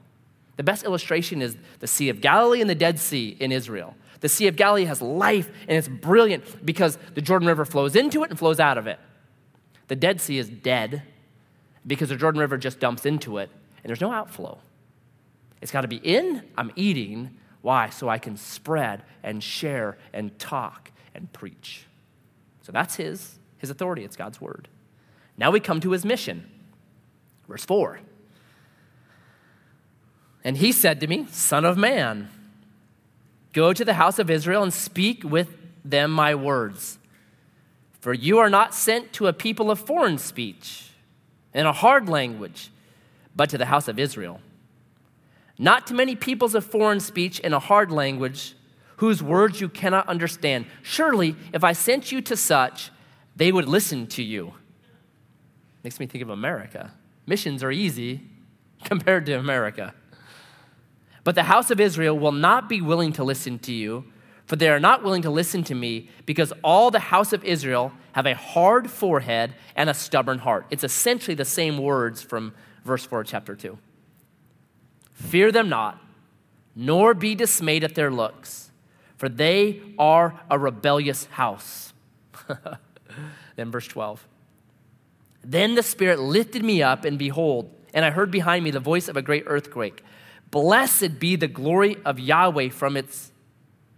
The 0.56 0.62
best 0.62 0.84
illustration 0.84 1.40
is 1.40 1.56
the 1.78 1.86
Sea 1.86 2.10
of 2.10 2.20
Galilee 2.20 2.60
and 2.60 2.68
the 2.68 2.74
Dead 2.74 2.98
Sea 2.98 3.36
in 3.40 3.52
Israel. 3.52 3.96
The 4.20 4.28
Sea 4.28 4.48
of 4.48 4.56
Galilee 4.56 4.84
has 4.84 5.00
life 5.00 5.50
and 5.66 5.76
it's 5.76 5.88
brilliant 5.88 6.64
because 6.64 6.98
the 7.14 7.22
Jordan 7.22 7.48
River 7.48 7.64
flows 7.64 7.96
into 7.96 8.22
it 8.22 8.30
and 8.30 8.38
flows 8.38 8.60
out 8.60 8.76
of 8.76 8.86
it. 8.86 9.00
The 9.88 9.96
Dead 9.96 10.20
Sea 10.20 10.38
is 10.38 10.48
dead 10.48 11.02
because 11.86 12.10
the 12.10 12.16
Jordan 12.16 12.40
River 12.40 12.58
just 12.58 12.78
dumps 12.78 13.06
into 13.06 13.38
it 13.38 13.50
and 13.82 13.88
there's 13.88 14.00
no 14.00 14.12
outflow. 14.12 14.58
It's 15.60 15.72
got 15.72 15.82
to 15.82 15.88
be 15.88 15.96
in, 15.96 16.42
I'm 16.56 16.72
eating. 16.76 17.36
Why? 17.60 17.90
So 17.90 18.08
I 18.08 18.18
can 18.18 18.36
spread 18.36 19.02
and 19.22 19.42
share 19.42 19.96
and 20.12 20.36
talk 20.38 20.90
and 21.14 21.32
preach. 21.32 21.86
So 22.62 22.72
that's 22.72 22.96
his, 22.96 23.38
his 23.58 23.70
authority, 23.70 24.04
it's 24.04 24.16
God's 24.16 24.40
word. 24.40 24.68
Now 25.36 25.50
we 25.50 25.60
come 25.60 25.80
to 25.80 25.92
his 25.92 26.04
mission. 26.04 26.48
Verse 27.48 27.64
4. 27.64 28.00
And 30.44 30.56
he 30.56 30.72
said 30.72 31.00
to 31.00 31.06
me, 31.06 31.26
Son 31.30 31.64
of 31.64 31.76
man, 31.76 32.28
Go 33.52 33.72
to 33.72 33.84
the 33.84 33.94
house 33.94 34.18
of 34.18 34.30
Israel 34.30 34.62
and 34.62 34.72
speak 34.72 35.22
with 35.24 35.56
them 35.84 36.10
my 36.10 36.34
words. 36.34 36.98
For 38.00 38.12
you 38.12 38.38
are 38.38 38.50
not 38.50 38.74
sent 38.74 39.12
to 39.14 39.26
a 39.26 39.32
people 39.32 39.70
of 39.70 39.78
foreign 39.78 40.18
speech 40.18 40.90
and 41.54 41.68
a 41.68 41.72
hard 41.72 42.08
language, 42.08 42.70
but 43.34 43.50
to 43.50 43.58
the 43.58 43.66
house 43.66 43.88
of 43.88 43.98
Israel. 43.98 44.40
Not 45.58 45.86
to 45.88 45.94
many 45.94 46.16
peoples 46.16 46.54
of 46.54 46.64
foreign 46.64 47.00
speech 47.00 47.40
and 47.42 47.54
a 47.54 47.58
hard 47.58 47.90
language, 47.90 48.54
whose 48.96 49.22
words 49.22 49.60
you 49.60 49.68
cannot 49.68 50.08
understand. 50.08 50.66
Surely, 50.82 51.34
if 51.52 51.64
I 51.64 51.72
sent 51.72 52.12
you 52.12 52.20
to 52.22 52.36
such, 52.36 52.90
they 53.34 53.50
would 53.50 53.66
listen 53.66 54.06
to 54.08 54.22
you. 54.22 54.54
Makes 55.82 55.98
me 55.98 56.06
think 56.06 56.22
of 56.22 56.30
America. 56.30 56.92
Missions 57.26 57.62
are 57.62 57.72
easy 57.72 58.20
compared 58.84 59.26
to 59.26 59.32
America. 59.32 59.94
But 61.24 61.34
the 61.34 61.44
house 61.44 61.70
of 61.70 61.80
Israel 61.80 62.18
will 62.18 62.32
not 62.32 62.68
be 62.68 62.80
willing 62.80 63.12
to 63.14 63.24
listen 63.24 63.58
to 63.60 63.72
you, 63.72 64.04
for 64.46 64.56
they 64.56 64.68
are 64.68 64.80
not 64.80 65.02
willing 65.02 65.22
to 65.22 65.30
listen 65.30 65.62
to 65.64 65.74
me, 65.74 66.08
because 66.26 66.52
all 66.62 66.90
the 66.90 66.98
house 66.98 67.32
of 67.32 67.44
Israel 67.44 67.92
have 68.12 68.26
a 68.26 68.34
hard 68.34 68.90
forehead 68.90 69.54
and 69.76 69.88
a 69.88 69.94
stubborn 69.94 70.38
heart. 70.38 70.66
It's 70.70 70.84
essentially 70.84 71.34
the 71.34 71.44
same 71.44 71.78
words 71.78 72.22
from 72.22 72.54
verse 72.84 73.04
4 73.04 73.20
of 73.20 73.26
chapter 73.26 73.54
2. 73.54 73.78
Fear 75.12 75.52
them 75.52 75.68
not, 75.68 76.02
nor 76.74 77.14
be 77.14 77.34
dismayed 77.34 77.84
at 77.84 77.94
their 77.94 78.10
looks, 78.10 78.70
for 79.16 79.28
they 79.28 79.80
are 79.98 80.40
a 80.50 80.58
rebellious 80.58 81.26
house. 81.26 81.92
then 83.56 83.70
verse 83.70 83.86
12. 83.86 84.26
Then 85.44 85.74
the 85.74 85.82
Spirit 85.82 86.18
lifted 86.20 86.64
me 86.64 86.82
up, 86.82 87.04
and 87.04 87.18
behold, 87.18 87.70
and 87.92 88.04
I 88.04 88.10
heard 88.10 88.30
behind 88.30 88.64
me 88.64 88.70
the 88.70 88.80
voice 88.80 89.08
of 89.08 89.16
a 89.16 89.22
great 89.22 89.44
earthquake 89.46 90.02
Blessed 90.50 91.18
be 91.18 91.34
the 91.34 91.48
glory 91.48 91.96
of 92.04 92.20
Yahweh 92.20 92.68
from 92.68 92.94
its 92.94 93.32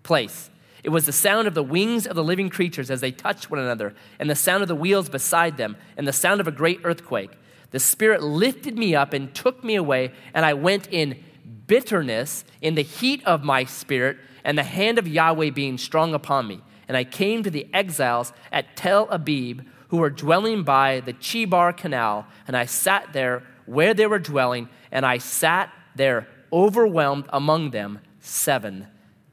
place. 0.04 0.50
It 0.84 0.90
was 0.90 1.04
the 1.04 1.12
sound 1.12 1.48
of 1.48 1.54
the 1.54 1.64
wings 1.64 2.06
of 2.06 2.14
the 2.14 2.22
living 2.22 2.48
creatures 2.48 2.92
as 2.92 3.00
they 3.00 3.10
touched 3.10 3.50
one 3.50 3.58
another, 3.58 3.92
and 4.20 4.30
the 4.30 4.36
sound 4.36 4.62
of 4.62 4.68
the 4.68 4.76
wheels 4.76 5.08
beside 5.08 5.56
them, 5.56 5.76
and 5.96 6.06
the 6.06 6.12
sound 6.12 6.40
of 6.40 6.46
a 6.46 6.52
great 6.52 6.80
earthquake. 6.84 7.32
The 7.74 7.80
Spirit 7.80 8.22
lifted 8.22 8.78
me 8.78 8.94
up 8.94 9.12
and 9.12 9.34
took 9.34 9.64
me 9.64 9.74
away, 9.74 10.12
and 10.32 10.46
I 10.46 10.54
went 10.54 10.86
in 10.92 11.20
bitterness 11.66 12.44
in 12.60 12.76
the 12.76 12.82
heat 12.82 13.20
of 13.26 13.42
my 13.42 13.64
spirit, 13.64 14.16
and 14.44 14.56
the 14.56 14.62
hand 14.62 14.96
of 14.96 15.08
Yahweh 15.08 15.50
being 15.50 15.76
strong 15.76 16.14
upon 16.14 16.46
me. 16.46 16.60
And 16.86 16.96
I 16.96 17.02
came 17.02 17.42
to 17.42 17.50
the 17.50 17.66
exiles 17.74 18.32
at 18.52 18.76
Tel 18.76 19.08
Abib, 19.10 19.62
who 19.88 19.96
were 19.96 20.08
dwelling 20.08 20.62
by 20.62 21.00
the 21.00 21.14
Chebar 21.14 21.76
Canal, 21.76 22.28
and 22.46 22.56
I 22.56 22.64
sat 22.64 23.12
there 23.12 23.42
where 23.66 23.92
they 23.92 24.06
were 24.06 24.20
dwelling, 24.20 24.68
and 24.92 25.04
I 25.04 25.18
sat 25.18 25.72
there 25.96 26.28
overwhelmed 26.52 27.24
among 27.30 27.72
them 27.72 27.98
seven 28.20 28.86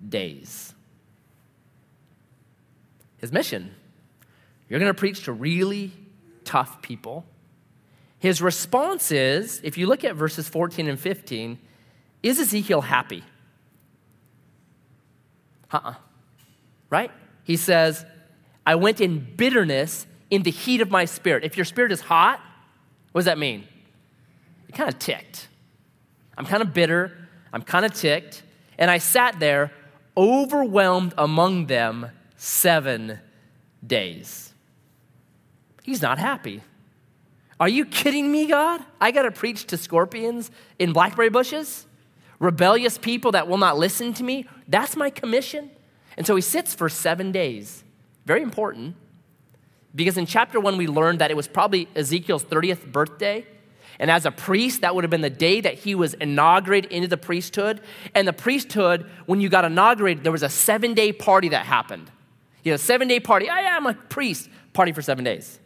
days. 0.10 0.74
His 3.20 3.32
mission 3.32 3.76
you're 4.68 4.80
going 4.80 4.90
to 4.90 5.00
preach 5.00 5.26
to 5.26 5.32
really 5.32 5.92
tough 6.44 6.82
people. 6.82 7.28
His 8.22 8.40
response 8.40 9.12
is 9.12 9.60
if 9.64 9.80
you 9.80 9.88
look 9.88 10.04
at 10.04 10.16
verses 10.16 10.48
14 10.48 10.88
and 10.88 11.00
15, 11.00 11.58
is 12.22 12.40
Ezekiel 12.40 12.82
happy? 12.82 13.24
Uh 15.74 15.78
uh-uh. 15.78 15.90
uh 15.90 15.94
Right? 16.92 17.10
He 17.44 17.58
says, 17.58 18.06
I 18.64 18.76
went 18.76 19.02
in 19.02 19.28
bitterness 19.36 20.06
in 20.30 20.44
the 20.44 20.52
heat 20.52 20.82
of 20.82 20.92
my 20.92 21.06
spirit. 21.06 21.44
If 21.44 21.58
your 21.58 21.66
spirit 21.66 21.92
is 21.92 22.02
hot, 22.02 22.40
what 23.12 23.22
does 23.22 23.26
that 23.26 23.40
mean? 23.40 23.68
It 24.70 24.76
kind 24.76 24.88
of 24.88 25.00
ticked. 25.00 25.48
I'm 26.38 26.46
kind 26.46 26.62
of 26.62 26.76
bitter. 26.76 27.28
I'm 27.52 27.64
kind 27.64 27.86
of 27.86 27.94
ticked. 27.96 28.44
And 28.78 28.92
I 28.92 29.00
sat 29.00 29.40
there, 29.40 29.72
overwhelmed 30.16 31.16
among 31.18 31.66
them 31.66 32.12
seven 32.38 33.20
days. 33.86 34.54
He's 35.82 36.04
not 36.04 36.20
happy. 36.20 36.62
Are 37.62 37.70
you 37.70 37.86
kidding 37.86 38.32
me, 38.32 38.48
God? 38.48 38.82
I 39.00 39.12
got 39.12 39.22
to 39.22 39.32
preach 39.32 39.68
to 39.68 39.78
scorpions 39.78 40.50
in 40.80 40.94
blackberry 40.94 41.30
bushes? 41.30 41.86
Rebellious 42.40 42.98
people 42.98 43.34
that 43.34 43.48
will 43.48 43.60
not 43.60 43.78
listen 43.78 44.16
to 44.16 44.24
me? 44.24 44.48
That's 44.68 44.96
my 44.96 45.12
commission. 45.12 45.70
And 46.18 46.26
so 46.26 46.36
he 46.36 46.42
sits 46.42 46.74
for 46.74 46.90
seven 46.90 47.32
days. 47.32 47.84
Very 48.26 48.42
important. 48.42 48.96
Because 49.94 50.18
in 50.18 50.26
chapter 50.26 50.60
one, 50.60 50.76
we 50.76 50.88
learned 50.88 51.20
that 51.20 51.30
it 51.30 51.38
was 51.38 51.48
probably 51.48 51.88
Ezekiel's 51.96 52.44
30th 52.44 52.92
birthday. 52.92 53.46
And 54.00 54.10
as 54.10 54.26
a 54.26 54.32
priest, 54.32 54.82
that 54.82 54.96
would 54.96 55.04
have 55.04 55.12
been 55.12 55.22
the 55.22 55.30
day 55.30 55.62
that 55.62 55.76
he 55.76 55.94
was 55.94 56.16
inaugurated 56.16 56.92
into 56.92 57.08
the 57.08 57.18
priesthood. 57.18 57.80
And 58.16 58.28
the 58.28 58.34
priesthood, 58.34 59.08
when 59.28 59.40
you 59.40 59.50
got 59.50 59.66
inaugurated, 59.66 60.24
there 60.24 60.32
was 60.32 60.42
a 60.42 60.50
seven 60.50 60.96
day 60.96 61.14
party 61.14 61.50
that 61.50 61.68
happened. 61.68 62.10
You 62.64 62.72
know, 62.72 62.78
seven 62.78 63.08
day 63.08 63.20
party. 63.20 63.50
I 63.50 63.60
am 63.60 63.86
a 63.86 63.94
priest. 63.94 64.50
Party 64.74 64.94
for 64.94 65.04
seven 65.04 65.24
days. 65.24 65.60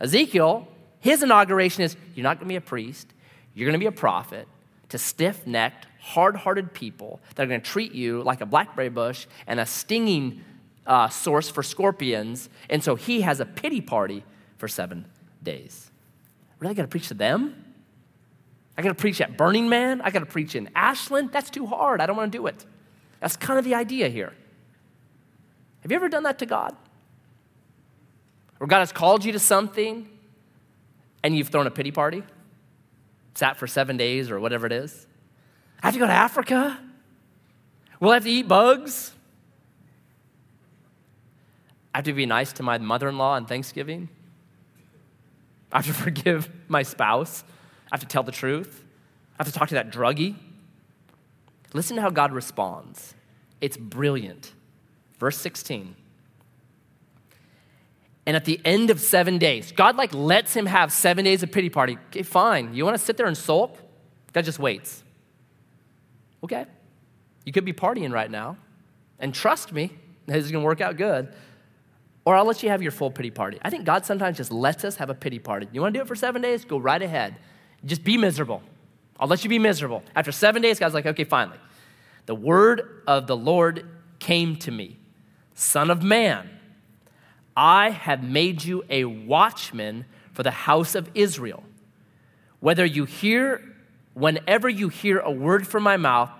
Ezekiel, 0.00 0.66
his 1.00 1.22
inauguration 1.22 1.82
is 1.82 1.96
you're 2.14 2.24
not 2.24 2.38
going 2.38 2.48
to 2.48 2.52
be 2.52 2.56
a 2.56 2.60
priest, 2.60 3.12
you're 3.54 3.66
going 3.66 3.78
to 3.78 3.82
be 3.82 3.86
a 3.86 3.92
prophet 3.92 4.48
to 4.88 4.98
stiff 4.98 5.46
necked, 5.46 5.86
hard 6.00 6.36
hearted 6.36 6.72
people 6.72 7.20
that 7.34 7.42
are 7.42 7.46
going 7.46 7.60
to 7.60 7.66
treat 7.66 7.92
you 7.92 8.22
like 8.22 8.40
a 8.40 8.46
blackberry 8.46 8.88
bush 8.88 9.26
and 9.46 9.58
a 9.58 9.66
stinging 9.66 10.44
uh, 10.86 11.08
source 11.08 11.48
for 11.48 11.62
scorpions. 11.62 12.48
And 12.70 12.82
so 12.82 12.94
he 12.94 13.22
has 13.22 13.40
a 13.40 13.46
pity 13.46 13.80
party 13.80 14.24
for 14.58 14.68
seven 14.68 15.06
days. 15.42 15.90
Really 16.60 16.74
got 16.74 16.82
to 16.82 16.88
preach 16.88 17.08
to 17.08 17.14
them? 17.14 17.64
I 18.78 18.82
got 18.82 18.90
to 18.90 18.94
preach 18.94 19.20
at 19.20 19.36
Burning 19.36 19.68
Man. 19.68 20.00
I 20.00 20.10
got 20.10 20.20
to 20.20 20.26
preach 20.26 20.54
in 20.54 20.70
Ashland. 20.74 21.32
That's 21.32 21.50
too 21.50 21.66
hard. 21.66 22.00
I 22.00 22.06
don't 22.06 22.16
want 22.16 22.30
to 22.30 22.38
do 22.38 22.46
it. 22.46 22.64
That's 23.20 23.36
kind 23.36 23.58
of 23.58 23.64
the 23.64 23.74
idea 23.74 24.08
here. 24.08 24.32
Have 25.80 25.90
you 25.90 25.96
ever 25.96 26.08
done 26.08 26.24
that 26.24 26.38
to 26.40 26.46
God? 26.46 26.76
Or 28.60 28.66
God 28.66 28.80
has 28.80 28.92
called 28.92 29.24
you 29.24 29.32
to 29.32 29.38
something 29.38 30.08
and 31.22 31.36
you've 31.36 31.48
thrown 31.48 31.66
a 31.66 31.70
pity 31.70 31.90
party? 31.90 32.22
Sat 33.34 33.56
for 33.56 33.66
seven 33.66 33.96
days 33.96 34.30
or 34.30 34.40
whatever 34.40 34.66
it 34.66 34.72
is? 34.72 35.06
I 35.82 35.86
have 35.88 35.94
to 35.94 36.00
go 36.00 36.06
to 36.06 36.12
Africa? 36.12 36.78
Will 38.00 38.10
I 38.10 38.14
have 38.14 38.24
to 38.24 38.30
eat 38.30 38.48
bugs? 38.48 39.12
I 41.94 41.98
have 41.98 42.04
to 42.04 42.12
be 42.12 42.26
nice 42.26 42.52
to 42.54 42.62
my 42.62 42.78
mother 42.78 43.08
in 43.08 43.18
law 43.18 43.34
on 43.34 43.46
Thanksgiving? 43.46 44.08
I 45.72 45.78
have 45.78 45.86
to 45.86 45.94
forgive 46.04 46.50
my 46.68 46.82
spouse? 46.82 47.44
I 47.90 47.96
have 47.96 48.00
to 48.00 48.06
tell 48.06 48.22
the 48.22 48.32
truth? 48.32 48.84
I 49.38 49.44
have 49.44 49.52
to 49.52 49.58
talk 49.58 49.68
to 49.68 49.74
that 49.74 49.90
druggie? 49.90 50.34
Listen 51.72 51.96
to 51.96 52.02
how 52.02 52.10
God 52.10 52.32
responds. 52.32 53.14
It's 53.60 53.76
brilliant. 53.76 54.52
Verse 55.18 55.36
16. 55.38 55.94
And 58.26 58.36
at 58.36 58.44
the 58.44 58.60
end 58.64 58.90
of 58.90 59.00
seven 59.00 59.38
days, 59.38 59.72
God 59.72 59.96
like 59.96 60.12
lets 60.12 60.52
him 60.54 60.66
have 60.66 60.92
seven 60.92 61.24
days 61.24 61.42
of 61.42 61.52
pity 61.52 61.70
party. 61.70 61.96
Okay, 62.08 62.22
fine. 62.22 62.74
You 62.74 62.84
want 62.84 62.98
to 62.98 63.02
sit 63.02 63.16
there 63.16 63.26
and 63.26 63.36
sulk? 63.36 63.76
God 64.32 64.44
just 64.44 64.58
waits. 64.58 65.04
Okay. 66.42 66.66
You 67.44 67.52
could 67.52 67.64
be 67.64 67.72
partying 67.72 68.12
right 68.12 68.30
now. 68.30 68.56
And 69.20 69.32
trust 69.32 69.72
me, 69.72 69.92
this 70.26 70.44
is 70.44 70.50
going 70.50 70.62
to 70.62 70.66
work 70.66 70.80
out 70.80 70.96
good. 70.96 71.32
Or 72.24 72.34
I'll 72.34 72.44
let 72.44 72.62
you 72.64 72.68
have 72.70 72.82
your 72.82 72.90
full 72.90 73.10
pity 73.12 73.30
party. 73.30 73.58
I 73.62 73.70
think 73.70 73.84
God 73.84 74.04
sometimes 74.04 74.36
just 74.36 74.50
lets 74.50 74.84
us 74.84 74.96
have 74.96 75.08
a 75.08 75.14
pity 75.14 75.38
party. 75.38 75.68
You 75.72 75.80
want 75.80 75.94
to 75.94 76.00
do 76.00 76.02
it 76.02 76.08
for 76.08 76.16
seven 76.16 76.42
days? 76.42 76.64
Go 76.64 76.78
right 76.78 77.00
ahead. 77.00 77.36
Just 77.84 78.02
be 78.02 78.18
miserable. 78.18 78.62
I'll 79.20 79.28
let 79.28 79.44
you 79.44 79.48
be 79.48 79.60
miserable. 79.60 80.02
After 80.16 80.32
seven 80.32 80.60
days, 80.60 80.80
God's 80.80 80.94
like, 80.94 81.06
okay, 81.06 81.24
finally. 81.24 81.58
The 82.26 82.34
word 82.34 83.02
of 83.06 83.28
the 83.28 83.36
Lord 83.36 83.88
came 84.18 84.56
to 84.56 84.70
me 84.72 84.98
Son 85.54 85.90
of 85.90 86.02
man, 86.02 86.50
I 87.56 87.90
have 87.90 88.22
made 88.22 88.64
you 88.64 88.84
a 88.90 89.04
watchman 89.04 90.04
for 90.32 90.42
the 90.42 90.50
house 90.50 90.94
of 90.94 91.10
Israel. 91.14 91.62
Whether 92.60 92.84
you 92.84 93.04
hear, 93.04 93.62
whenever 94.14 94.68
you 94.68 94.88
hear 94.88 95.18
a 95.20 95.30
word 95.30 95.66
from 95.66 95.82
my 95.82 95.96
mouth, 95.96 96.30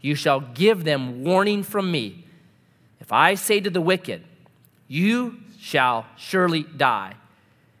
you 0.00 0.14
shall 0.14 0.40
give 0.40 0.84
them 0.84 1.24
warning 1.24 1.62
from 1.62 1.90
me. 1.90 2.24
If 3.00 3.12
I 3.12 3.34
say 3.34 3.60
to 3.60 3.70
the 3.70 3.80
wicked, 3.80 4.22
You 4.86 5.38
shall 5.58 6.06
surely 6.16 6.64
die, 6.64 7.14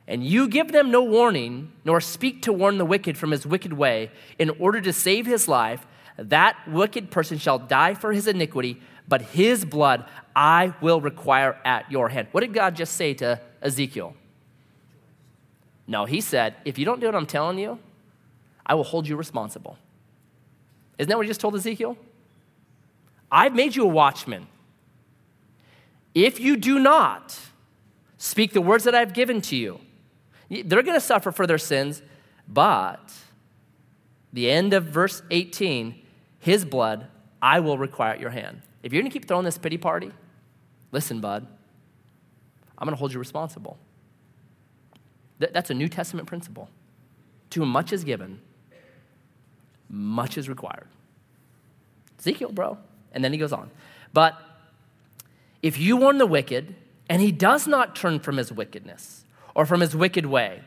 and 0.08 0.24
you 0.24 0.48
give 0.48 0.72
them 0.72 0.90
no 0.90 1.02
warning, 1.02 1.72
nor 1.84 2.00
speak 2.00 2.42
to 2.42 2.52
warn 2.52 2.78
the 2.78 2.84
wicked 2.84 3.18
from 3.18 3.30
his 3.30 3.46
wicked 3.46 3.72
way, 3.72 4.10
in 4.38 4.50
order 4.58 4.80
to 4.80 4.92
save 4.92 5.26
his 5.26 5.46
life, 5.46 5.86
that 6.16 6.56
wicked 6.66 7.10
person 7.10 7.38
shall 7.38 7.58
die 7.58 7.94
for 7.94 8.12
his 8.12 8.26
iniquity, 8.26 8.80
but 9.08 9.22
his 9.22 9.64
blood 9.64 10.04
I 10.34 10.74
will 10.80 11.00
require 11.00 11.58
at 11.64 11.90
your 11.90 12.08
hand. 12.08 12.28
What 12.32 12.40
did 12.40 12.52
God 12.52 12.76
just 12.76 12.94
say 12.94 13.14
to 13.14 13.40
Ezekiel? 13.62 14.14
No, 15.86 16.04
he 16.04 16.20
said, 16.20 16.54
If 16.64 16.78
you 16.78 16.84
don't 16.84 17.00
do 17.00 17.06
what 17.06 17.14
I'm 17.14 17.26
telling 17.26 17.58
you, 17.58 17.78
I 18.64 18.74
will 18.74 18.84
hold 18.84 19.06
you 19.06 19.16
responsible. 19.16 19.78
Isn't 20.98 21.08
that 21.08 21.16
what 21.16 21.26
he 21.26 21.30
just 21.30 21.40
told 21.40 21.54
Ezekiel? 21.54 21.96
I've 23.30 23.54
made 23.54 23.76
you 23.76 23.84
a 23.84 23.88
watchman. 23.88 24.46
If 26.14 26.40
you 26.40 26.56
do 26.56 26.78
not 26.78 27.38
speak 28.18 28.52
the 28.52 28.60
words 28.60 28.84
that 28.84 28.94
I've 28.94 29.12
given 29.12 29.40
to 29.42 29.56
you, 29.56 29.80
they're 30.48 30.82
going 30.82 30.96
to 30.96 31.00
suffer 31.00 31.30
for 31.32 31.46
their 31.46 31.58
sins, 31.58 32.02
but 32.48 33.12
the 34.32 34.50
end 34.50 34.72
of 34.72 34.84
verse 34.84 35.22
18, 35.30 36.00
his 36.38 36.64
blood 36.64 37.08
I 37.42 37.60
will 37.60 37.78
require 37.78 38.12
at 38.12 38.20
your 38.20 38.30
hand. 38.30 38.62
If 38.86 38.92
you're 38.92 39.02
going 39.02 39.10
to 39.10 39.12
keep 39.12 39.26
throwing 39.26 39.44
this 39.44 39.58
pity 39.58 39.78
party, 39.78 40.12
listen, 40.92 41.20
bud, 41.20 41.44
I'm 42.78 42.86
going 42.86 42.94
to 42.94 42.98
hold 42.98 43.12
you 43.12 43.18
responsible. 43.18 43.78
that's 45.40 45.70
a 45.70 45.74
New 45.74 45.88
Testament 45.88 46.28
principle. 46.28 46.70
To 47.50 47.60
whom 47.60 47.70
much 47.70 47.92
is 47.92 48.04
given, 48.04 48.40
much 49.88 50.38
is 50.38 50.48
required. 50.48 50.86
Ezekiel, 52.20 52.52
bro. 52.52 52.78
And 53.10 53.24
then 53.24 53.32
he 53.32 53.40
goes 53.40 53.52
on. 53.52 53.72
But 54.12 54.40
if 55.62 55.80
you 55.80 55.96
warn 55.96 56.18
the 56.18 56.26
wicked, 56.26 56.76
and 57.08 57.20
he 57.20 57.32
does 57.32 57.66
not 57.66 57.96
turn 57.96 58.20
from 58.20 58.36
his 58.36 58.52
wickedness 58.52 59.24
or 59.56 59.66
from 59.66 59.80
his 59.80 59.96
wicked 59.96 60.26
way, 60.26 60.60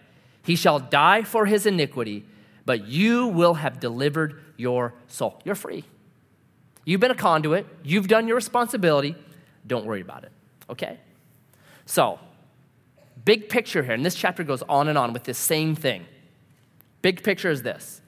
he 0.44 0.58
shall 0.58 0.80
die 0.80 1.24
for 1.24 1.46
his 1.46 1.66
iniquity, 1.66 2.26
but 2.66 2.86
you 2.86 3.28
will 3.28 3.54
have 3.54 3.80
delivered 3.80 4.44
your 4.58 4.94
soul. 5.08 5.42
You're 5.46 5.56
free. 5.56 5.86
You've 6.86 7.02
been 7.02 7.12
a 7.12 7.16
conduit, 7.16 7.68
you've 7.84 8.08
done 8.08 8.28
your 8.28 8.36
responsibility. 8.36 9.16
Don't 9.68 9.86
worry 9.86 10.02
about 10.02 10.24
it, 10.24 10.32
okay? 10.70 11.00
So, 11.86 12.20
big 13.26 13.50
picture 13.50 13.84
here, 13.84 13.94
and 13.94 14.06
this 14.06 14.16
chapter 14.16 14.44
goes 14.44 14.64
on 14.64 14.88
and 14.88 14.98
on 14.98 15.14
with 15.14 15.24
this 15.24 15.38
same 15.38 15.76
thing. 15.76 16.06
Big 17.02 17.24
picture 17.24 17.50
is 17.50 17.62
this 17.62 18.02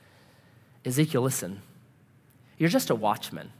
Ezekiel, 0.86 1.22
listen, 1.22 1.62
you're 2.58 2.70
just 2.70 2.90
a 2.90 2.96
watchman. 2.96 3.52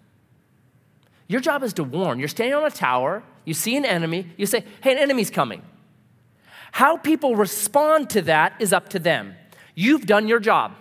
Your 1.28 1.40
job 1.40 1.64
is 1.64 1.74
to 1.74 1.84
warn. 1.84 2.20
You're 2.20 2.28
standing 2.28 2.56
on 2.56 2.66
a 2.66 2.72
tower, 2.72 3.24
you 3.46 3.54
see 3.54 3.78
an 3.78 3.86
enemy, 3.86 4.28
you 4.38 4.46
say, 4.46 4.66
hey, 4.82 4.92
an 4.92 4.98
enemy's 4.98 5.30
coming. 5.30 5.62
How 6.74 6.98
people 6.98 7.36
respond 7.36 8.10
to 8.12 8.22
that 8.24 8.54
is 8.60 8.74
up 8.74 8.90
to 8.90 9.00
them. 9.00 9.36
You've 9.76 10.06
done 10.06 10.28
your 10.28 10.40
job. 10.40 10.74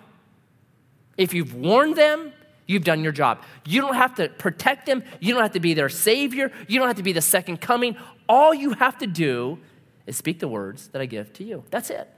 If 1.17 1.35
you've 1.35 1.55
warned 1.55 1.97
them, 1.97 2.33
you've 2.71 2.85
done 2.85 3.03
your 3.03 3.13
job. 3.13 3.43
You 3.67 3.81
don't 3.81 3.97
have 3.97 4.15
to 4.15 4.29
protect 4.29 4.87
them, 4.87 5.03
you 5.19 5.35
don't 5.35 5.43
have 5.43 5.53
to 5.53 5.61
be 5.61 5.75
their 5.75 5.89
savior, 5.89 6.53
you 6.69 6.79
don't 6.79 6.87
have 6.87 6.97
to 6.97 7.03
be 7.03 7.13
the 7.13 7.21
second 7.21 7.61
coming. 7.61 7.97
All 8.29 8.55
you 8.55 8.71
have 8.75 8.97
to 8.99 9.07
do 9.07 9.59
is 10.07 10.17
speak 10.17 10.39
the 10.39 10.49
words 10.49 10.89
that 10.89 11.03
I 11.03 11.07
give 11.07 11.33
to 11.35 11.45
you. 11.45 11.65
That's 11.71 11.91
it. 11.91 12.09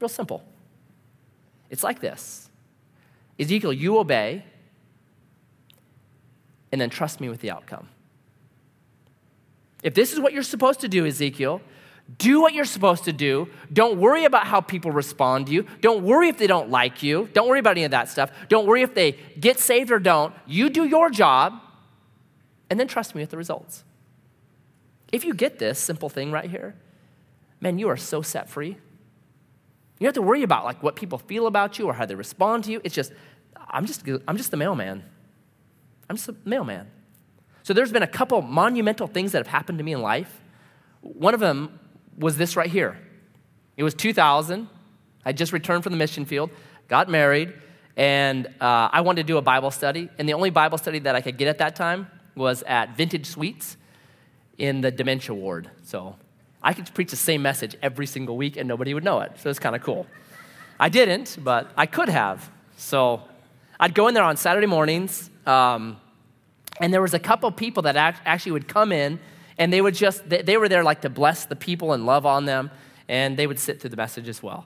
Real 0.00 0.08
simple. 0.08 0.42
It's 1.70 1.84
like 1.84 2.00
this 2.00 2.50
Ezekiel, 3.38 3.72
you 3.72 3.98
obey, 3.98 4.44
and 6.72 6.80
then 6.80 6.90
trust 6.90 7.20
me 7.20 7.28
with 7.28 7.40
the 7.40 7.50
outcome. 7.50 7.88
If 9.82 9.94
this 9.94 10.12
is 10.12 10.20
what 10.20 10.32
you're 10.32 10.42
supposed 10.42 10.80
to 10.80 10.88
do, 10.88 11.06
Ezekiel, 11.06 11.62
do 12.18 12.40
what 12.40 12.54
you're 12.54 12.64
supposed 12.64 13.04
to 13.04 13.12
do. 13.12 13.48
Don't 13.72 13.98
worry 13.98 14.24
about 14.24 14.46
how 14.46 14.60
people 14.60 14.90
respond 14.90 15.46
to 15.46 15.52
you. 15.52 15.66
Don't 15.80 16.02
worry 16.02 16.28
if 16.28 16.38
they 16.38 16.46
don't 16.46 16.70
like 16.70 17.02
you. 17.02 17.28
Don't 17.32 17.48
worry 17.48 17.60
about 17.60 17.72
any 17.72 17.84
of 17.84 17.92
that 17.92 18.08
stuff. 18.08 18.30
Don't 18.48 18.66
worry 18.66 18.82
if 18.82 18.94
they 18.94 19.12
get 19.38 19.58
saved 19.58 19.90
or 19.90 19.98
don't. 19.98 20.34
You 20.46 20.70
do 20.70 20.84
your 20.84 21.10
job 21.10 21.60
and 22.68 22.78
then 22.78 22.88
trust 22.88 23.14
me 23.14 23.20
with 23.20 23.30
the 23.30 23.36
results. 23.36 23.84
If 25.12 25.24
you 25.24 25.34
get 25.34 25.58
this 25.58 25.78
simple 25.78 26.08
thing 26.08 26.32
right 26.32 26.48
here, 26.48 26.74
man, 27.60 27.78
you 27.78 27.88
are 27.88 27.96
so 27.96 28.22
set 28.22 28.48
free. 28.48 28.68
You 29.98 30.06
don't 30.06 30.08
have 30.08 30.14
to 30.14 30.22
worry 30.22 30.42
about 30.42 30.64
like 30.64 30.82
what 30.82 30.96
people 30.96 31.18
feel 31.18 31.46
about 31.46 31.78
you 31.78 31.86
or 31.86 31.92
how 31.92 32.06
they 32.06 32.14
respond 32.14 32.64
to 32.64 32.72
you. 32.72 32.80
It's 32.84 32.94
just 32.94 33.12
I'm 33.68 33.86
just 33.86 34.02
I'm 34.26 34.36
just 34.36 34.50
the 34.50 34.56
mailman. 34.56 35.04
I'm 36.08 36.16
just 36.16 36.28
a 36.28 36.34
mailman. 36.44 36.90
So 37.62 37.74
there's 37.74 37.92
been 37.92 38.02
a 38.02 38.08
couple 38.08 38.40
monumental 38.40 39.06
things 39.06 39.32
that 39.32 39.38
have 39.38 39.46
happened 39.46 39.78
to 39.78 39.84
me 39.84 39.92
in 39.92 40.00
life. 40.00 40.40
One 41.02 41.34
of 41.34 41.40
them 41.40 41.78
was 42.18 42.36
this 42.36 42.56
right 42.56 42.70
here. 42.70 42.98
It 43.76 43.82
was 43.82 43.94
2000. 43.94 44.68
I 45.24 45.32
just 45.32 45.52
returned 45.52 45.82
from 45.82 45.92
the 45.92 45.98
mission 45.98 46.24
field, 46.24 46.50
got 46.88 47.08
married, 47.08 47.52
and 47.96 48.46
uh, 48.60 48.88
I 48.92 49.00
wanted 49.02 49.22
to 49.22 49.26
do 49.26 49.36
a 49.36 49.42
Bible 49.42 49.70
study. 49.70 50.08
And 50.18 50.28
the 50.28 50.34
only 50.34 50.50
Bible 50.50 50.78
study 50.78 50.98
that 51.00 51.14
I 51.14 51.20
could 51.20 51.36
get 51.36 51.48
at 51.48 51.58
that 51.58 51.76
time 51.76 52.06
was 52.34 52.62
at 52.64 52.96
Vintage 52.96 53.26
Suites 53.26 53.76
in 54.58 54.80
the 54.80 54.90
dementia 54.90 55.34
ward. 55.34 55.70
So 55.82 56.16
I 56.62 56.72
could 56.72 56.92
preach 56.94 57.10
the 57.10 57.16
same 57.16 57.42
message 57.42 57.76
every 57.82 58.06
single 58.06 58.36
week 58.36 58.56
and 58.56 58.68
nobody 58.68 58.94
would 58.94 59.04
know 59.04 59.20
it. 59.20 59.32
So 59.36 59.50
it's 59.50 59.58
kind 59.58 59.74
of 59.74 59.82
cool. 59.82 60.06
I 60.78 60.88
didn't, 60.88 61.38
but 61.42 61.70
I 61.76 61.86
could 61.86 62.08
have. 62.08 62.50
So 62.76 63.22
I'd 63.78 63.94
go 63.94 64.08
in 64.08 64.14
there 64.14 64.24
on 64.24 64.36
Saturday 64.36 64.66
mornings. 64.66 65.30
Um, 65.46 65.98
and 66.80 66.92
there 66.92 67.02
was 67.02 67.14
a 67.14 67.18
couple 67.18 67.50
people 67.50 67.82
that 67.84 67.96
actually 67.96 68.52
would 68.52 68.68
come 68.68 68.92
in 68.92 69.18
and 69.60 69.70
they 69.70 69.82
would 69.82 69.94
just, 69.94 70.26
they 70.26 70.56
were 70.56 70.70
there 70.70 70.82
like 70.82 71.02
to 71.02 71.10
bless 71.10 71.44
the 71.44 71.54
people 71.54 71.92
and 71.92 72.06
love 72.06 72.24
on 72.24 72.46
them. 72.46 72.70
And 73.08 73.36
they 73.36 73.46
would 73.46 73.58
sit 73.58 73.78
through 73.78 73.90
the 73.90 73.96
message 73.96 74.26
as 74.26 74.42
well. 74.42 74.64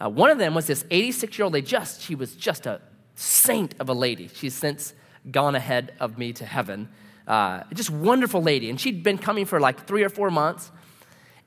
Uh, 0.00 0.08
one 0.08 0.30
of 0.30 0.38
them 0.38 0.54
was 0.54 0.68
this 0.68 0.84
86 0.88 1.36
year 1.36 1.44
old 1.44 1.52
they 1.52 1.62
just, 1.62 2.00
she 2.00 2.14
was 2.14 2.36
just 2.36 2.64
a 2.64 2.80
saint 3.16 3.74
of 3.80 3.88
a 3.88 3.92
lady. 3.92 4.30
She's 4.32 4.54
since 4.54 4.94
gone 5.28 5.56
ahead 5.56 5.94
of 5.98 6.16
me 6.16 6.32
to 6.34 6.46
heaven. 6.46 6.88
Uh, 7.26 7.64
just 7.74 7.90
wonderful 7.90 8.40
lady. 8.40 8.70
And 8.70 8.80
she'd 8.80 9.02
been 9.02 9.18
coming 9.18 9.46
for 9.46 9.58
like 9.58 9.84
three 9.84 10.04
or 10.04 10.08
four 10.08 10.30
months. 10.30 10.70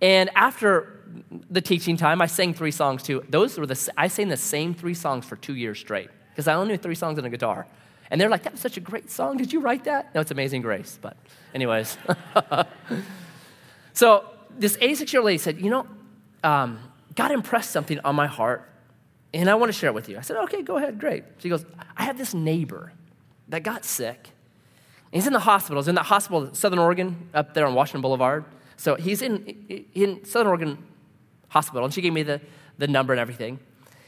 And 0.02 0.30
after 0.36 1.02
the 1.50 1.62
teaching 1.62 1.96
time, 1.96 2.22
I 2.22 2.26
sang 2.26 2.54
three 2.54 2.72
songs 2.72 3.02
too. 3.02 3.24
Those 3.30 3.58
were 3.58 3.66
the, 3.66 3.92
I 3.96 4.10
sang 4.10 4.28
the 4.28 4.36
same 4.36 4.74
three 4.74 4.94
songs 4.94 5.26
for 5.26 5.38
two 5.38 5.56
years 5.56 5.80
straight 5.80 6.10
because 6.32 6.50
I 6.50 6.56
only 6.56 6.74
knew 6.74 6.78
three 6.78 6.96
songs 6.96 7.18
on 7.18 7.24
a 7.24 7.30
guitar. 7.30 7.66
And 8.12 8.19
they're 8.19 8.30
like, 8.30 8.43
that 8.43 8.54
was 8.54 8.62
such 8.62 8.78
a 8.78 8.80
great 8.80 9.12
song. 9.12 9.38
Did 9.38 9.54
you 9.54 9.60
write 9.60 9.84
that? 9.84 10.13
No, 10.15 10.22
it's 10.22 10.32
Amazing 10.32 10.62
Grace. 10.62 10.98
But, 11.02 11.15
anyways. 11.54 11.98
so, 13.93 14.26
this 14.58 14.78
86 14.82 15.13
year 15.13 15.19
old 15.22 15.28
lady 15.28 15.38
said, 15.38 15.60
You 15.62 15.69
know, 15.69 15.88
um, 16.43 16.80
God 17.15 17.32
impressed 17.32 17.72
something 17.72 18.00
on 18.00 18.15
my 18.15 18.28
heart. 18.28 18.65
And 19.32 19.48
I 19.48 19.56
want 19.56 19.72
to 19.72 19.78
share 19.78 19.89
it 19.89 19.93
with 19.93 20.10
you. 20.10 20.17
I 20.17 20.22
said, 20.22 20.38
Okay, 20.38 20.63
go 20.63 20.78
ahead, 20.78 21.00
great. 21.00 21.24
She 21.38 21.50
goes, 21.50 21.65
I 21.95 22.04
have 22.04 22.17
this 22.17 22.34
neighbor 22.34 22.93
that 23.50 23.62
got 23.63 23.86
sick. 23.86 24.30
He's 25.12 25.28
in 25.28 25.34
the 25.34 25.39
hospital. 25.39 25.82
He's 25.82 25.88
in 25.88 25.95
the 25.95 26.04
hospital, 26.04 26.45
in 26.45 26.54
Southern 26.54 26.80
Oregon, 26.80 27.30
up 27.34 27.54
there 27.54 27.65
on 27.65 27.74
Washington 27.74 28.02
Boulevard. 28.02 28.45
So 28.78 28.95
he's 28.95 29.22
in, 29.22 29.45
in 29.93 30.24
Southern 30.24 30.48
Oregon 30.48 30.78
Hospital. 31.50 31.84
And 31.84 31.93
she 31.93 32.02
gave 32.02 32.13
me 32.13 32.24
the, 32.24 32.41
the 32.78 32.88
number 32.88 33.13
and 33.13 33.19
everything. 33.19 33.60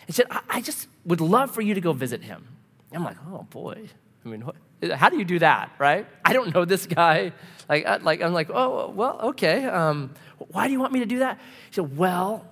And 0.08 0.16
she 0.16 0.22
said, 0.22 0.28
I, 0.30 0.42
I 0.50 0.62
just 0.62 0.88
would 1.06 1.22
love 1.22 1.52
for 1.52 1.62
you 1.62 1.74
to 1.74 1.82
go 1.82 1.92
visit 1.92 2.24
him. 2.24 2.48
I'm 2.94 3.04
like, 3.04 3.18
oh 3.28 3.44
boy. 3.50 3.90
I 4.24 4.30
mean, 4.30 4.46
what? 4.46 4.56
how 4.94 5.10
do 5.10 5.18
you 5.18 5.26
do 5.26 5.40
that, 5.40 5.72
right? 5.80 6.08
I 6.26 6.34
don't 6.34 6.54
know 6.54 6.66
this 6.66 6.86
guy. 6.86 7.34
Like, 7.70 7.86
I, 7.86 7.98
like 7.98 8.22
I'm 8.22 8.34
like, 8.34 8.50
oh, 8.50 8.90
well, 8.90 9.20
okay. 9.30 9.66
Um, 9.66 10.14
why 10.38 10.68
do 10.68 10.74
you 10.74 10.80
want 10.80 10.94
me 10.94 11.00
to 11.00 11.06
do 11.06 11.20
that? 11.20 11.40
He 11.70 11.76
said, 11.76 11.98
well, 11.98 12.46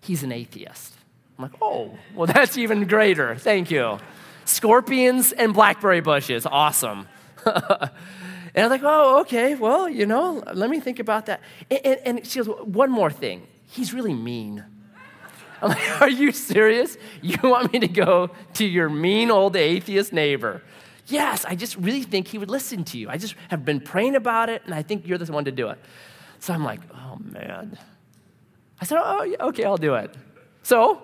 he's 0.00 0.22
an 0.22 0.32
atheist. 0.32 0.94
I'm 1.38 1.44
like, 1.44 1.54
oh, 1.60 1.98
well, 2.14 2.26
that's 2.32 2.56
even 2.56 2.86
greater. 2.86 3.36
Thank 3.36 3.70
you. 3.70 3.98
Scorpions 4.44 5.32
and 5.32 5.52
blackberry 5.52 6.00
bushes. 6.00 6.46
Awesome. 6.46 7.08
and 7.44 7.90
I'm 8.54 8.70
like, 8.70 8.82
oh, 8.84 9.20
okay. 9.20 9.54
Well, 9.54 9.88
you 9.88 10.06
know, 10.06 10.42
let 10.54 10.70
me 10.70 10.80
think 10.80 10.98
about 10.98 11.26
that. 11.26 11.40
And, 11.70 11.80
and, 11.84 12.00
and 12.04 12.26
she 12.26 12.42
goes, 12.42 12.48
one 12.64 12.90
more 12.90 13.10
thing. 13.10 13.46
He's 13.64 13.92
really 13.92 14.14
mean. 14.14 14.64
I'm 15.62 15.70
like, 15.70 16.00
are 16.00 16.10
you 16.10 16.32
serious? 16.32 16.96
You 17.22 17.38
want 17.42 17.72
me 17.72 17.78
to 17.80 17.88
go 17.88 18.30
to 18.54 18.64
your 18.64 18.88
mean 18.88 19.30
old 19.30 19.56
atheist 19.56 20.12
neighbor? 20.12 20.62
Yes, 21.06 21.44
I 21.44 21.54
just 21.54 21.76
really 21.76 22.02
think 22.02 22.28
he 22.28 22.38
would 22.38 22.50
listen 22.50 22.84
to 22.84 22.98
you. 22.98 23.08
I 23.08 23.16
just 23.16 23.36
have 23.48 23.64
been 23.64 23.80
praying 23.80 24.16
about 24.16 24.48
it, 24.48 24.62
and 24.64 24.74
I 24.74 24.82
think 24.82 25.06
you're 25.06 25.18
the 25.18 25.32
one 25.32 25.44
to 25.44 25.52
do 25.52 25.68
it. 25.68 25.78
So 26.40 26.52
I'm 26.52 26.64
like, 26.64 26.80
oh 26.94 27.18
man. 27.20 27.78
I 28.80 28.84
said, 28.84 28.98
oh, 29.00 29.34
okay, 29.48 29.64
I'll 29.64 29.76
do 29.76 29.94
it. 29.94 30.14
So 30.62 31.02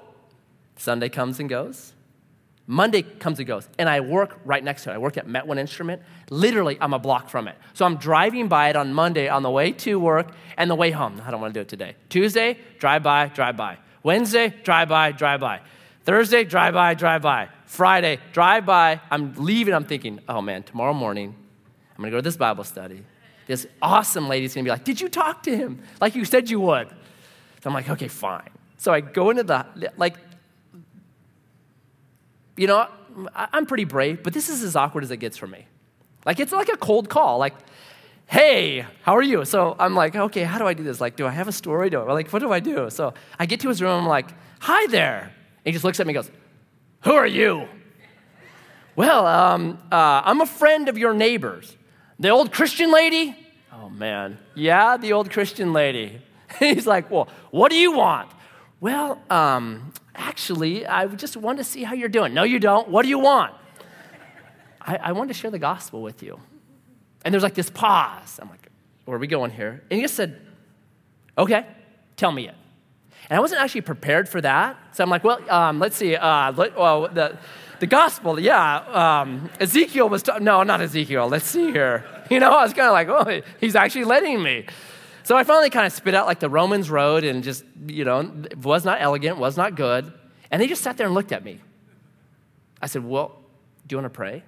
Sunday 0.76 1.08
comes 1.08 1.40
and 1.40 1.48
goes. 1.48 1.92
Monday 2.66 3.02
comes 3.02 3.38
and 3.38 3.46
goes, 3.46 3.68
and 3.78 3.88
I 3.88 4.00
work 4.00 4.38
right 4.44 4.62
next 4.62 4.84
to 4.84 4.90
it. 4.90 4.94
I 4.94 4.98
work 4.98 5.16
at 5.16 5.26
Met 5.26 5.46
One 5.46 5.58
Instrument. 5.58 6.00
Literally, 6.30 6.78
I'm 6.80 6.94
a 6.94 6.98
block 6.98 7.28
from 7.28 7.48
it. 7.48 7.56
So 7.74 7.84
I'm 7.84 7.96
driving 7.96 8.48
by 8.48 8.68
it 8.70 8.76
on 8.76 8.94
Monday 8.94 9.28
on 9.28 9.42
the 9.42 9.50
way 9.50 9.72
to 9.72 9.98
work 9.98 10.32
and 10.56 10.70
the 10.70 10.74
way 10.74 10.90
home. 10.90 11.20
I 11.24 11.30
don't 11.30 11.40
want 11.40 11.52
to 11.54 11.58
do 11.58 11.62
it 11.62 11.68
today. 11.68 11.96
Tuesday, 12.08 12.58
drive 12.78 13.02
by, 13.02 13.28
drive 13.28 13.56
by. 13.56 13.78
Wednesday, 14.02 14.54
drive 14.62 14.88
by, 14.88 15.12
drive 15.12 15.40
by. 15.40 15.60
Thursday, 16.04 16.44
drive 16.44 16.74
by, 16.74 16.94
drive 16.94 17.22
by. 17.22 17.48
Friday, 17.66 18.18
drive 18.32 18.66
by. 18.66 19.00
I'm 19.10 19.34
leaving. 19.36 19.74
I'm 19.74 19.84
thinking, 19.84 20.20
oh 20.28 20.42
man, 20.42 20.62
tomorrow 20.62 20.92
morning, 20.92 21.34
I'm 21.90 21.96
going 21.96 22.10
to 22.10 22.10
go 22.10 22.18
to 22.18 22.22
this 22.22 22.36
Bible 22.36 22.64
study. 22.64 23.04
This 23.46 23.66
awesome 23.80 24.28
lady's 24.28 24.54
going 24.54 24.64
to 24.64 24.68
be 24.68 24.72
like, 24.72 24.84
did 24.84 25.00
you 25.00 25.08
talk 25.08 25.42
to 25.44 25.56
him 25.56 25.82
like 26.00 26.14
you 26.14 26.24
said 26.24 26.50
you 26.50 26.60
would? 26.60 26.88
So 26.88 27.70
I'm 27.70 27.74
like, 27.74 27.88
okay, 27.88 28.08
fine. 28.08 28.50
So 28.76 28.92
I 28.92 29.00
go 29.00 29.30
into 29.30 29.44
the, 29.44 29.64
like, 29.96 30.16
you 32.56 32.66
know, 32.66 32.88
I'm 33.34 33.66
pretty 33.66 33.84
brave, 33.84 34.22
but 34.22 34.32
this 34.32 34.48
is 34.48 34.62
as 34.62 34.74
awkward 34.74 35.04
as 35.04 35.10
it 35.10 35.18
gets 35.18 35.36
for 35.36 35.46
me. 35.46 35.66
Like, 36.24 36.40
it's 36.40 36.52
like 36.52 36.68
a 36.68 36.76
cold 36.76 37.08
call. 37.08 37.38
Like, 37.38 37.54
hey, 38.32 38.86
how 39.02 39.14
are 39.14 39.22
you? 39.22 39.44
So 39.44 39.76
I'm 39.78 39.94
like, 39.94 40.16
okay, 40.16 40.42
how 40.42 40.56
do 40.56 40.66
I 40.66 40.72
do 40.72 40.82
this? 40.82 41.02
Like, 41.02 41.16
do 41.16 41.26
I 41.26 41.30
have 41.30 41.48
a 41.48 41.52
story? 41.52 41.90
Do 41.90 42.00
I, 42.00 42.12
like, 42.14 42.32
what 42.32 42.38
do 42.38 42.50
I 42.50 42.60
do? 42.60 42.88
So 42.88 43.12
I 43.38 43.44
get 43.44 43.60
to 43.60 43.68
his 43.68 43.82
room, 43.82 43.90
I'm 43.90 44.06
like, 44.06 44.28
hi 44.58 44.86
there. 44.86 45.20
And 45.20 45.66
he 45.66 45.72
just 45.72 45.84
looks 45.84 46.00
at 46.00 46.06
me 46.06 46.14
and 46.16 46.24
goes, 46.24 46.34
who 47.02 47.12
are 47.12 47.26
you? 47.26 47.68
Well, 48.96 49.26
um, 49.26 49.78
uh, 49.92 50.22
I'm 50.24 50.40
a 50.40 50.46
friend 50.46 50.88
of 50.88 50.96
your 50.96 51.12
neighbor's. 51.12 51.76
The 52.18 52.30
old 52.30 52.52
Christian 52.52 52.90
lady? 52.90 53.36
Oh, 53.70 53.90
man. 53.90 54.38
Yeah, 54.54 54.96
the 54.96 55.12
old 55.12 55.30
Christian 55.30 55.74
lady. 55.74 56.22
He's 56.58 56.86
like, 56.86 57.10
well, 57.10 57.28
what 57.50 57.70
do 57.70 57.76
you 57.76 57.92
want? 57.92 58.30
Well, 58.80 59.20
um, 59.28 59.92
actually, 60.14 60.86
I 60.86 61.06
just 61.06 61.36
want 61.36 61.58
to 61.58 61.64
see 61.64 61.82
how 61.82 61.92
you're 61.92 62.08
doing. 62.08 62.32
No, 62.32 62.44
you 62.44 62.58
don't. 62.58 62.88
What 62.88 63.02
do 63.02 63.10
you 63.10 63.18
want? 63.18 63.52
I, 64.80 64.96
I 64.96 65.12
want 65.12 65.28
to 65.28 65.34
share 65.34 65.50
the 65.50 65.58
gospel 65.58 66.00
with 66.00 66.22
you. 66.22 66.40
And 67.24 67.32
there's 67.32 67.42
like 67.42 67.54
this 67.54 67.70
pause. 67.70 68.38
I'm 68.40 68.48
like, 68.48 68.68
where 69.04 69.16
are 69.16 69.20
we 69.20 69.26
going 69.26 69.50
here? 69.50 69.82
And 69.90 69.96
he 69.96 70.02
just 70.02 70.14
said, 70.14 70.40
okay, 71.36 71.66
tell 72.16 72.32
me 72.32 72.48
it. 72.48 72.54
And 73.30 73.36
I 73.36 73.40
wasn't 73.40 73.60
actually 73.60 73.82
prepared 73.82 74.28
for 74.28 74.40
that. 74.40 74.76
So 74.92 75.02
I'm 75.04 75.10
like, 75.10 75.24
well, 75.24 75.38
um, 75.50 75.78
let's 75.78 75.96
see. 75.96 76.16
Uh, 76.16 76.52
let, 76.52 76.76
well, 76.76 77.08
the, 77.08 77.38
the 77.80 77.86
gospel, 77.86 78.38
yeah. 78.38 79.20
Um, 79.22 79.50
Ezekiel 79.60 80.08
was, 80.08 80.24
no, 80.40 80.62
not 80.62 80.80
Ezekiel. 80.80 81.28
Let's 81.28 81.46
see 81.46 81.70
here. 81.72 82.04
You 82.30 82.40
know, 82.40 82.52
I 82.54 82.62
was 82.62 82.72
kind 82.72 82.86
of 82.86 82.92
like, 82.94 83.08
oh, 83.10 83.42
he's 83.60 83.74
actually 83.74 84.04
letting 84.04 84.42
me. 84.42 84.64
So 85.22 85.36
I 85.36 85.44
finally 85.44 85.68
kind 85.68 85.86
of 85.86 85.92
spit 85.92 86.14
out 86.14 86.24
like 86.26 86.40
the 86.40 86.48
Romans 86.48 86.88
road 86.88 87.24
and 87.24 87.44
just, 87.44 87.62
you 87.86 88.06
know, 88.06 88.32
was 88.62 88.86
not 88.86 89.02
elegant, 89.02 89.36
was 89.36 89.58
not 89.58 89.74
good. 89.74 90.10
And 90.50 90.62
they 90.62 90.66
just 90.66 90.82
sat 90.82 90.96
there 90.96 91.06
and 91.06 91.14
looked 91.14 91.32
at 91.32 91.44
me. 91.44 91.60
I 92.80 92.86
said, 92.86 93.04
well, 93.04 93.38
do 93.86 93.94
you 93.94 93.98
want 94.00 94.10
to 94.10 94.16
pray? 94.16 94.44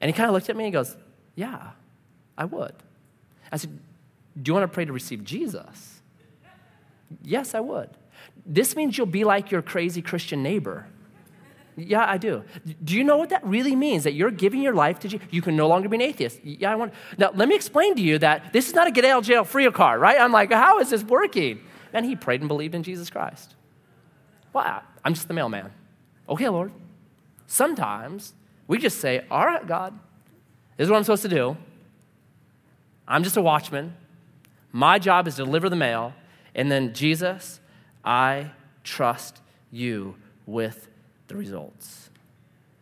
And 0.00 0.08
he 0.08 0.12
kind 0.12 0.28
of 0.28 0.34
looked 0.34 0.50
at 0.50 0.56
me 0.56 0.64
and 0.64 0.72
goes, 0.72 0.96
yeah, 1.38 1.70
I 2.36 2.46
would. 2.46 2.74
I 3.52 3.58
said, 3.58 3.70
do 4.42 4.50
you 4.50 4.54
want 4.54 4.64
to 4.64 4.74
pray 4.74 4.84
to 4.84 4.92
receive 4.92 5.22
Jesus? 5.22 6.00
Yes, 7.22 7.54
I 7.54 7.60
would. 7.60 7.90
This 8.44 8.74
means 8.74 8.98
you'll 8.98 9.06
be 9.06 9.22
like 9.22 9.52
your 9.52 9.62
crazy 9.62 10.02
Christian 10.02 10.42
neighbor. 10.42 10.86
Yeah, 11.76 12.04
I 12.04 12.18
do. 12.18 12.42
Do 12.82 12.96
you 12.96 13.04
know 13.04 13.16
what 13.16 13.28
that 13.28 13.46
really 13.46 13.76
means? 13.76 14.02
That 14.02 14.14
you're 14.14 14.32
giving 14.32 14.62
your 14.62 14.74
life 14.74 14.98
to 15.00 15.08
Jesus. 15.08 15.28
You 15.30 15.40
can 15.40 15.54
no 15.54 15.68
longer 15.68 15.88
be 15.88 15.94
an 15.94 16.02
atheist. 16.02 16.40
Yeah, 16.44 16.72
I 16.72 16.74
want. 16.74 16.92
Now, 17.18 17.30
let 17.32 17.48
me 17.48 17.54
explain 17.54 17.94
to 17.94 18.02
you 18.02 18.18
that 18.18 18.52
this 18.52 18.66
is 18.66 18.74
not 18.74 18.88
a 18.88 18.90
get 18.90 19.04
out 19.04 19.20
of 19.20 19.24
jail 19.24 19.44
free 19.44 19.70
card, 19.70 20.00
right? 20.00 20.20
I'm 20.20 20.32
like, 20.32 20.52
how 20.52 20.80
is 20.80 20.90
this 20.90 21.04
working? 21.04 21.60
And 21.92 22.04
he 22.04 22.16
prayed 22.16 22.40
and 22.40 22.48
believed 22.48 22.74
in 22.74 22.82
Jesus 22.82 23.10
Christ. 23.10 23.54
Well, 24.52 24.82
I'm 25.04 25.14
just 25.14 25.28
the 25.28 25.34
mailman. 25.34 25.70
Okay, 26.28 26.48
Lord. 26.48 26.72
Sometimes 27.46 28.34
we 28.66 28.78
just 28.78 28.98
say, 28.98 29.24
all 29.30 29.46
right, 29.46 29.64
God, 29.64 29.96
this 30.78 30.86
is 30.86 30.90
what 30.90 30.96
I'm 30.96 31.04
supposed 31.04 31.22
to 31.22 31.28
do. 31.28 31.58
I'm 33.06 33.22
just 33.22 33.36
a 33.36 33.42
watchman. 33.42 33.94
My 34.72 34.98
job 34.98 35.28
is 35.28 35.36
to 35.36 35.44
deliver 35.44 35.68
the 35.68 35.76
mail. 35.76 36.14
And 36.54 36.70
then, 36.70 36.94
Jesus, 36.94 37.60
I 38.04 38.52
trust 38.84 39.42
you 39.70 40.14
with 40.46 40.88
the 41.26 41.36
results. 41.36 42.08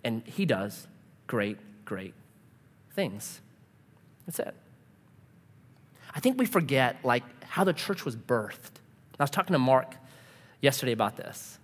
And 0.04 0.22
he 0.24 0.46
does 0.46 0.86
great, 1.26 1.58
great 1.84 2.14
things. 2.94 3.40
That's 4.26 4.38
it. 4.38 4.54
I 6.14 6.20
think 6.20 6.38
we 6.38 6.46
forget, 6.46 6.96
like, 7.02 7.24
how 7.44 7.64
the 7.64 7.72
church 7.72 8.04
was 8.04 8.14
birthed. 8.14 8.78
I 9.18 9.22
was 9.22 9.30
talking 9.30 9.54
to 9.54 9.58
Mark 9.58 9.96
yesterday 10.60 10.92
about 10.92 11.16
this. 11.16 11.58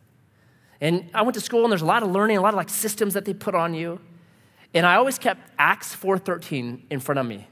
And 0.81 1.11
I 1.13 1.23
went 1.23 1.35
to 1.35 1.41
school, 1.41 1.63
and 1.65 1.71
there's 1.71 1.83
a 1.83 1.87
lot 1.87 2.03
of 2.03 2.11
learning, 2.11 2.39
a 2.39 2.41
lot 2.41 2.55
of 2.55 2.57
like 2.57 2.71
systems 2.71 3.15
that 3.15 3.27
they 3.27 3.35
put 3.35 3.55
on 3.55 3.75
you. 3.75 4.01
And 4.75 4.87
I 4.87 4.97
always 4.97 5.19
kept 5.19 5.51
Acts 5.59 5.95
4:13 5.95 6.83
in 6.91 7.01
front 7.01 7.19
of 7.19 7.27
me. 7.27 7.49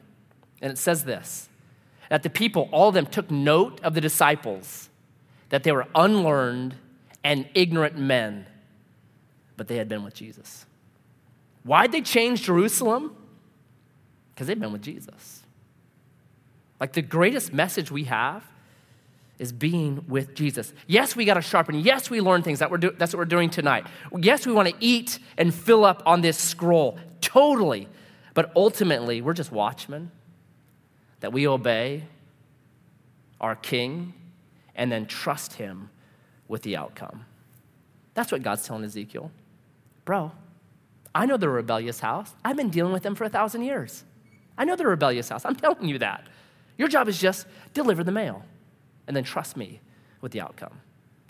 And 0.63 0.73
it 0.73 0.79
says 0.79 1.05
this 1.05 1.49
that 2.09 2.23
the 2.25 2.31
people, 2.31 2.69
all 2.73 2.89
of 2.89 2.95
them, 2.95 3.07
took 3.07 3.31
note 3.31 3.81
of 3.83 3.95
the 3.95 4.01
disciples, 4.01 4.89
that 5.51 5.63
they 5.63 5.73
were 5.73 5.87
unlearned 5.95 6.75
and 7.23 7.49
ignorant 7.55 7.97
men, 7.97 8.47
but 9.57 9.69
they 9.69 9.77
had 9.77 9.89
been 9.89 10.03
with 10.03 10.15
Jesus. 10.15 10.67
Why'd 11.63 11.93
they 11.93 12.01
change 12.01 12.43
Jerusalem? 12.43 13.15
Because 14.35 14.47
they've 14.47 14.59
been 14.59 14.73
with 14.73 14.83
Jesus. 14.83 15.45
Like 16.81 16.95
the 16.95 17.03
greatest 17.03 17.53
message 17.53 17.91
we 17.91 18.05
have 18.05 18.45
is 19.41 19.53
being 19.53 20.05
with 20.07 20.35
Jesus. 20.35 20.73
Yes, 20.87 21.17
we 21.17 21.25
got 21.25 21.35
to 21.35 21.43
sharpen. 21.43 21.81
Yes, 21.81 22.11
we 22.11 22.21
learn 22.21 22.43
things. 22.43 22.59
That 22.59 22.71
we're 22.71 22.77
do- 22.77 22.95
that's 22.97 23.15
what 23.15 23.19
we're 23.19 23.25
doing 23.25 23.49
tonight. 23.49 23.87
Yes, 24.19 24.47
we 24.47 24.53
want 24.53 24.69
to 24.69 24.75
eat 24.81 25.19
and 25.39 25.53
fill 25.53 25.87
up 25.87 26.03
on 26.05 26.21
this 26.21 26.37
scroll. 26.37 26.99
Totally. 27.23 27.89
But 28.35 28.53
ultimately, 28.55 29.23
we're 29.23 29.33
just 29.33 29.51
watchmen 29.51 30.11
that 31.21 31.33
we 31.33 31.49
obey 31.49 32.05
our 33.41 33.57
king 33.57 34.13
and 34.75 34.93
then 34.93 35.07
trust 35.07 35.55
him 35.55 35.89
with 36.47 36.61
the 36.61 36.77
outcome. 36.77 37.25
That's 38.13 38.31
what 38.31 38.43
God's 38.43 38.67
telling 38.67 38.85
Ezekiel. 38.85 39.31
Bro, 40.05 40.33
I 41.15 41.25
know 41.25 41.37
a 41.41 41.49
rebellious 41.49 42.01
house. 42.01 42.31
I've 42.45 42.57
been 42.59 42.69
dealing 42.69 42.93
with 42.93 43.03
them 43.03 43.15
for 43.15 43.25
a 43.25 43.31
thousand 43.31 43.63
years. 43.63 44.05
I 44.59 44.67
know 44.67 44.75
a 44.75 44.87
rebellious 44.87 45.31
house. 45.31 45.47
I'm 45.47 45.57
telling 45.57 45.89
you 45.89 45.99
that. 46.01 46.27
Your 46.77 46.89
job 46.89 47.09
is 47.09 47.19
just 47.19 47.47
deliver 47.73 48.05
the 48.05 48.13
mail 48.13 48.45
and 49.07 49.17
then 49.17 49.25
trust 49.25 49.57
me 49.57 49.81
with 50.21 50.33
the 50.33 50.41
outcome. 50.41 50.81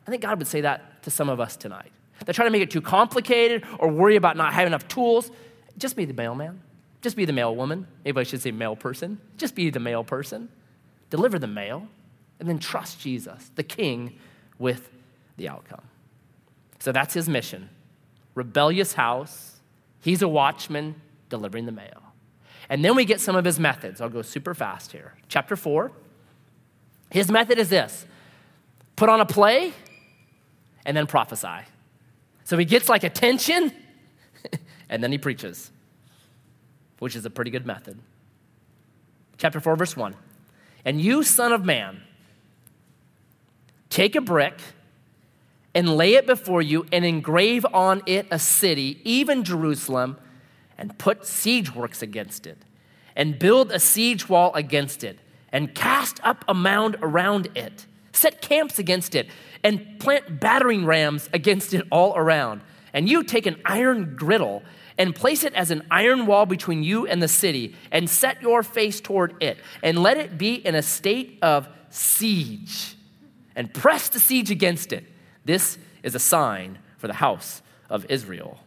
I 0.06 0.10
think 0.10 0.22
God 0.22 0.38
would 0.38 0.48
say 0.48 0.62
that 0.62 1.02
to 1.04 1.10
some 1.10 1.28
of 1.28 1.40
us 1.40 1.56
tonight. 1.56 1.92
They're 2.24 2.34
trying 2.34 2.48
to 2.48 2.52
make 2.52 2.62
it 2.62 2.70
too 2.70 2.82
complicated 2.82 3.64
or 3.78 3.88
worry 3.88 4.16
about 4.16 4.36
not 4.36 4.52
having 4.52 4.68
enough 4.68 4.88
tools. 4.88 5.30
Just 5.78 5.96
be 5.96 6.04
the 6.04 6.12
mailman. 6.12 6.60
Just 7.00 7.16
be 7.16 7.24
the 7.24 7.32
mail 7.32 7.54
woman. 7.54 7.86
Maybe 8.04 8.20
I 8.20 8.24
should 8.24 8.42
say 8.42 8.50
male 8.50 8.76
person. 8.76 9.20
Just 9.38 9.54
be 9.54 9.70
the 9.70 9.80
male 9.80 10.04
person. 10.04 10.48
Deliver 11.08 11.38
the 11.38 11.46
mail, 11.46 11.88
and 12.38 12.48
then 12.48 12.58
trust 12.58 13.00
Jesus, 13.00 13.50
the 13.54 13.62
king, 13.62 14.18
with 14.58 14.90
the 15.36 15.48
outcome. 15.48 15.82
So 16.78 16.92
that's 16.92 17.14
his 17.14 17.28
mission. 17.28 17.70
Rebellious 18.34 18.92
house. 18.92 19.60
He's 20.00 20.22
a 20.22 20.28
watchman 20.28 21.00
delivering 21.28 21.66
the 21.66 21.72
mail. 21.72 22.02
And 22.68 22.84
then 22.84 22.94
we 22.94 23.04
get 23.04 23.20
some 23.20 23.34
of 23.34 23.44
his 23.44 23.58
methods. 23.58 24.00
I'll 24.00 24.08
go 24.08 24.22
super 24.22 24.54
fast 24.54 24.92
here. 24.92 25.14
Chapter 25.28 25.56
4. 25.56 25.90
His 27.10 27.30
method 27.30 27.58
is 27.58 27.68
this 27.68 28.06
put 28.96 29.08
on 29.08 29.20
a 29.20 29.26
play 29.26 29.72
and 30.84 30.96
then 30.96 31.06
prophesy. 31.06 31.66
So 32.44 32.56
he 32.58 32.64
gets 32.64 32.88
like 32.88 33.04
attention 33.04 33.72
and 34.88 35.02
then 35.02 35.12
he 35.12 35.18
preaches, 35.18 35.70
which 36.98 37.14
is 37.16 37.24
a 37.24 37.30
pretty 37.30 37.50
good 37.50 37.66
method. 37.66 37.98
Chapter 39.38 39.60
4, 39.60 39.76
verse 39.76 39.96
1. 39.96 40.14
And 40.84 41.00
you, 41.00 41.22
son 41.22 41.52
of 41.52 41.64
man, 41.64 42.02
take 43.88 44.14
a 44.14 44.20
brick 44.20 44.58
and 45.74 45.96
lay 45.96 46.14
it 46.14 46.26
before 46.26 46.62
you 46.62 46.86
and 46.92 47.04
engrave 47.04 47.64
on 47.72 48.02
it 48.06 48.26
a 48.30 48.38
city, 48.38 49.00
even 49.04 49.44
Jerusalem, 49.44 50.18
and 50.76 50.98
put 50.98 51.24
siege 51.26 51.74
works 51.74 52.02
against 52.02 52.46
it, 52.46 52.58
and 53.14 53.38
build 53.38 53.70
a 53.70 53.78
siege 53.78 54.28
wall 54.28 54.52
against 54.54 55.04
it, 55.04 55.18
and 55.52 55.74
cast 55.74 56.20
up 56.24 56.44
a 56.48 56.54
mound 56.54 56.96
around 57.02 57.48
it, 57.54 57.86
set 58.12 58.40
camps 58.40 58.78
against 58.78 59.14
it, 59.14 59.28
and 59.62 59.98
plant 59.98 60.40
battering 60.40 60.84
rams 60.84 61.28
against 61.32 61.74
it 61.74 61.86
all 61.90 62.16
around. 62.16 62.62
And 62.92 63.08
you 63.08 63.22
take 63.22 63.46
an 63.46 63.60
iron 63.64 64.16
griddle 64.16 64.62
and 64.98 65.14
place 65.14 65.44
it 65.44 65.54
as 65.54 65.70
an 65.70 65.82
iron 65.90 66.26
wall 66.26 66.46
between 66.46 66.82
you 66.82 67.06
and 67.06 67.22
the 67.22 67.28
city, 67.28 67.74
and 67.90 68.08
set 68.08 68.42
your 68.42 68.62
face 68.62 69.00
toward 69.00 69.42
it, 69.42 69.58
and 69.82 70.02
let 70.02 70.18
it 70.18 70.36
be 70.36 70.54
in 70.54 70.74
a 70.74 70.82
state 70.82 71.38
of 71.40 71.68
siege, 71.88 72.96
and 73.56 73.72
press 73.72 74.08
the 74.10 74.20
siege 74.20 74.50
against 74.50 74.92
it 74.92 75.04
this 75.44 75.78
is 76.02 76.14
a 76.14 76.18
sign 76.18 76.78
for 76.96 77.06
the 77.06 77.14
house 77.14 77.62
of 77.88 78.06
Israel. 78.08 78.60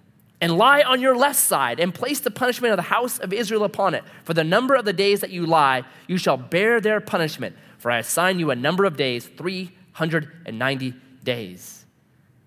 And 0.44 0.58
lie 0.58 0.82
on 0.82 1.00
your 1.00 1.16
left 1.16 1.40
side, 1.40 1.80
and 1.80 1.94
place 1.94 2.20
the 2.20 2.30
punishment 2.30 2.74
of 2.74 2.76
the 2.76 2.82
house 2.82 3.18
of 3.18 3.32
Israel 3.32 3.64
upon 3.64 3.94
it. 3.94 4.04
For 4.26 4.34
the 4.34 4.44
number 4.44 4.76
of 4.76 4.84
the 4.84 4.92
days 4.92 5.22
that 5.22 5.30
you 5.30 5.46
lie, 5.46 5.84
you 6.06 6.18
shall 6.18 6.36
bear 6.36 6.82
their 6.82 7.00
punishment. 7.00 7.56
For 7.78 7.90
I 7.90 8.00
assign 8.00 8.40
you 8.40 8.52
a 8.52 8.56
number 8.56 8.84
of 8.84 8.98
days, 8.98 9.26
390 9.26 10.96
days. 11.24 11.86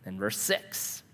And 0.04 0.18
verse 0.18 0.36
6. 0.36 1.04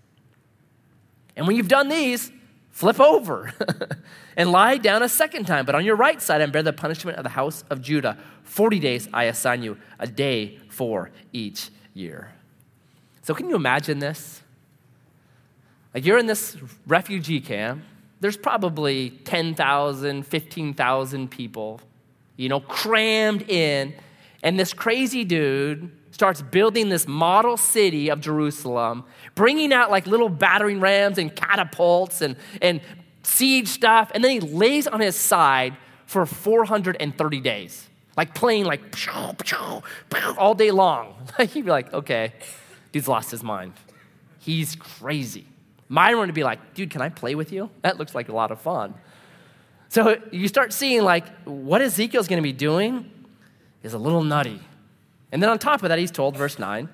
And 1.37 1.47
when 1.47 1.55
you've 1.55 1.69
done 1.69 1.87
these, 1.87 2.29
flip 2.71 2.99
over 2.99 3.53
and 4.35 4.51
lie 4.51 4.75
down 4.75 5.03
a 5.03 5.09
second 5.09 5.45
time, 5.45 5.65
but 5.65 5.75
on 5.75 5.85
your 5.85 5.95
right 5.95 6.21
side, 6.21 6.41
and 6.41 6.51
bear 6.51 6.63
the 6.63 6.73
punishment 6.73 7.17
of 7.17 7.23
the 7.23 7.29
house 7.29 7.63
of 7.69 7.81
Judah. 7.81 8.17
40 8.43 8.79
days 8.79 9.07
I 9.13 9.23
assign 9.23 9.63
you, 9.63 9.77
a 9.99 10.07
day 10.07 10.59
for 10.67 11.11
each 11.31 11.69
year. 11.93 12.33
So, 13.21 13.33
can 13.33 13.47
you 13.47 13.55
imagine 13.55 13.99
this? 13.99 14.42
Like, 15.93 16.05
you're 16.05 16.17
in 16.17 16.25
this 16.25 16.57
refugee 16.87 17.39
camp, 17.39 17.83
there's 18.19 18.37
probably 18.37 19.09
10,000, 19.25 20.25
15,000 20.25 21.29
people, 21.29 21.81
you 22.37 22.49
know, 22.49 22.61
crammed 22.61 23.49
in, 23.49 23.93
and 24.41 24.59
this 24.59 24.73
crazy 24.73 25.23
dude 25.23 25.91
starts 26.11 26.41
building 26.41 26.89
this 26.89 27.07
model 27.07 27.57
city 27.57 28.09
of 28.09 28.21
Jerusalem, 28.21 29.03
bringing 29.35 29.73
out 29.73 29.91
like 29.91 30.07
little 30.07 30.29
battering 30.29 30.79
rams 30.79 31.17
and 31.17 31.35
catapults 31.35 32.21
and, 32.21 32.37
and 32.61 32.81
siege 33.23 33.67
stuff, 33.67 34.11
and 34.15 34.23
then 34.23 34.31
he 34.31 34.39
lays 34.39 34.87
on 34.87 34.99
his 34.99 35.15
side 35.15 35.75
for 36.05 36.25
430 36.25 37.39
days, 37.41 37.89
like 38.15 38.35
playing 38.35 38.65
like 38.65 38.95
all 40.37 40.55
day 40.55 40.71
long. 40.71 41.15
Like 41.39 41.49
he'd 41.49 41.65
be 41.65 41.71
like, 41.71 41.91
okay, 41.93 42.33
Dude's 42.91 43.07
lost 43.07 43.31
his 43.31 43.43
mind. 43.43 43.73
He's 44.39 44.75
crazy. 44.75 45.47
Myron 45.93 46.25
would 46.25 46.33
be 46.33 46.43
like, 46.43 46.73
dude, 46.73 46.89
can 46.89 47.03
I 47.03 47.09
play 47.09 47.35
with 47.35 47.51
you? 47.51 47.69
That 47.83 47.99
looks 47.99 48.15
like 48.15 48.27
a 48.27 48.33
lot 48.33 48.49
of 48.49 48.59
fun. 48.59 48.95
So 49.89 50.19
you 50.31 50.47
start 50.47 50.73
seeing 50.73 51.03
like 51.03 51.27
what 51.43 51.83
Ezekiel's 51.83 52.27
going 52.27 52.41
to 52.41 52.43
be 52.43 52.51
doing 52.51 53.11
is 53.83 53.93
a 53.93 53.99
little 53.99 54.23
nutty. 54.23 54.59
And 55.31 55.41
then 55.41 55.51
on 55.51 55.59
top 55.59 55.83
of 55.83 55.89
that, 55.89 55.99
he's 55.99 56.09
told, 56.09 56.35
verse 56.35 56.57
9, 56.57 56.89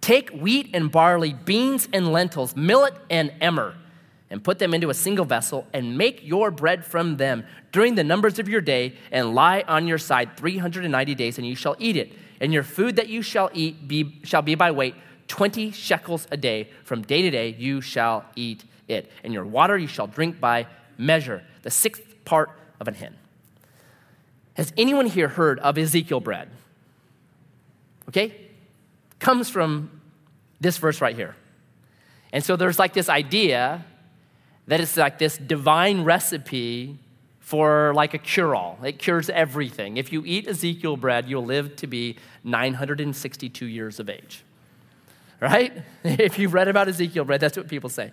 take 0.00 0.30
wheat 0.30 0.70
and 0.74 0.90
barley, 0.90 1.34
beans 1.34 1.88
and 1.92 2.12
lentils, 2.12 2.56
millet 2.56 2.94
and 3.08 3.32
emmer, 3.40 3.76
and 4.28 4.42
put 4.42 4.58
them 4.58 4.74
into 4.74 4.90
a 4.90 4.94
single 4.94 5.24
vessel, 5.24 5.64
and 5.72 5.96
make 5.96 6.26
your 6.26 6.50
bread 6.50 6.84
from 6.84 7.16
them 7.16 7.44
during 7.70 7.94
the 7.94 8.02
numbers 8.02 8.40
of 8.40 8.48
your 8.48 8.60
day, 8.60 8.96
and 9.12 9.36
lie 9.36 9.62
on 9.68 9.86
your 9.86 9.98
side 9.98 10.36
390 10.36 11.14
days, 11.14 11.38
and 11.38 11.46
you 11.46 11.54
shall 11.54 11.76
eat 11.78 11.96
it 11.96 12.12
and 12.42 12.52
your 12.52 12.64
food 12.64 12.96
that 12.96 13.08
you 13.08 13.22
shall 13.22 13.48
eat 13.54 13.86
be, 13.86 14.18
shall 14.24 14.42
be 14.42 14.56
by 14.56 14.72
weight 14.72 14.96
20 15.28 15.70
shekels 15.70 16.26
a 16.30 16.36
day. 16.36 16.68
From 16.84 17.02
day 17.02 17.22
to 17.22 17.30
day 17.30 17.54
you 17.58 17.80
shall 17.80 18.24
eat 18.36 18.64
it. 18.88 19.10
And 19.24 19.32
your 19.32 19.44
water 19.44 19.76
you 19.76 19.86
shall 19.86 20.06
drink 20.06 20.40
by 20.40 20.66
measure, 20.98 21.42
the 21.62 21.70
sixth 21.70 22.02
part 22.24 22.50
of 22.80 22.88
an 22.88 22.94
hin. 22.94 23.14
Has 24.54 24.72
anyone 24.76 25.06
here 25.06 25.28
heard 25.28 25.58
of 25.60 25.78
Ezekiel 25.78 26.20
bread? 26.20 26.50
Okay? 28.08 28.34
Comes 29.18 29.48
from 29.48 30.00
this 30.60 30.78
verse 30.78 31.00
right 31.00 31.16
here. 31.16 31.34
And 32.32 32.44
so 32.44 32.56
there's 32.56 32.78
like 32.78 32.92
this 32.92 33.08
idea 33.08 33.84
that 34.66 34.80
it's 34.80 34.96
like 34.96 35.18
this 35.18 35.36
divine 35.38 36.04
recipe 36.04 36.98
for 37.40 37.92
like 37.94 38.14
a 38.14 38.18
cure 38.18 38.54
all. 38.54 38.78
It 38.82 38.98
cures 38.98 39.28
everything. 39.28 39.96
If 39.96 40.12
you 40.12 40.22
eat 40.24 40.46
Ezekiel 40.46 40.96
bread, 40.96 41.28
you'll 41.28 41.44
live 41.44 41.76
to 41.76 41.86
be 41.86 42.16
962 42.44 43.66
years 43.66 43.98
of 44.00 44.08
age. 44.08 44.44
Right? 45.42 45.82
If 46.04 46.38
you've 46.38 46.54
read 46.54 46.68
about 46.68 46.88
Ezekiel 46.88 47.24
bread, 47.24 47.40
that's 47.40 47.56
what 47.56 47.68
people 47.68 47.90
say. 47.90 48.12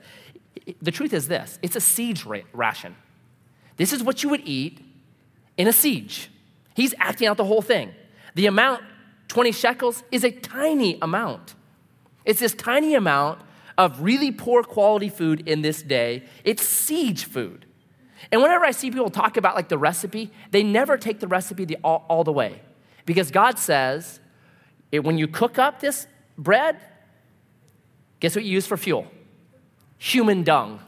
The 0.82 0.92
truth 0.92 1.14
is 1.14 1.28
this 1.28 1.60
it's 1.62 1.76
a 1.76 1.82
siege 1.82 2.26
ration. 2.26 2.96
This 3.78 3.94
is 3.94 4.04
what 4.04 4.24
you 4.24 4.30
would 4.30 4.42
eat 4.46 4.82
in 5.56 5.68
a 5.68 5.74
siege. 5.74 6.32
He's 6.76 6.94
acting 6.98 7.28
out 7.28 7.38
the 7.38 7.46
whole 7.46 7.62
thing. 7.62 7.94
The 8.36 8.48
amount, 8.48 8.84
20 9.28 9.52
shekels, 9.52 10.04
is 10.12 10.24
a 10.24 10.32
tiny 10.32 10.98
amount. 11.02 11.56
It's 12.26 12.40
this 12.40 12.54
tiny 12.54 12.96
amount 12.96 13.42
of 13.78 14.02
really 14.02 14.32
poor 14.32 14.64
quality 14.64 15.10
food 15.10 15.48
in 15.48 15.62
this 15.62 15.82
day. 15.82 16.24
It's 16.44 16.64
siege 16.64 17.26
food. 17.26 17.66
And 18.32 18.42
whenever 18.42 18.66
I 18.66 18.72
see 18.72 18.92
people 18.92 19.10
talk 19.10 19.38
about 19.38 19.56
like 19.56 19.70
the 19.70 19.78
recipe, 19.78 20.32
they 20.52 20.64
never 20.64 20.98
take 20.98 21.20
the 21.20 21.28
recipe 21.28 21.66
the, 21.66 21.78
all, 21.84 22.06
all 22.10 22.24
the 22.24 22.34
way. 22.34 22.62
Because 23.06 23.32
God 23.32 23.58
says, 23.60 24.20
it, 24.92 25.04
when 25.04 25.18
you 25.18 25.28
cook 25.28 25.58
up 25.58 25.80
this 25.80 26.08
bread, 26.38 26.78
guess 28.20 28.36
what 28.36 28.46
you 28.46 28.52
use 28.52 28.66
for 28.66 28.78
fuel? 28.78 29.08
Human 29.98 30.44
dung, 30.44 30.80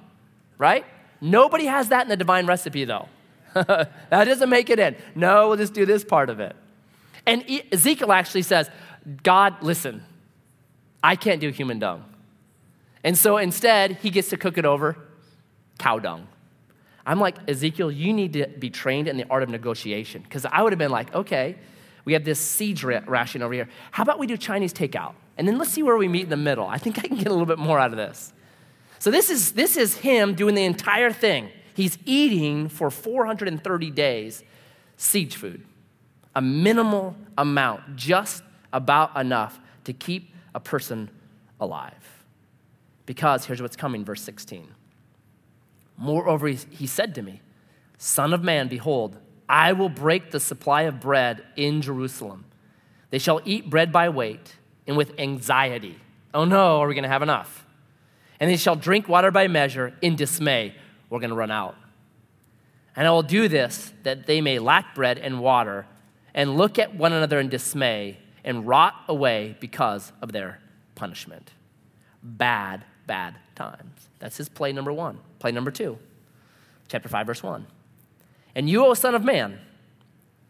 right? 0.58 0.86
Nobody 1.20 1.66
has 1.66 1.90
that 1.90 2.04
in 2.04 2.10
the 2.10 2.18
divine 2.18 2.46
recipe 2.46 2.86
though. 2.86 3.08
that 3.54 3.90
doesn't 4.10 4.50
make 4.50 4.70
it 4.70 4.80
in. 4.80 4.96
No, 5.16 5.50
we'll 5.50 5.58
just 5.58 5.74
do 5.74 5.86
this 5.86 6.04
part 6.04 6.30
of 6.30 6.40
it. 6.40 6.56
And 7.26 7.44
Ezekiel 7.72 8.12
actually 8.12 8.42
says, 8.44 8.70
God, 9.24 9.62
listen, 9.62 10.04
I 11.04 11.16
can't 11.16 11.42
do 11.42 11.50
human 11.50 11.80
dung. 11.80 12.06
And 13.04 13.18
so 13.18 13.38
instead, 13.38 13.98
he 13.98 14.10
gets 14.10 14.30
to 14.30 14.38
cook 14.38 14.58
it 14.58 14.66
over 14.66 14.98
cow 15.80 15.98
dung. 16.00 16.28
I'm 17.06 17.20
like, 17.20 17.36
Ezekiel, 17.48 17.92
you 17.92 18.14
need 18.14 18.34
to 18.34 18.48
be 18.48 18.70
trained 18.70 19.08
in 19.08 19.18
the 19.18 19.26
art 19.30 19.42
of 19.42 19.50
negotiation. 19.50 20.22
Because 20.22 20.46
I 20.46 20.62
would 20.62 20.72
have 20.72 20.80
been 20.80 20.92
like, 20.92 21.14
okay, 21.16 21.58
we 22.06 22.14
have 22.14 22.24
this 22.24 22.40
siege 22.40 22.84
ration 22.84 23.42
over 23.42 23.54
here. 23.54 23.70
How 23.92 24.04
about 24.04 24.20
we 24.20 24.28
do 24.28 24.38
Chinese 24.38 24.74
takeout? 24.74 25.14
And 25.38 25.48
then 25.48 25.58
let's 25.58 25.72
see 25.72 25.84
where 25.84 25.98
we 25.98 26.08
meet 26.08 26.24
in 26.24 26.30
the 26.30 26.38
middle. 26.38 26.68
I 26.68 26.78
think 26.78 27.00
I 27.00 27.08
can 27.08 27.18
get 27.18 27.28
a 27.28 27.32
little 27.32 27.46
bit 27.46 27.60
more 27.60 27.80
out 27.80 27.92
of 27.92 27.98
this. 27.98 28.34
So 29.00 29.10
this 29.10 29.30
is, 29.30 29.54
this 29.54 29.78
is 29.78 29.96
him 29.98 30.36
doing 30.36 30.56
the 30.56 30.64
entire 30.64 31.12
thing. 31.12 31.50
He's 31.74 31.98
eating 32.06 32.70
for 32.70 32.92
430 32.92 33.90
days 33.92 34.44
siege 34.98 35.36
food, 35.36 35.66
a 36.36 36.42
minimal 36.42 37.16
amount, 37.38 37.96
just 37.96 38.44
about 38.72 39.16
enough 39.18 39.60
to 39.86 39.94
keep 39.94 40.34
a 40.54 40.60
person 40.60 41.10
alive. 41.60 42.24
Because 43.06 43.46
here's 43.46 43.62
what's 43.62 43.76
coming, 43.76 44.06
verse 44.06 44.22
16. 44.22 44.68
Moreover, 45.98 46.48
he 46.48 46.88
said 46.88 47.16
to 47.16 47.22
me, 47.22 47.42
Son 47.98 48.34
of 48.34 48.44
man, 48.44 48.68
behold, 48.68 49.18
I 49.52 49.74
will 49.74 49.90
break 49.90 50.32
the 50.32 50.40
supply 50.40 50.84
of 50.84 51.02
bread 51.02 51.44
in 51.58 51.82
Jerusalem. 51.82 52.46
They 53.10 53.20
shall 53.20 53.42
eat 53.44 53.70
bread 53.70 53.92
by 53.92 54.08
weight 54.08 54.56
and 54.88 54.96
with 54.96 55.20
anxiety. 55.20 56.00
Oh 56.34 56.46
no, 56.46 56.80
are 56.80 56.88
we 56.88 56.94
going 56.94 57.04
to 57.04 57.10
have 57.10 57.22
enough? 57.22 57.66
And 58.40 58.50
they 58.50 58.56
shall 58.56 58.78
drink 58.78 59.10
water 59.10 59.30
by 59.30 59.50
measure 59.50 59.94
in 60.02 60.16
dismay. 60.16 60.74
We're 61.10 61.20
going 61.20 61.32
to 61.32 61.36
run 61.36 61.52
out. 61.52 61.76
And 62.96 63.06
I 63.06 63.12
will 63.12 63.24
do 63.24 63.50
this 63.50 63.92
that 64.04 64.26
they 64.26 64.40
may 64.40 64.58
lack 64.58 64.96
bread 64.96 65.18
and 65.18 65.42
water 65.42 65.86
and 66.34 66.56
look 66.58 66.80
at 66.80 66.96
one 66.96 67.12
another 67.12 67.38
in 67.38 67.50
dismay 67.50 68.20
and 68.46 68.66
rot 68.66 68.96
away 69.10 69.58
because 69.60 70.14
of 70.22 70.32
their 70.32 70.62
punishment. 70.96 71.52
Bad, 72.24 72.86
bad 73.06 73.36
times. 73.56 74.08
That's 74.20 74.38
his 74.38 74.48
play 74.48 74.72
number 74.72 74.94
one. 74.94 75.20
Play 75.40 75.52
number 75.52 75.72
two, 75.72 75.98
chapter 76.88 77.10
5, 77.10 77.28
verse 77.28 77.44
1. 77.44 77.68
And 78.56 78.70
you, 78.70 78.86
O 78.86 78.94
Son 78.94 79.16
of 79.16 79.24
Man, 79.24 79.60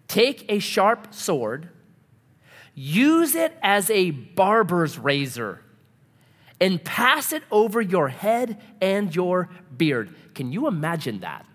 take 0.07 0.45
a 0.49 0.59
sharp 0.59 1.13
sword, 1.13 1.69
use 2.73 3.35
it 3.35 3.53
as 3.61 3.89
a 3.89 4.11
barber's 4.11 4.97
razor, 4.97 5.61
and 6.59 6.83
pass 6.83 7.31
it 7.31 7.43
over 7.51 7.81
your 7.81 8.09
head 8.09 8.61
and 8.81 9.15
your 9.15 9.49
beard. 9.75 10.13
Can 10.35 10.51
you 10.51 10.67
imagine 10.67 11.19
that? 11.19 11.45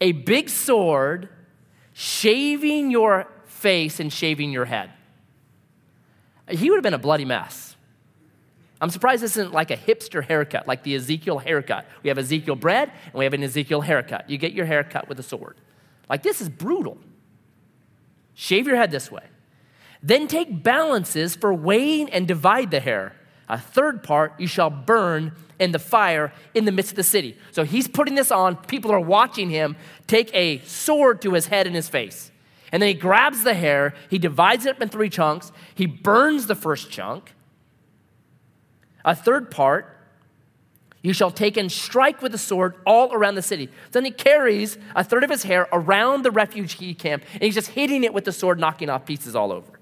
A 0.00 0.12
big 0.12 0.48
sword 0.48 1.28
shaving 1.92 2.90
your 2.90 3.28
face 3.46 4.00
and 4.00 4.12
shaving 4.12 4.50
your 4.50 4.64
head. 4.64 4.90
He 6.48 6.68
would 6.70 6.76
have 6.76 6.82
been 6.82 6.94
a 6.94 6.98
bloody 6.98 7.24
mess. 7.24 7.71
I'm 8.82 8.90
surprised 8.90 9.22
this 9.22 9.36
isn't 9.36 9.52
like 9.52 9.70
a 9.70 9.76
hipster 9.76 10.24
haircut, 10.24 10.66
like 10.66 10.82
the 10.82 10.96
Ezekiel 10.96 11.38
haircut. 11.38 11.86
We 12.02 12.08
have 12.08 12.18
Ezekiel 12.18 12.56
bread 12.56 12.90
and 13.04 13.14
we 13.14 13.24
have 13.24 13.32
an 13.32 13.44
Ezekiel 13.44 13.80
haircut. 13.80 14.28
You 14.28 14.38
get 14.38 14.52
your 14.52 14.66
hair 14.66 14.82
cut 14.82 15.08
with 15.08 15.20
a 15.20 15.22
sword. 15.22 15.56
Like, 16.10 16.24
this 16.24 16.40
is 16.40 16.48
brutal. 16.48 16.98
Shave 18.34 18.66
your 18.66 18.74
head 18.74 18.90
this 18.90 19.08
way. 19.08 19.22
Then 20.02 20.26
take 20.26 20.64
balances 20.64 21.36
for 21.36 21.54
weighing 21.54 22.10
and 22.10 22.26
divide 22.26 22.72
the 22.72 22.80
hair. 22.80 23.14
A 23.48 23.56
third 23.56 24.02
part 24.02 24.34
you 24.40 24.48
shall 24.48 24.68
burn 24.68 25.32
in 25.60 25.70
the 25.70 25.78
fire 25.78 26.32
in 26.52 26.64
the 26.64 26.72
midst 26.72 26.90
of 26.90 26.96
the 26.96 27.04
city. 27.04 27.38
So 27.52 27.62
he's 27.62 27.86
putting 27.86 28.16
this 28.16 28.32
on. 28.32 28.56
People 28.56 28.90
are 28.90 28.98
watching 28.98 29.48
him 29.48 29.76
take 30.08 30.34
a 30.34 30.58
sword 30.60 31.22
to 31.22 31.34
his 31.34 31.46
head 31.46 31.68
and 31.68 31.76
his 31.76 31.88
face. 31.88 32.32
And 32.72 32.82
then 32.82 32.88
he 32.88 32.94
grabs 32.94 33.44
the 33.44 33.54
hair, 33.54 33.94
he 34.10 34.18
divides 34.18 34.66
it 34.66 34.76
up 34.76 34.82
in 34.82 34.88
three 34.88 35.10
chunks, 35.10 35.52
he 35.74 35.86
burns 35.86 36.48
the 36.48 36.56
first 36.56 36.90
chunk. 36.90 37.32
A 39.04 39.14
third 39.14 39.50
part, 39.50 39.98
you 41.02 41.12
shall 41.12 41.32
take 41.32 41.56
and 41.56 41.70
strike 41.70 42.22
with 42.22 42.32
the 42.32 42.38
sword 42.38 42.76
all 42.86 43.12
around 43.12 43.34
the 43.34 43.42
city. 43.42 43.68
Then 43.90 44.04
he 44.04 44.12
carries 44.12 44.78
a 44.94 45.02
third 45.02 45.24
of 45.24 45.30
his 45.30 45.42
hair 45.42 45.68
around 45.72 46.22
the 46.22 46.30
refugee 46.30 46.94
camp, 46.94 47.24
and 47.34 47.42
he's 47.42 47.54
just 47.54 47.70
hitting 47.70 48.04
it 48.04 48.14
with 48.14 48.24
the 48.24 48.32
sword, 48.32 48.58
knocking 48.58 48.88
off 48.88 49.04
pieces 49.04 49.34
all 49.34 49.52
over. 49.52 49.80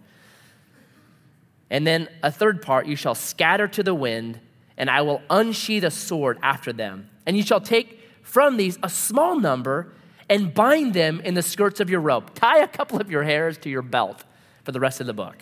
And 1.69 1.87
then 1.87 2.09
a 2.23 2.33
third 2.33 2.63
part, 2.63 2.87
you 2.87 2.97
shall 2.97 3.15
scatter 3.15 3.69
to 3.69 3.83
the 3.83 3.95
wind, 3.95 4.41
and 4.77 4.89
I 4.89 5.03
will 5.03 5.21
unsheath 5.29 5.85
a 5.85 5.91
sword 5.91 6.39
after 6.43 6.73
them. 6.73 7.11
And 7.27 7.37
you 7.37 7.43
shall 7.43 7.61
take 7.61 8.01
from 8.23 8.57
these 8.57 8.79
a 8.83 8.89
small 8.89 9.39
number 9.39 9.93
and 10.29 10.55
bind 10.55 10.95
them 10.95 11.21
in 11.21 11.35
the 11.35 11.43
skirts 11.43 11.81
of 11.81 11.91
your 11.91 12.01
robe. 12.01 12.35
Tie 12.35 12.59
a 12.59 12.69
couple 12.69 13.01
of 13.01 13.11
your 13.11 13.25
hairs 13.25 13.59
to 13.59 13.69
your 13.69 13.83
belt 13.83 14.25
for 14.65 14.73
the 14.73 14.81
rest 14.81 15.01
of 15.01 15.07
the 15.07 15.13
book. 15.13 15.37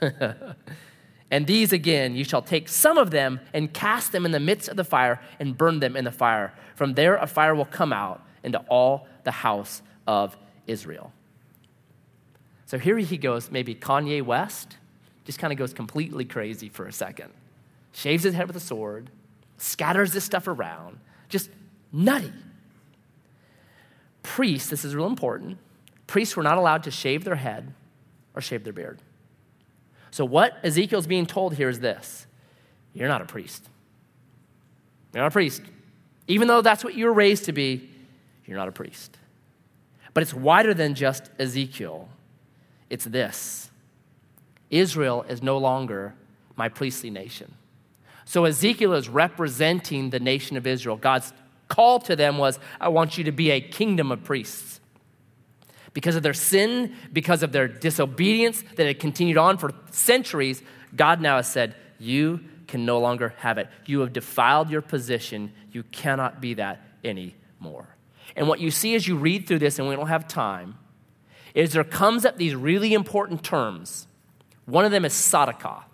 And 1.30 1.46
these 1.46 1.72
again, 1.72 2.14
you 2.14 2.24
shall 2.24 2.42
take 2.42 2.68
some 2.68 2.98
of 2.98 3.10
them 3.10 3.40
and 3.52 3.72
cast 3.72 4.12
them 4.12 4.24
in 4.24 4.32
the 4.32 4.40
midst 4.40 4.68
of 4.68 4.76
the 4.76 4.84
fire 4.84 5.20
and 5.40 5.56
burn 5.56 5.80
them 5.80 5.96
in 5.96 6.04
the 6.04 6.12
fire. 6.12 6.54
From 6.76 6.94
there, 6.94 7.16
a 7.16 7.26
fire 7.26 7.54
will 7.54 7.64
come 7.64 7.92
out 7.92 8.22
into 8.44 8.58
all 8.68 9.08
the 9.24 9.32
house 9.32 9.82
of 10.06 10.36
Israel. 10.66 11.12
So 12.66 12.78
here 12.78 12.98
he 12.98 13.16
goes, 13.16 13.50
maybe 13.50 13.74
Kanye 13.74 14.22
West, 14.22 14.76
just 15.24 15.38
kind 15.38 15.52
of 15.52 15.58
goes 15.58 15.72
completely 15.72 16.24
crazy 16.24 16.68
for 16.68 16.86
a 16.86 16.92
second. 16.92 17.32
Shaves 17.92 18.22
his 18.22 18.34
head 18.34 18.46
with 18.46 18.56
a 18.56 18.60
sword, 18.60 19.10
scatters 19.58 20.12
this 20.12 20.24
stuff 20.24 20.46
around, 20.46 20.98
just 21.28 21.50
nutty. 21.92 22.32
Priests, 24.22 24.70
this 24.70 24.84
is 24.84 24.94
real 24.94 25.06
important, 25.06 25.58
priests 26.06 26.36
were 26.36 26.42
not 26.42 26.58
allowed 26.58 26.84
to 26.84 26.90
shave 26.90 27.24
their 27.24 27.36
head 27.36 27.72
or 28.34 28.40
shave 28.40 28.62
their 28.64 28.72
beard. 28.72 29.00
So, 30.16 30.24
what 30.24 30.56
Ezekiel's 30.64 31.06
being 31.06 31.26
told 31.26 31.56
here 31.56 31.68
is 31.68 31.80
this 31.80 32.26
you're 32.94 33.06
not 33.06 33.20
a 33.20 33.26
priest. 33.26 33.68
You're 35.12 35.22
not 35.22 35.28
a 35.28 35.30
priest. 35.30 35.60
Even 36.26 36.48
though 36.48 36.62
that's 36.62 36.82
what 36.82 36.94
you 36.94 37.04
were 37.04 37.12
raised 37.12 37.44
to 37.44 37.52
be, 37.52 37.90
you're 38.46 38.56
not 38.56 38.66
a 38.66 38.72
priest. 38.72 39.18
But 40.14 40.22
it's 40.22 40.32
wider 40.32 40.72
than 40.72 40.94
just 40.94 41.28
Ezekiel. 41.38 42.08
It's 42.88 43.04
this 43.04 43.70
Israel 44.70 45.22
is 45.28 45.42
no 45.42 45.58
longer 45.58 46.14
my 46.56 46.70
priestly 46.70 47.10
nation. 47.10 47.52
So 48.24 48.46
Ezekiel 48.46 48.94
is 48.94 49.10
representing 49.10 50.08
the 50.08 50.18
nation 50.18 50.56
of 50.56 50.66
Israel. 50.66 50.96
God's 50.96 51.34
call 51.68 51.98
to 51.98 52.16
them 52.16 52.38
was, 52.38 52.58
I 52.80 52.88
want 52.88 53.18
you 53.18 53.24
to 53.24 53.32
be 53.32 53.50
a 53.50 53.60
kingdom 53.60 54.10
of 54.10 54.24
priests 54.24 54.75
because 55.96 56.14
of 56.14 56.22
their 56.22 56.34
sin, 56.34 56.94
because 57.10 57.42
of 57.42 57.52
their 57.52 57.66
disobedience 57.66 58.62
that 58.74 58.86
had 58.86 59.00
continued 59.00 59.38
on 59.38 59.56
for 59.56 59.70
centuries, 59.92 60.62
God 60.94 61.22
now 61.22 61.36
has 61.36 61.50
said, 61.50 61.74
You 61.98 62.40
can 62.66 62.84
no 62.84 62.98
longer 62.98 63.32
have 63.38 63.56
it. 63.56 63.68
You 63.86 64.00
have 64.00 64.12
defiled 64.12 64.68
your 64.68 64.82
position. 64.82 65.54
You 65.72 65.84
cannot 65.84 66.38
be 66.38 66.52
that 66.52 66.82
anymore. 67.02 67.96
And 68.36 68.46
what 68.46 68.60
you 68.60 68.70
see 68.70 68.94
as 68.94 69.08
you 69.08 69.16
read 69.16 69.48
through 69.48 69.60
this, 69.60 69.78
and 69.78 69.88
we 69.88 69.96
don't 69.96 70.08
have 70.08 70.28
time, 70.28 70.76
is 71.54 71.72
there 71.72 71.82
comes 71.82 72.26
up 72.26 72.36
these 72.36 72.54
really 72.54 72.92
important 72.92 73.42
terms. 73.42 74.06
One 74.66 74.84
of 74.84 74.90
them 74.90 75.06
is 75.06 75.14
tzedakah. 75.14 75.84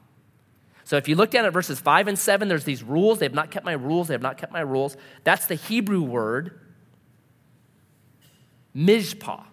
So 0.83 0.97
if 0.97 1.07
you 1.07 1.15
look 1.15 1.31
down 1.31 1.45
at 1.45 1.53
verses 1.53 1.79
5 1.79 2.09
and 2.09 2.19
7, 2.19 2.49
there's 2.49 2.65
these 2.65 2.83
rules. 2.83 3.21
They 3.21 3.27
have 3.27 3.35
not 3.35 3.53
kept 3.53 3.65
my 3.65 3.75
rules. 3.75 4.09
They 4.09 4.15
have 4.15 4.21
not 4.21 4.37
kept 4.37 4.53
my 4.53 4.63
rules. 4.63 4.97
That's 5.23 5.47
the 5.47 5.55
Hebrew 5.55 6.03
word, 6.03 6.59
mishpah. 8.75 9.45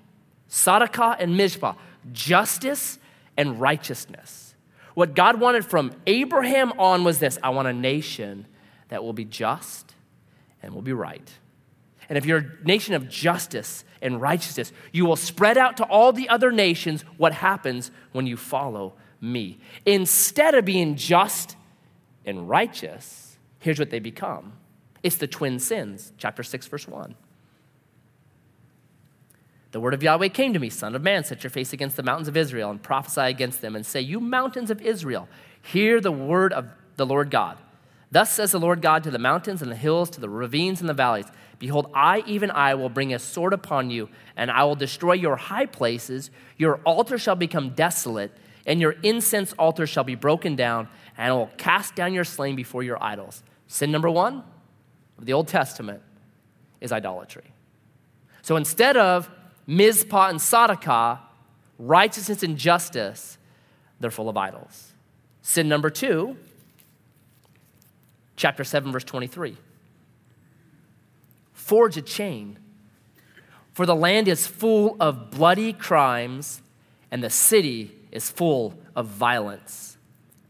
Tzedakah 0.50 1.18
and 1.20 1.40
Mishpah, 1.40 1.76
justice 2.12 3.00
and 3.38 3.60
righteousness. 3.60 4.56
What 4.94 5.16
God 5.16 5.40
wanted 5.40 5.66
from 5.66 5.94
Abraham 6.08 6.74
on 6.80 7.04
was 7.04 7.20
this 7.20 7.38
I 7.42 7.50
want 7.50 7.68
a 7.68 7.74
nation 7.74 8.48
that 8.90 9.04
will 9.04 9.14
be 9.14 9.26
just 9.26 9.94
and 10.62 10.74
will 10.74 10.82
be 10.82 10.94
right. 10.94 11.32
And 12.10 12.18
if 12.18 12.26
you're 12.26 12.40
a 12.40 12.66
nation 12.66 12.96
of 12.96 13.08
justice 13.08 13.86
and 14.02 14.20
righteousness, 14.20 14.74
you 14.92 15.06
will 15.06 15.16
spread 15.16 15.58
out 15.58 15.78
to 15.78 15.84
all 15.84 16.12
the 16.12 16.28
other 16.28 16.52
nations 16.52 17.04
what 17.18 17.34
happens 17.34 17.92
when 18.12 18.26
you 18.26 18.36
follow 18.36 18.96
me. 19.22 19.60
Instead 19.86 20.56
of 20.56 20.66
being 20.66 20.96
just 20.96 21.56
and 22.26 22.50
righteous, 22.50 23.38
here's 23.60 23.80
what 23.80 23.92
they 23.92 24.00
become 24.00 24.54
it's 25.02 25.18
the 25.18 25.28
twin 25.28 25.60
sins, 25.60 26.12
chapter 26.18 26.44
6, 26.44 26.68
verse 26.68 26.88
1. 26.88 27.16
The 29.72 29.80
word 29.80 29.94
of 29.94 30.02
Yahweh 30.02 30.30
came 30.30 30.54
to 30.54 30.60
me, 30.60 30.70
Son 30.70 30.96
of 30.96 31.02
man, 31.04 31.24
set 31.24 31.44
your 31.44 31.52
face 31.52 31.74
against 31.74 31.96
the 31.96 32.04
mountains 32.04 32.28
of 32.28 32.36
Israel 32.36 32.72
and 32.72 32.82
prophesy 32.82 33.22
against 33.22 33.62
them 33.62 33.76
and 33.76 33.86
say, 33.86 34.02
You 34.02 34.20
mountains 34.20 34.72
of 34.72 34.82
Israel, 34.82 35.28
hear 35.62 36.02
the 36.02 36.12
word 36.12 36.54
of 36.54 36.68
the 36.96 37.06
Lord 37.06 37.30
God. 37.30 37.58
Thus 38.12 38.32
says 38.32 38.52
the 38.52 38.60
Lord 38.60 38.82
God 38.82 39.04
to 39.04 39.12
the 39.12 39.20
mountains 39.20 39.62
and 39.62 39.70
the 39.70 39.76
hills, 39.76 40.10
to 40.12 40.22
the 40.22 40.30
ravines 40.30 40.80
and 40.80 40.90
the 40.90 40.94
valleys 40.94 41.28
Behold, 41.60 41.92
I, 41.94 42.24
even 42.26 42.50
I, 42.52 42.74
will 42.76 42.90
bring 42.90 43.14
a 43.14 43.20
sword 43.20 43.52
upon 43.52 43.90
you, 43.90 44.10
and 44.38 44.50
I 44.50 44.64
will 44.64 44.76
destroy 44.76 45.14
your 45.14 45.36
high 45.36 45.66
places. 45.66 46.32
Your 46.56 46.78
altar 46.86 47.18
shall 47.18 47.36
become 47.36 47.72
desolate, 47.72 48.32
and 48.66 48.80
your 48.80 48.96
incense 49.04 49.54
altar 49.60 49.86
shall 49.86 50.06
be 50.06 50.16
broken 50.16 50.56
down, 50.56 50.88
and 51.18 51.34
I 51.34 51.36
will 51.36 51.52
cast 51.58 51.96
down 51.96 52.14
your 52.14 52.24
slain 52.24 52.56
before 52.56 52.82
your 52.82 53.02
idols. 53.04 53.44
Sin 53.68 53.92
number 53.92 54.10
one 54.10 54.44
of 55.18 55.26
the 55.26 55.34
Old 55.34 55.50
Testament 55.50 56.02
is 56.80 56.94
idolatry. 56.94 57.52
So 58.42 58.56
instead 58.56 58.96
of 58.96 59.30
Mishpah 59.70 60.32
and 60.32 60.40
Tzedakah, 60.40 61.20
righteousness 61.78 62.42
and 62.42 62.58
justice, 62.58 63.38
they're 64.00 64.10
full 64.10 64.28
of 64.28 64.36
idols. 64.36 64.94
Sin 65.44 65.70
number 65.70 65.92
two, 65.92 66.36
chapter 68.36 68.64
7, 68.64 68.92
verse 68.92 69.04
23. 69.04 69.58
Forge 71.54 71.98
a 71.98 72.02
chain, 72.02 72.58
for 73.74 73.86
the 73.86 73.96
land 73.96 74.28
is 74.28 74.48
full 74.48 74.98
of 75.00 75.30
bloody 75.30 75.72
crimes, 75.72 76.64
and 77.12 77.24
the 77.24 77.30
city 77.30 77.96
is 78.12 78.32
full 78.32 78.74
of 78.96 79.06
violence. 79.06 79.98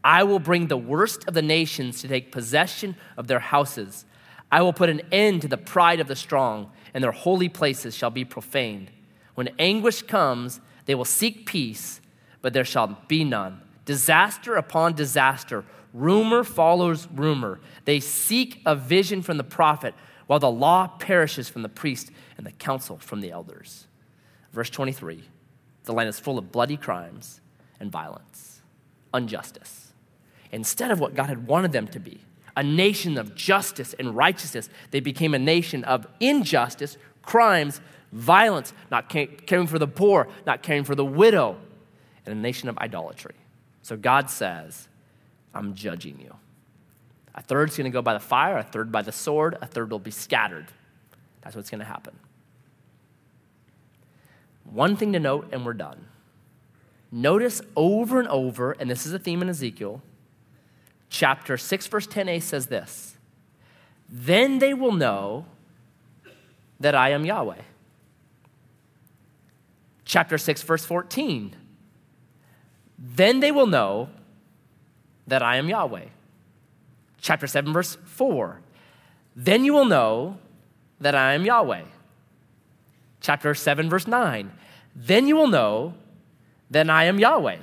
I 0.02 0.24
will 0.24 0.38
bring 0.38 0.68
the 0.68 0.78
worst 0.78 1.28
of 1.28 1.34
the 1.34 1.42
nations 1.42 2.00
to 2.00 2.08
take 2.08 2.32
possession 2.32 2.96
of 3.18 3.26
their 3.26 3.38
houses. 3.38 4.06
I 4.50 4.62
will 4.62 4.72
put 4.72 4.88
an 4.88 5.02
end 5.12 5.42
to 5.42 5.48
the 5.48 5.58
pride 5.58 6.00
of 6.00 6.08
the 6.08 6.16
strong, 6.16 6.70
and 6.94 7.04
their 7.04 7.12
holy 7.12 7.50
places 7.50 7.94
shall 7.94 8.08
be 8.08 8.24
profaned. 8.24 8.90
When 9.40 9.48
anguish 9.58 10.02
comes, 10.02 10.60
they 10.84 10.94
will 10.94 11.06
seek 11.06 11.46
peace, 11.46 12.02
but 12.42 12.52
there 12.52 12.62
shall 12.62 12.98
be 13.08 13.24
none. 13.24 13.62
Disaster 13.86 14.54
upon 14.54 14.92
disaster, 14.92 15.64
rumor 15.94 16.44
follows 16.44 17.08
rumor. 17.10 17.58
They 17.86 18.00
seek 18.00 18.60
a 18.66 18.76
vision 18.76 19.22
from 19.22 19.38
the 19.38 19.42
prophet, 19.42 19.94
while 20.26 20.40
the 20.40 20.50
law 20.50 20.88
perishes 20.88 21.48
from 21.48 21.62
the 21.62 21.70
priest 21.70 22.10
and 22.36 22.44
the 22.44 22.52
counsel 22.52 22.98
from 22.98 23.22
the 23.22 23.30
elders. 23.30 23.86
Verse 24.52 24.68
23 24.68 25.24
the 25.84 25.94
land 25.94 26.10
is 26.10 26.20
full 26.20 26.36
of 26.36 26.52
bloody 26.52 26.76
crimes 26.76 27.40
and 27.80 27.90
violence, 27.90 28.60
injustice. 29.14 29.94
Instead 30.52 30.90
of 30.90 31.00
what 31.00 31.14
God 31.14 31.30
had 31.30 31.46
wanted 31.46 31.72
them 31.72 31.88
to 31.88 31.98
be, 31.98 32.20
a 32.58 32.62
nation 32.62 33.16
of 33.16 33.34
justice 33.34 33.94
and 33.98 34.14
righteousness, 34.14 34.68
they 34.90 35.00
became 35.00 35.32
a 35.32 35.38
nation 35.38 35.82
of 35.84 36.06
injustice, 36.20 36.98
crimes, 37.22 37.80
violence, 38.12 38.72
not 38.90 39.08
caring 39.08 39.66
for 39.66 39.78
the 39.78 39.86
poor, 39.86 40.28
not 40.46 40.62
caring 40.62 40.84
for 40.84 40.94
the 40.94 41.04
widow, 41.04 41.56
and 42.26 42.36
a 42.36 42.40
nation 42.40 42.68
of 42.68 42.76
idolatry. 42.78 43.34
So 43.82 43.96
God 43.96 44.30
says, 44.30 44.88
I'm 45.54 45.74
judging 45.74 46.20
you. 46.20 46.34
A 47.34 47.42
third's 47.42 47.76
going 47.76 47.90
to 47.90 47.90
go 47.90 48.02
by 48.02 48.14
the 48.14 48.20
fire, 48.20 48.58
a 48.58 48.62
third 48.62 48.90
by 48.90 49.02
the 49.02 49.12
sword, 49.12 49.56
a 49.60 49.66
third 49.66 49.90
will 49.90 49.98
be 49.98 50.10
scattered. 50.10 50.66
That's 51.42 51.56
what's 51.56 51.70
going 51.70 51.80
to 51.80 51.86
happen. 51.86 52.18
One 54.64 54.96
thing 54.96 55.12
to 55.14 55.20
note, 55.20 55.48
and 55.52 55.64
we're 55.64 55.74
done. 55.74 56.06
Notice 57.12 57.60
over 57.74 58.20
and 58.20 58.28
over, 58.28 58.72
and 58.72 58.90
this 58.90 59.06
is 59.06 59.12
a 59.12 59.18
theme 59.18 59.42
in 59.42 59.48
Ezekiel, 59.48 60.02
chapter 61.08 61.56
6, 61.56 61.86
verse 61.86 62.06
10a 62.06 62.42
says 62.42 62.66
this 62.66 63.16
Then 64.08 64.58
they 64.58 64.74
will 64.74 64.92
know 64.92 65.46
that 66.78 66.94
I 66.94 67.10
am 67.10 67.24
Yahweh 67.24 67.62
chapter 70.10 70.36
6, 70.36 70.62
verse 70.62 70.84
14. 70.84 71.54
Then 72.98 73.38
they 73.38 73.52
will 73.52 73.68
know 73.68 74.08
that 75.28 75.40
I 75.40 75.54
am 75.54 75.68
Yahweh. 75.68 76.06
Chapter 77.20 77.46
7, 77.46 77.72
verse 77.72 77.96
4. 78.06 78.60
Then 79.36 79.64
you 79.64 79.72
will 79.72 79.84
know 79.84 80.38
that 81.00 81.14
I 81.14 81.34
am 81.34 81.44
Yahweh. 81.44 81.84
Chapter 83.20 83.54
7, 83.54 83.88
verse 83.88 84.08
9. 84.08 84.50
Then 84.96 85.28
you 85.28 85.36
will 85.36 85.46
know 85.46 85.94
that 86.72 86.90
I 86.90 87.04
am 87.04 87.20
Yahweh. 87.20 87.58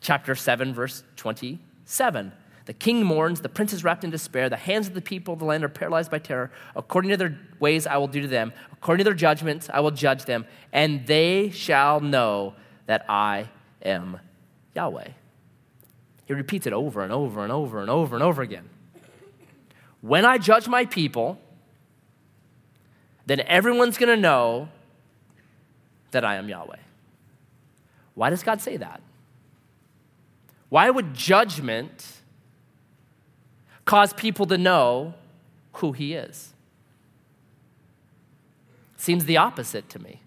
Chapter 0.00 0.36
7, 0.36 0.72
verse 0.72 1.02
27. 1.16 2.30
The 2.64 2.72
king 2.72 3.02
mourns, 3.02 3.40
the 3.40 3.48
prince 3.48 3.72
is 3.72 3.82
wrapped 3.82 4.04
in 4.04 4.10
despair, 4.10 4.48
the 4.48 4.56
hands 4.56 4.86
of 4.86 4.94
the 4.94 5.00
people 5.00 5.34
of 5.34 5.40
the 5.40 5.44
land 5.44 5.64
are 5.64 5.68
paralyzed 5.68 6.10
by 6.10 6.18
terror. 6.20 6.50
According 6.76 7.10
to 7.10 7.16
their 7.16 7.38
ways, 7.58 7.86
I 7.86 7.96
will 7.96 8.06
do 8.06 8.20
to 8.20 8.28
them. 8.28 8.52
According 8.72 9.04
to 9.04 9.04
their 9.04 9.14
judgments, 9.14 9.68
I 9.72 9.80
will 9.80 9.90
judge 9.90 10.24
them, 10.24 10.46
and 10.72 11.06
they 11.06 11.50
shall 11.50 12.00
know 12.00 12.54
that 12.86 13.04
I 13.08 13.48
am 13.84 14.20
Yahweh. 14.74 15.08
He 16.26 16.34
repeats 16.34 16.66
it 16.66 16.72
over 16.72 17.02
and 17.02 17.12
over 17.12 17.42
and 17.42 17.52
over 17.52 17.80
and 17.80 17.90
over 17.90 18.14
and 18.14 18.22
over 18.22 18.42
again. 18.42 18.68
When 20.00 20.24
I 20.24 20.38
judge 20.38 20.68
my 20.68 20.84
people, 20.84 21.40
then 23.26 23.40
everyone's 23.40 23.98
going 23.98 24.14
to 24.14 24.20
know 24.20 24.68
that 26.12 26.24
I 26.24 26.36
am 26.36 26.48
Yahweh. 26.48 26.76
Why 28.14 28.30
does 28.30 28.42
God 28.42 28.60
say 28.60 28.76
that? 28.76 29.00
Why 30.68 30.90
would 30.90 31.14
judgment 31.14 32.21
cause 33.84 34.12
people 34.12 34.46
to 34.46 34.58
know 34.58 35.14
who 35.74 35.92
He 35.92 36.14
is? 36.14 36.52
Seems 38.96 39.24
the 39.24 39.36
opposite 39.36 39.88
to 39.90 39.98
me. 39.98 40.20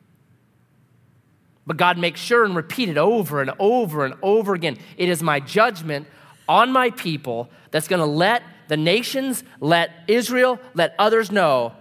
But 1.66 1.78
God 1.78 1.97
makes 1.97 2.20
sure 2.20 2.43
and 2.43 2.56
repeat 2.56 2.89
it 2.89 2.97
over 2.97 3.41
and 3.41 3.51
over 3.58 4.06
and 4.06 4.14
over 4.22 4.53
again. 4.53 4.78
It 4.97 5.10
is 5.10 5.24
my 5.24 5.39
judgment 5.39 6.08
on 6.47 6.72
my 6.72 6.91
people 6.91 7.49
that's 7.72 7.88
going 7.88 7.99
to 7.99 8.06
let 8.06 8.43
the 8.68 8.78
nations, 8.78 9.43
let 9.60 9.91
Israel, 10.08 10.60
let 10.74 10.93
others 10.99 11.32
know 11.32 11.74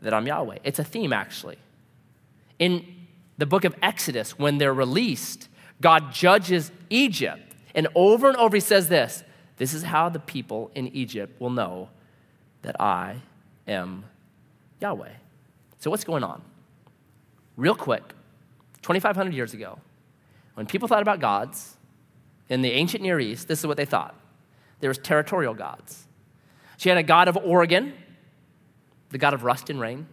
that 0.00 0.14
I'm 0.14 0.26
Yahweh. 0.26 0.58
It's 0.64 0.78
a 0.78 0.84
theme, 0.84 1.12
actually. 1.12 1.58
In 2.58 2.84
the 3.38 3.46
book 3.46 3.64
of 3.64 3.74
Exodus, 3.82 4.38
when 4.38 4.58
they're 4.58 4.74
released, 4.74 5.48
God 5.80 6.12
judges 6.12 6.70
Egypt. 6.90 7.54
And 7.74 7.88
over 7.94 8.28
and 8.28 8.36
over, 8.36 8.56
he 8.56 8.60
says 8.60 8.88
this 8.88 9.24
This 9.62 9.74
is 9.74 9.84
how 9.84 10.08
the 10.08 10.18
people 10.18 10.72
in 10.74 10.88
Egypt 10.88 11.40
will 11.40 11.48
know 11.48 11.88
that 12.62 12.80
I 12.80 13.18
am 13.68 14.04
Yahweh. 14.80 15.12
So, 15.78 15.88
what's 15.88 16.02
going 16.02 16.24
on? 16.24 16.42
Real 17.56 17.76
quick, 17.76 18.02
2,500 18.82 19.32
years 19.32 19.54
ago, 19.54 19.78
when 20.54 20.66
people 20.66 20.88
thought 20.88 21.00
about 21.00 21.20
gods 21.20 21.76
in 22.48 22.60
the 22.62 22.72
ancient 22.72 23.04
Near 23.04 23.20
East, 23.20 23.46
this 23.46 23.60
is 23.60 23.66
what 23.68 23.76
they 23.76 23.84
thought 23.84 24.16
there 24.80 24.90
was 24.90 24.98
territorial 24.98 25.54
gods. 25.54 26.08
She 26.76 26.88
had 26.88 26.98
a 26.98 27.04
god 27.04 27.28
of 27.28 27.36
Oregon, 27.36 27.94
the 29.10 29.18
god 29.18 29.32
of 29.32 29.44
rust 29.44 29.70
and 29.70 29.80
rain. 29.80 30.08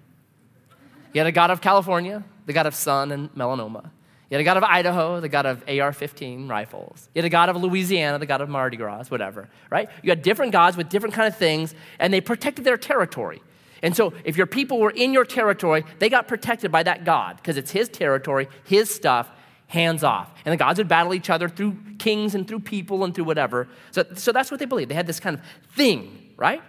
You 1.11 1.21
had 1.21 1.27
a 1.27 1.31
god 1.31 1.49
of 1.49 1.59
California, 1.59 2.23
the 2.45 2.53
god 2.53 2.67
of 2.67 2.75
sun 2.75 3.11
and 3.11 3.33
melanoma. 3.33 3.89
You 4.29 4.35
had 4.35 4.41
a 4.41 4.43
god 4.43 4.57
of 4.57 4.63
Idaho, 4.63 5.19
the 5.19 5.29
god 5.29 5.47
of 5.47 5.63
AR 5.67 5.91
15 5.91 6.47
rifles. 6.47 7.09
You 7.15 7.19
had 7.19 7.25
a 7.25 7.29
god 7.29 7.49
of 7.49 7.55
Louisiana, 7.55 8.19
the 8.19 8.27
god 8.27 8.41
of 8.41 8.49
Mardi 8.49 8.77
Gras, 8.77 9.09
whatever, 9.09 9.49
right? 9.71 9.89
You 10.03 10.11
had 10.11 10.21
different 10.21 10.51
gods 10.51 10.77
with 10.77 10.89
different 10.89 11.15
kind 11.15 11.27
of 11.27 11.35
things, 11.35 11.73
and 11.97 12.13
they 12.13 12.21
protected 12.21 12.63
their 12.63 12.77
territory. 12.77 13.41
And 13.81 13.95
so 13.95 14.13
if 14.23 14.37
your 14.37 14.45
people 14.45 14.79
were 14.79 14.91
in 14.91 15.13
your 15.13 15.25
territory, 15.25 15.83
they 15.97 16.09
got 16.09 16.27
protected 16.27 16.71
by 16.71 16.83
that 16.83 17.05
god 17.05 17.37
because 17.37 17.57
it's 17.57 17.71
his 17.71 17.89
territory, 17.89 18.47
his 18.65 18.93
stuff, 18.93 19.31
hands 19.67 20.03
off. 20.03 20.31
And 20.45 20.53
the 20.53 20.57
gods 20.57 20.77
would 20.79 20.87
battle 20.87 21.13
each 21.13 21.29
other 21.29 21.47
through 21.47 21.77
kings 21.97 22.35
and 22.35 22.47
through 22.47 22.59
people 22.59 23.03
and 23.03 23.15
through 23.15 23.23
whatever. 23.23 23.67
So, 23.91 24.03
so 24.15 24.31
that's 24.31 24.51
what 24.51 24.59
they 24.59 24.65
believed. 24.65 24.91
They 24.91 24.95
had 24.95 25.07
this 25.07 25.19
kind 25.19 25.37
of 25.37 25.41
thing, 25.75 26.33
right? 26.37 26.61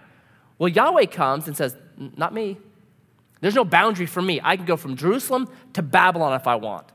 Well, 0.57 0.69
Yahweh 0.69 1.05
comes 1.07 1.47
and 1.47 1.57
says, 1.57 1.75
Not 1.97 2.33
me. 2.33 2.57
There's 3.41 3.55
no 3.55 3.65
boundary 3.65 4.05
for 4.05 4.21
me. 4.21 4.39
I 4.43 4.55
can 4.55 4.65
go 4.65 4.77
from 4.77 4.95
Jerusalem 4.95 5.49
to 5.73 5.81
Babylon 5.81 6.33
if 6.33 6.47
I 6.47 6.55
want. 6.55 6.91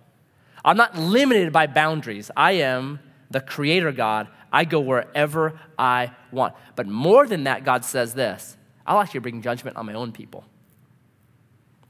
I'm 0.66 0.76
not 0.76 0.98
limited 0.98 1.52
by 1.52 1.68
boundaries. 1.68 2.30
I 2.36 2.52
am 2.52 2.98
the 3.30 3.40
creator 3.40 3.92
God. 3.92 4.26
I 4.52 4.64
go 4.64 4.80
wherever 4.80 5.58
I 5.78 6.10
want. 6.32 6.54
But 6.74 6.88
more 6.88 7.26
than 7.26 7.44
that, 7.44 7.64
God 7.64 7.84
says 7.84 8.14
this 8.14 8.56
I'll 8.84 9.00
actually 9.00 9.20
bring 9.20 9.40
judgment 9.40 9.76
on 9.76 9.86
my 9.86 9.94
own 9.94 10.10
people. 10.10 10.44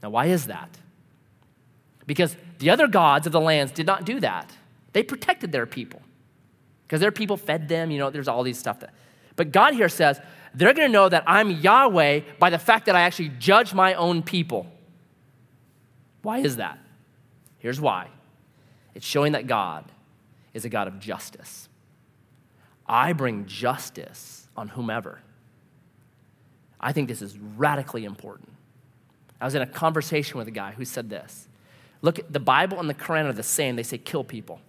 Now, 0.03 0.11
why 0.11 0.27
is 0.27 0.45
that? 0.45 0.77
Because 2.05 2.37
the 2.59 2.69
other 2.69 2.87
gods 2.87 3.25
of 3.25 3.33
the 3.33 3.41
lands 3.41 3.71
did 3.71 3.87
not 3.87 4.05
do 4.05 4.19
that. 4.19 4.55
They 4.93 5.01
protected 5.03 5.51
their 5.51 5.65
people 5.65 6.01
because 6.85 7.01
their 7.01 7.11
people 7.11 7.35
fed 7.35 7.67
them. 7.67 7.89
You 7.91 7.97
know, 7.97 8.11
there's 8.11 8.27
all 8.27 8.43
these 8.43 8.59
stuff 8.59 8.79
that. 8.81 8.93
But 9.35 9.51
God 9.51 9.73
here 9.73 9.89
says, 9.89 10.19
they're 10.53 10.73
going 10.73 10.87
to 10.87 10.93
know 10.93 11.09
that 11.09 11.23
I'm 11.27 11.49
Yahweh 11.51 12.21
by 12.39 12.49
the 12.49 12.57
fact 12.57 12.85
that 12.85 12.95
I 12.95 13.01
actually 13.01 13.31
judge 13.39 13.73
my 13.73 13.95
own 13.95 14.23
people. 14.23 14.67
Why 16.21 16.39
is 16.39 16.57
that? 16.57 16.79
Here's 17.59 17.81
why 17.81 18.09
it's 18.97 19.05
showing 19.05 19.33
that 19.33 19.45
God 19.45 19.85
is 20.55 20.65
a 20.65 20.69
God 20.69 20.87
of 20.87 20.99
justice. 20.99 21.69
I 22.87 23.13
bring 23.13 23.45
justice 23.45 24.47
on 24.57 24.69
whomever. 24.69 25.19
I 26.79 26.93
think 26.93 27.07
this 27.07 27.21
is 27.21 27.37
radically 27.37 28.05
important. 28.05 28.49
I 29.39 29.45
was 29.45 29.53
in 29.53 29.61
a 29.61 29.67
conversation 29.67 30.39
with 30.39 30.47
a 30.47 30.51
guy 30.51 30.71
who 30.71 30.83
said 30.83 31.11
this 31.11 31.47
Look, 32.01 32.19
the 32.27 32.39
Bible 32.39 32.79
and 32.79 32.89
the 32.89 32.95
Quran 32.95 33.25
are 33.25 33.33
the 33.33 33.43
same. 33.43 33.75
They 33.75 33.83
say 33.83 33.99
kill 33.99 34.23
people. 34.23 34.59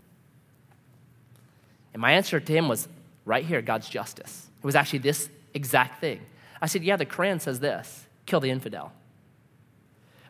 And 1.94 2.02
my 2.02 2.12
answer 2.12 2.38
to 2.38 2.52
him 2.52 2.68
was 2.68 2.86
right 3.24 3.46
here 3.46 3.62
God's 3.62 3.88
justice. 3.88 4.46
It 4.62 4.66
was 4.66 4.76
actually 4.76 4.98
this 4.98 5.30
exact 5.54 6.02
thing. 6.02 6.20
I 6.60 6.66
said, 6.66 6.84
Yeah, 6.84 6.96
the 6.96 7.06
Quran 7.06 7.40
says 7.40 7.60
this 7.60 8.04
kill 8.26 8.40
the 8.40 8.50
infidel. 8.50 8.92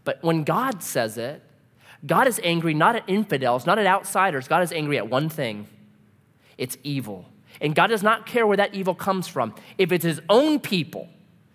But 0.05 0.23
when 0.23 0.45
God 0.45 0.85
says 0.85 1.19
it, 1.19 1.43
God 2.07 2.29
is 2.29 2.41
angry 2.45 2.75
not 2.75 2.97
at 2.97 3.05
infidels, 3.07 3.67
not 3.67 3.79
at 3.79 3.87
outsiders. 3.87 4.49
God 4.49 4.63
is 4.63 4.73
angry 4.73 4.99
at 4.99 5.09
one 5.09 5.29
thing 5.29 5.67
it's 6.57 6.77
evil. 6.83 7.25
And 7.61 7.75
God 7.75 7.87
does 7.89 8.03
not 8.03 8.27
care 8.27 8.47
where 8.47 8.57
that 8.57 8.75
evil 8.75 8.95
comes 8.95 9.29
from. 9.29 9.55
If 9.79 9.93
it's 9.93 10.05
his 10.05 10.21
own 10.29 10.61
people, 10.61 11.09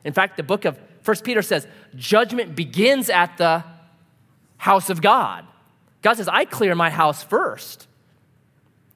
in 0.04 0.14
fact, 0.14 0.38
the 0.38 0.44
book 0.44 0.66
of 0.66 0.78
First 1.02 1.24
Peter 1.26 1.42
says, 1.42 1.68
judgment 1.96 2.56
begins 2.56 3.10
at 3.10 3.38
the 3.38 3.64
house 4.58 4.90
of 4.90 5.02
God. 5.02 5.46
God 6.02 6.14
says, 6.16 6.30
I 6.30 6.46
clear 6.46 6.76
my 6.76 6.90
house 6.90 7.22
first. 7.24 7.88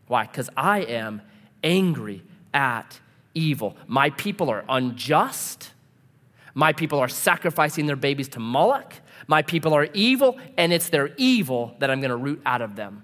Why? 0.08 0.26
Because 0.26 0.50
I 0.56 0.80
am 0.80 1.22
angry 1.64 2.24
at 2.54 3.00
evil. 3.34 3.76
My 3.88 4.10
people 4.12 4.50
are 4.50 4.64
unjust. 4.70 5.72
My 6.54 6.72
people 6.74 7.00
are 7.00 7.10
sacrificing 7.10 7.86
their 7.86 7.98
babies 7.98 8.30
to 8.30 8.40
Moloch. 8.40 8.94
My 9.28 9.42
people 9.42 9.74
are 9.74 9.86
evil, 9.94 10.40
and 10.56 10.72
it's 10.72 10.90
their 10.90 11.14
evil 11.18 11.76
that 11.80 11.92
I'm 11.92 12.00
going 12.00 12.10
to 12.10 12.18
root 12.18 12.42
out 12.46 12.62
of 12.62 12.76
them. 12.76 13.04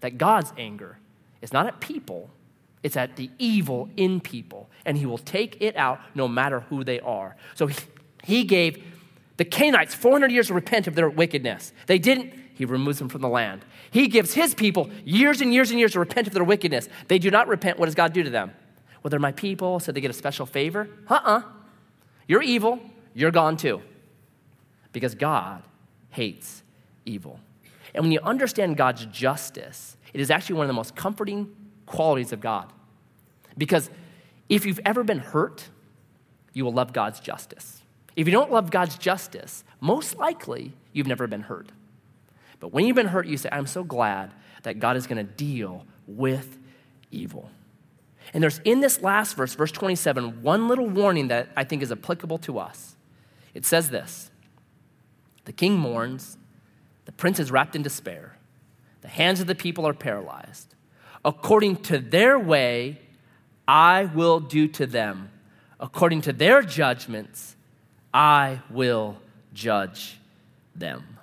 That 0.00 0.16
God's 0.16 0.52
anger 0.56 0.98
is 1.42 1.52
not 1.52 1.66
at 1.66 1.80
people, 1.80 2.30
it's 2.84 2.96
at 2.96 3.16
the 3.16 3.28
evil 3.38 3.88
in 3.96 4.20
people, 4.20 4.70
and 4.84 4.96
He 4.96 5.04
will 5.04 5.18
take 5.18 5.60
it 5.60 5.76
out 5.76 6.00
no 6.14 6.28
matter 6.28 6.60
who 6.60 6.84
they 6.84 7.00
are. 7.00 7.36
So 7.56 7.68
He, 8.22 8.44
gave 8.44 8.82
the 9.36 9.44
Canaanites 9.44 9.94
400 9.94 10.30
years 10.30 10.46
to 10.46 10.54
repent 10.54 10.86
of 10.86 10.94
their 10.94 11.10
wickedness. 11.10 11.72
They 11.86 11.98
didn't, 11.98 12.32
He 12.54 12.64
removes 12.64 13.00
them 13.00 13.08
from 13.08 13.22
the 13.22 13.28
land. 13.28 13.64
He 13.90 14.06
gives 14.06 14.34
His 14.34 14.54
people 14.54 14.90
years 15.04 15.40
and 15.40 15.52
years 15.52 15.70
and 15.70 15.78
years 15.80 15.92
to 15.92 15.98
repent 15.98 16.28
of 16.28 16.34
their 16.34 16.44
wickedness. 16.44 16.88
They 17.08 17.18
do 17.18 17.32
not 17.32 17.48
repent. 17.48 17.80
What 17.80 17.86
does 17.86 17.96
God 17.96 18.12
do 18.12 18.22
to 18.22 18.30
them? 18.30 18.52
Well, 19.02 19.10
they're 19.10 19.18
my 19.18 19.32
people, 19.32 19.80
so 19.80 19.90
they 19.90 20.00
get 20.00 20.10
a 20.10 20.14
special 20.14 20.46
favor. 20.46 20.88
Uh 21.08 21.14
uh-uh. 21.14 21.38
uh. 21.38 21.42
you 22.28 22.38
are 22.38 22.42
evil, 22.42 22.78
you're 23.14 23.32
gone 23.32 23.56
too. 23.56 23.82
Because 24.92 25.14
God 25.14 25.62
hates 26.10 26.62
evil. 27.04 27.40
And 27.94 28.04
when 28.04 28.12
you 28.12 28.20
understand 28.20 28.76
God's 28.76 29.06
justice, 29.06 29.96
it 30.12 30.20
is 30.20 30.30
actually 30.30 30.56
one 30.56 30.64
of 30.64 30.68
the 30.68 30.74
most 30.74 30.94
comforting 30.94 31.54
qualities 31.86 32.32
of 32.32 32.40
God. 32.40 32.72
Because 33.56 33.90
if 34.48 34.64
you've 34.64 34.80
ever 34.84 35.04
been 35.04 35.18
hurt, 35.18 35.68
you 36.52 36.64
will 36.64 36.72
love 36.72 36.92
God's 36.92 37.20
justice. 37.20 37.82
If 38.16 38.26
you 38.26 38.32
don't 38.32 38.50
love 38.50 38.70
God's 38.70 38.98
justice, 38.98 39.64
most 39.80 40.16
likely 40.16 40.72
you've 40.92 41.06
never 41.06 41.26
been 41.26 41.42
hurt. 41.42 41.70
But 42.60 42.72
when 42.72 42.86
you've 42.86 42.96
been 42.96 43.06
hurt, 43.06 43.26
you 43.26 43.36
say, 43.36 43.48
I'm 43.52 43.66
so 43.66 43.84
glad 43.84 44.32
that 44.62 44.80
God 44.80 44.96
is 44.96 45.06
going 45.06 45.24
to 45.24 45.32
deal 45.32 45.84
with 46.06 46.58
evil. 47.10 47.50
And 48.34 48.42
there's 48.42 48.58
in 48.64 48.80
this 48.80 49.00
last 49.00 49.36
verse, 49.36 49.54
verse 49.54 49.72
27, 49.72 50.42
one 50.42 50.68
little 50.68 50.86
warning 50.86 51.28
that 51.28 51.48
I 51.56 51.64
think 51.64 51.82
is 51.82 51.92
applicable 51.92 52.38
to 52.38 52.58
us. 52.58 52.96
It 53.54 53.64
says 53.64 53.90
this 53.90 54.30
The 55.48 55.54
king 55.54 55.78
mourns, 55.78 56.36
the 57.06 57.12
prince 57.12 57.40
is 57.40 57.50
wrapped 57.50 57.74
in 57.74 57.80
despair, 57.80 58.36
the 59.00 59.08
hands 59.08 59.40
of 59.40 59.46
the 59.46 59.54
people 59.54 59.88
are 59.88 59.94
paralyzed. 59.94 60.74
According 61.24 61.76
to 61.84 61.98
their 61.98 62.38
way, 62.38 63.00
I 63.66 64.04
will 64.04 64.40
do 64.40 64.68
to 64.68 64.86
them. 64.86 65.30
According 65.80 66.20
to 66.22 66.34
their 66.34 66.60
judgments, 66.60 67.56
I 68.12 68.60
will 68.68 69.16
judge 69.54 70.18
them. 70.76 71.16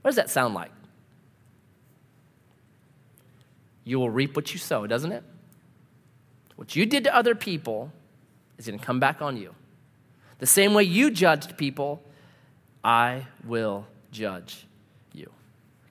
What 0.00 0.08
does 0.08 0.16
that 0.16 0.30
sound 0.30 0.54
like? 0.54 0.72
You 3.84 3.98
will 3.98 4.08
reap 4.08 4.34
what 4.34 4.50
you 4.54 4.58
sow, 4.58 4.86
doesn't 4.86 5.12
it? 5.12 5.24
What 6.56 6.74
you 6.74 6.86
did 6.86 7.04
to 7.04 7.14
other 7.14 7.34
people, 7.34 7.92
is 8.56 8.66
going 8.66 8.78
to 8.78 8.84
come 8.84 8.98
back 8.98 9.20
on 9.20 9.36
you. 9.36 9.54
The 10.38 10.46
same 10.46 10.72
way 10.72 10.84
you 10.84 11.10
judged 11.10 11.58
people, 11.58 12.02
I 12.84 13.26
will 13.44 13.86
judge 14.12 14.66
you. 15.12 15.30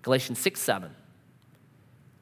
Galatians 0.04 0.40
6 0.40 0.62
7. 0.62 0.92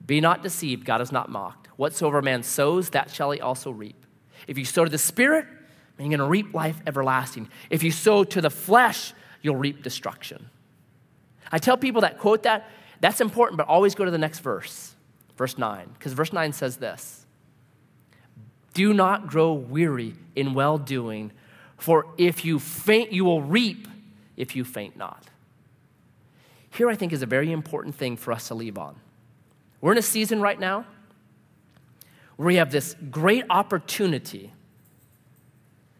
Be 0.05 0.22
not 0.22 0.41
deceived, 0.41 0.86
God 0.86 1.01
is 1.01 1.11
not 1.11 1.30
mocked. 1.30 1.67
Whatsoever 1.78 2.22
man 2.22 2.43
sows, 2.43 2.89
that 2.91 3.11
shall 3.11 3.32
he 3.32 3.41
also 3.41 3.69
reap. 3.69 4.05
If 4.47 4.57
you 4.57 4.65
sow 4.65 4.86
to 4.86 4.89
the 4.89 4.97
Spirit, 4.97 5.45
you're 5.99 6.07
going 6.09 6.19
to 6.19 6.26
reap 6.26 6.53
life 6.53 6.82
everlasting. 6.88 7.49
If 7.69 7.84
you 7.84 7.91
sow 7.91 8.24
to 8.24 8.41
the 8.41 8.49
flesh, 8.49 9.13
you'll 9.41 9.55
reap 9.55 9.84
destruction. 9.84 10.49
I 11.51 11.59
tell 11.59 11.78
people 11.78 12.01
that 12.01 12.17
quote 12.17 12.43
that, 12.43 12.69
that's 13.01 13.22
important, 13.22 13.57
but 13.57 13.67
always 13.67 13.93
go 13.93 14.05
to 14.05 14.11
the 14.11 14.17
next 14.17 14.39
verse, 14.39 14.95
verse 15.38 15.57
9, 15.57 15.89
because 15.93 16.13
verse 16.13 16.34
9 16.34 16.53
says 16.53 16.78
this 16.78 17.26
Do 18.74 18.93
not 18.93 19.28
grow 19.28 19.53
weary 19.53 20.15
in 20.36 20.53
well 20.53 20.78
doing, 20.78 21.32
for 21.78 22.07
if 22.17 22.45
you 22.45 22.57
faint, 22.57 23.11
you 23.11 23.26
will 23.26 23.41
reap 23.41 23.88
if 24.38 24.56
you 24.56 24.64
faint 24.64 24.98
not. 24.98 25.28
Here, 26.72 26.90
I 26.90 26.96
think, 26.96 27.12
is 27.12 27.22
a 27.22 27.26
very 27.26 27.52
important 27.52 27.96
thing 27.96 28.16
for 28.16 28.32
us 28.32 28.48
to 28.48 28.56
leave 28.56 28.78
on. 28.78 28.96
We're 29.82 29.92
in 29.92 29.98
a 29.98 30.04
season 30.04 30.42
right 30.42 30.60
now 30.60 30.86
where 32.38 32.48
we 32.48 32.56
have 32.56 32.72
this 32.72 32.96
great 33.10 33.46
opportunity 33.50 34.54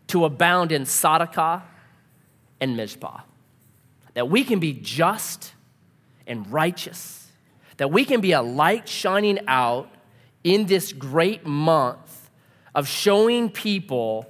to 0.08 0.26
abound 0.26 0.72
in 0.72 0.84
Tzedakah 0.84 1.62
and 2.60 2.78
Mishpah. 2.78 3.22
That 4.14 4.30
we 4.30 4.44
can 4.44 4.60
be 4.60 4.74
just 4.74 5.54
and 6.28 6.52
righteous, 6.52 7.32
that 7.78 7.92
we 7.92 8.06
can 8.06 8.22
be 8.22 8.32
a 8.32 8.42
light 8.42 8.88
shining 8.88 9.40
out 9.48 9.90
in 10.44 10.66
this 10.66 10.94
great 10.94 11.46
month 11.46 12.30
of 12.74 12.88
showing 12.88 13.50
people 13.50 14.26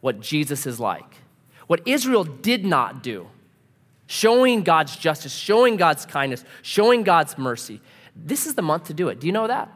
what 0.00 0.20
Jesus 0.20 0.66
is 0.66 0.78
like. 0.80 1.16
What 1.66 1.82
Israel 1.86 2.24
did 2.24 2.64
not 2.64 3.02
do, 3.02 3.28
showing 4.10 4.62
God's 4.62 4.96
justice, 4.96 5.32
showing 5.32 5.76
God's 5.76 6.04
kindness, 6.04 6.44
showing 6.62 7.04
God's 7.04 7.38
mercy. 7.38 7.80
This 8.16 8.46
is 8.46 8.54
the 8.54 8.62
month 8.62 8.84
to 8.84 8.94
do 8.94 9.08
it. 9.08 9.20
Do 9.20 9.26
you 9.26 9.32
know 9.32 9.46
that? 9.46 9.72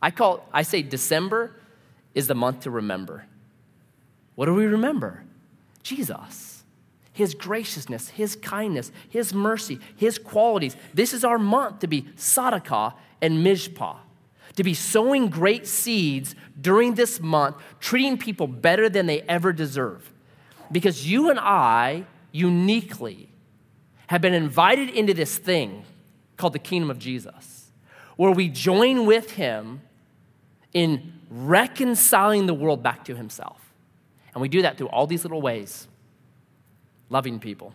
I 0.00 0.10
call 0.10 0.46
I 0.52 0.62
say 0.62 0.82
December 0.82 1.54
is 2.14 2.26
the 2.26 2.34
month 2.34 2.60
to 2.60 2.70
remember. 2.70 3.26
What 4.34 4.46
do 4.46 4.54
we 4.54 4.66
remember? 4.66 5.24
Jesus 5.82 6.50
his 7.12 7.34
graciousness, 7.34 8.08
His 8.08 8.34
kindness, 8.36 8.90
His 9.10 9.34
mercy, 9.34 9.78
His 9.96 10.16
qualities. 10.16 10.74
This 10.94 11.12
is 11.12 11.22
our 11.22 11.38
month 11.38 11.80
to 11.80 11.86
be 11.86 12.02
Tzedakah 12.02 12.94
and 13.20 13.44
Mishpah, 13.44 13.96
to 14.56 14.64
be 14.64 14.72
sowing 14.72 15.28
great 15.28 15.66
seeds 15.66 16.34
during 16.58 16.94
this 16.94 17.20
month, 17.20 17.56
treating 17.78 18.16
people 18.16 18.46
better 18.46 18.88
than 18.88 19.04
they 19.04 19.20
ever 19.22 19.52
deserve. 19.52 20.10
Because 20.72 21.06
you 21.06 21.28
and 21.28 21.38
I 21.38 22.06
uniquely 22.32 23.30
have 24.08 24.20
been 24.20 24.34
invited 24.34 24.88
into 24.90 25.14
this 25.14 25.38
thing 25.38 25.84
called 26.36 26.52
the 26.52 26.58
kingdom 26.58 26.90
of 26.90 26.98
Jesus, 26.98 27.70
where 28.16 28.32
we 28.32 28.48
join 28.48 29.06
with 29.06 29.32
Him 29.32 29.82
in 30.72 31.12
reconciling 31.30 32.46
the 32.46 32.54
world 32.54 32.82
back 32.82 33.04
to 33.04 33.14
Himself. 33.14 33.72
And 34.34 34.42
we 34.42 34.48
do 34.48 34.62
that 34.62 34.78
through 34.78 34.88
all 34.88 35.06
these 35.06 35.24
little 35.24 35.40
ways 35.40 35.86
loving 37.08 37.40
people, 37.40 37.74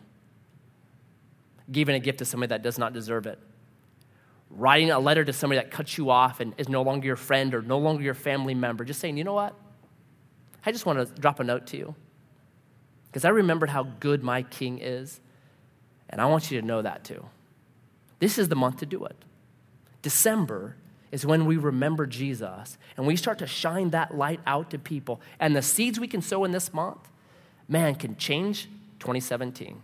giving 1.71 1.95
a 1.95 1.99
gift 1.99 2.19
to 2.19 2.25
somebody 2.25 2.49
that 2.49 2.63
does 2.63 2.77
not 2.77 2.93
deserve 2.93 3.27
it, 3.27 3.37
writing 4.49 4.91
a 4.91 4.99
letter 4.99 5.25
to 5.25 5.33
somebody 5.33 5.59
that 5.59 5.71
cuts 5.71 5.97
you 5.97 6.09
off 6.09 6.39
and 6.39 6.53
is 6.57 6.69
no 6.69 6.81
longer 6.81 7.05
your 7.05 7.17
friend 7.17 7.53
or 7.53 7.61
no 7.61 7.77
longer 7.77 8.01
your 8.01 8.13
family 8.13 8.53
member, 8.53 8.85
just 8.85 8.99
saying, 8.99 9.17
you 9.17 9.23
know 9.23 9.33
what? 9.33 9.53
I 10.65 10.71
just 10.71 10.85
want 10.85 10.99
to 10.99 11.21
drop 11.21 11.39
a 11.39 11.43
note 11.43 11.67
to 11.67 11.77
you 11.77 11.95
because 13.15 13.23
I 13.23 13.29
remembered 13.29 13.69
how 13.69 13.83
good 14.01 14.25
my 14.25 14.43
king 14.43 14.77
is, 14.79 15.21
and 16.09 16.19
I 16.19 16.25
want 16.25 16.51
you 16.51 16.59
to 16.59 16.67
know 16.67 16.81
that 16.81 17.05
too. 17.05 17.25
This 18.19 18.37
is 18.37 18.49
the 18.49 18.57
month 18.57 18.79
to 18.79 18.85
do 18.85 19.05
it. 19.05 19.15
December 20.01 20.75
is 21.13 21.25
when 21.25 21.45
we 21.45 21.55
remember 21.55 22.05
Jesus 22.05 22.77
and 22.97 23.07
we 23.07 23.15
start 23.15 23.37
to 23.37 23.47
shine 23.47 23.91
that 23.91 24.17
light 24.17 24.41
out 24.45 24.69
to 24.71 24.77
people. 24.77 25.21
And 25.39 25.55
the 25.55 25.61
seeds 25.61 25.97
we 25.97 26.09
can 26.09 26.21
sow 26.21 26.43
in 26.43 26.51
this 26.51 26.73
month, 26.73 27.07
man, 27.69 27.95
can 27.95 28.17
change 28.17 28.65
2017. 28.99 29.81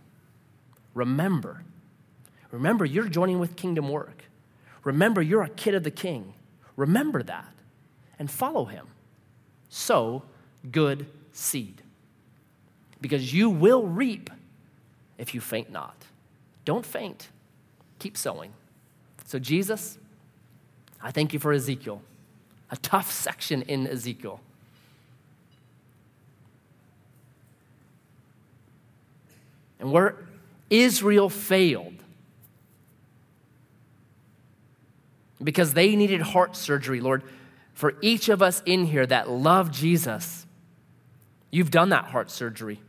Remember, 0.92 1.64
remember 2.50 2.84
you're 2.84 3.08
joining 3.08 3.38
with 3.38 3.56
kingdom 3.56 3.88
work. 3.88 4.24
Remember 4.84 5.22
you're 5.22 5.42
a 5.42 5.48
kid 5.48 5.74
of 5.74 5.84
the 5.84 5.90
king. 5.90 6.34
Remember 6.76 7.22
that 7.22 7.54
and 8.18 8.30
follow 8.30 8.66
him. 8.66 8.88
Sow 9.70 10.22
good 10.70 11.06
seed. 11.32 11.81
Because 13.02 13.34
you 13.34 13.50
will 13.50 13.86
reap 13.86 14.30
if 15.18 15.34
you 15.34 15.42
faint 15.42 15.70
not. 15.70 16.06
Don't 16.64 16.86
faint, 16.86 17.28
keep 17.98 18.16
sowing. 18.16 18.54
So, 19.26 19.38
Jesus, 19.38 19.98
I 21.02 21.10
thank 21.10 21.34
you 21.34 21.38
for 21.38 21.52
Ezekiel, 21.52 22.00
a 22.70 22.76
tough 22.76 23.12
section 23.12 23.60
in 23.62 23.86
Ezekiel. 23.86 24.40
and 29.82 29.90
where 29.90 30.16
Israel 30.70 31.28
failed 31.28 31.96
because 35.42 35.74
they 35.74 35.96
needed 35.96 36.22
heart 36.22 36.54
surgery, 36.54 37.00
Lord, 37.00 37.24
for 37.74 37.94
each 38.00 38.28
of 38.28 38.42
us 38.42 38.62
in 38.64 38.86
here 38.86 39.04
that 39.04 39.28
love 39.28 39.72
Jesus, 39.72 40.46
you've 41.50 41.72
done 41.72 41.88
that 41.88 42.04
heart 42.06 42.30
surgery. 42.30 42.80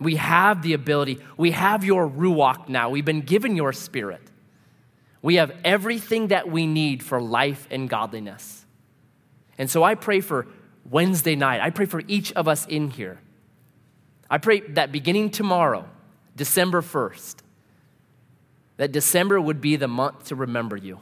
We 0.00 0.16
have 0.16 0.62
the 0.62 0.72
ability, 0.72 1.20
we 1.36 1.52
have 1.52 1.84
your 1.84 2.08
Ruach 2.08 2.68
now, 2.68 2.90
we've 2.90 3.04
been 3.04 3.20
given 3.20 3.56
your 3.56 3.72
spirit. 3.72 4.22
We 5.22 5.36
have 5.36 5.56
everything 5.64 6.28
that 6.28 6.50
we 6.50 6.66
need 6.66 7.02
for 7.02 7.20
life 7.20 7.66
and 7.70 7.88
godliness. 7.88 8.66
And 9.56 9.70
so 9.70 9.82
I 9.82 9.94
pray 9.94 10.20
for 10.20 10.46
Wednesday 10.84 11.34
night. 11.34 11.62
I 11.62 11.70
pray 11.70 11.86
for 11.86 12.02
each 12.06 12.32
of 12.32 12.46
us 12.46 12.66
in 12.66 12.90
here 12.90 13.20
I 14.34 14.38
pray 14.38 14.60
that 14.60 14.90
beginning 14.90 15.30
tomorrow, 15.30 15.88
December 16.34 16.82
1st, 16.82 17.36
that 18.76 18.90
December 18.90 19.40
would 19.40 19.60
be 19.60 19.76
the 19.76 19.88
month 19.88 20.26
to 20.26 20.34
remember 20.34 20.76
you. 20.76 21.00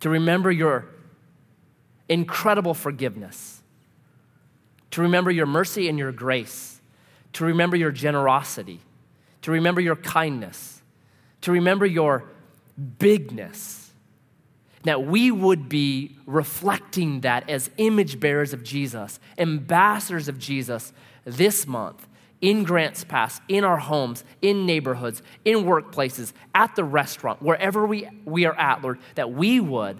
To 0.00 0.10
remember 0.10 0.50
your 0.50 0.86
incredible 2.08 2.74
forgiveness. 2.74 3.59
To 4.92 5.02
remember 5.02 5.30
your 5.30 5.46
mercy 5.46 5.88
and 5.88 5.98
your 5.98 6.12
grace. 6.12 6.80
To 7.34 7.44
remember 7.44 7.76
your 7.76 7.92
generosity. 7.92 8.80
To 9.42 9.50
remember 9.50 9.80
your 9.80 9.96
kindness. 9.96 10.82
To 11.42 11.52
remember 11.52 11.86
your 11.86 12.24
bigness 12.98 13.80
that 14.84 15.04
we 15.04 15.30
would 15.30 15.68
be 15.68 16.16
reflecting 16.26 17.20
that 17.20 17.48
as 17.50 17.70
image 17.76 18.18
bearers 18.18 18.52
of 18.52 18.62
Jesus, 18.62 19.20
ambassadors 19.36 20.28
of 20.28 20.38
Jesus 20.38 20.92
this 21.24 21.66
month 21.66 22.06
in 22.40 22.64
Grants 22.64 23.04
Pass, 23.04 23.40
in 23.48 23.64
our 23.64 23.76
homes, 23.76 24.24
in 24.40 24.64
neighborhoods, 24.64 25.22
in 25.44 25.64
workplaces, 25.64 26.32
at 26.54 26.74
the 26.74 26.84
restaurant, 26.84 27.42
wherever 27.42 27.86
we, 27.86 28.08
we 28.24 28.46
are 28.46 28.54
at, 28.54 28.80
Lord, 28.80 28.98
that 29.14 29.30
we 29.30 29.60
would, 29.60 29.98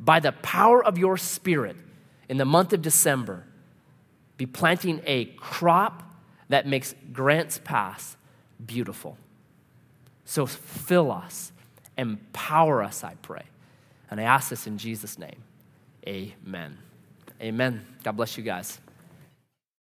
by 0.00 0.18
the 0.18 0.32
power 0.32 0.84
of 0.84 0.98
your 0.98 1.16
Spirit, 1.16 1.76
in 2.28 2.38
the 2.38 2.44
month 2.44 2.72
of 2.72 2.82
December, 2.82 3.44
be 4.36 4.46
planting 4.46 5.00
a 5.06 5.26
crop 5.36 6.02
that 6.48 6.66
makes 6.66 6.94
Grants 7.12 7.58
Pass 7.62 8.16
beautiful. 8.64 9.16
So 10.24 10.46
fill 10.46 11.10
us, 11.12 11.52
empower 11.96 12.82
us, 12.82 13.04
I 13.04 13.14
pray. 13.22 13.44
And 14.10 14.20
I 14.20 14.24
ask 14.24 14.50
this 14.50 14.66
in 14.66 14.78
Jesus' 14.78 15.18
name. 15.18 15.42
Amen. 16.06 16.78
Amen. 17.40 17.84
God 18.02 18.12
bless 18.12 18.36
you 18.36 18.42
guys. 18.42 18.80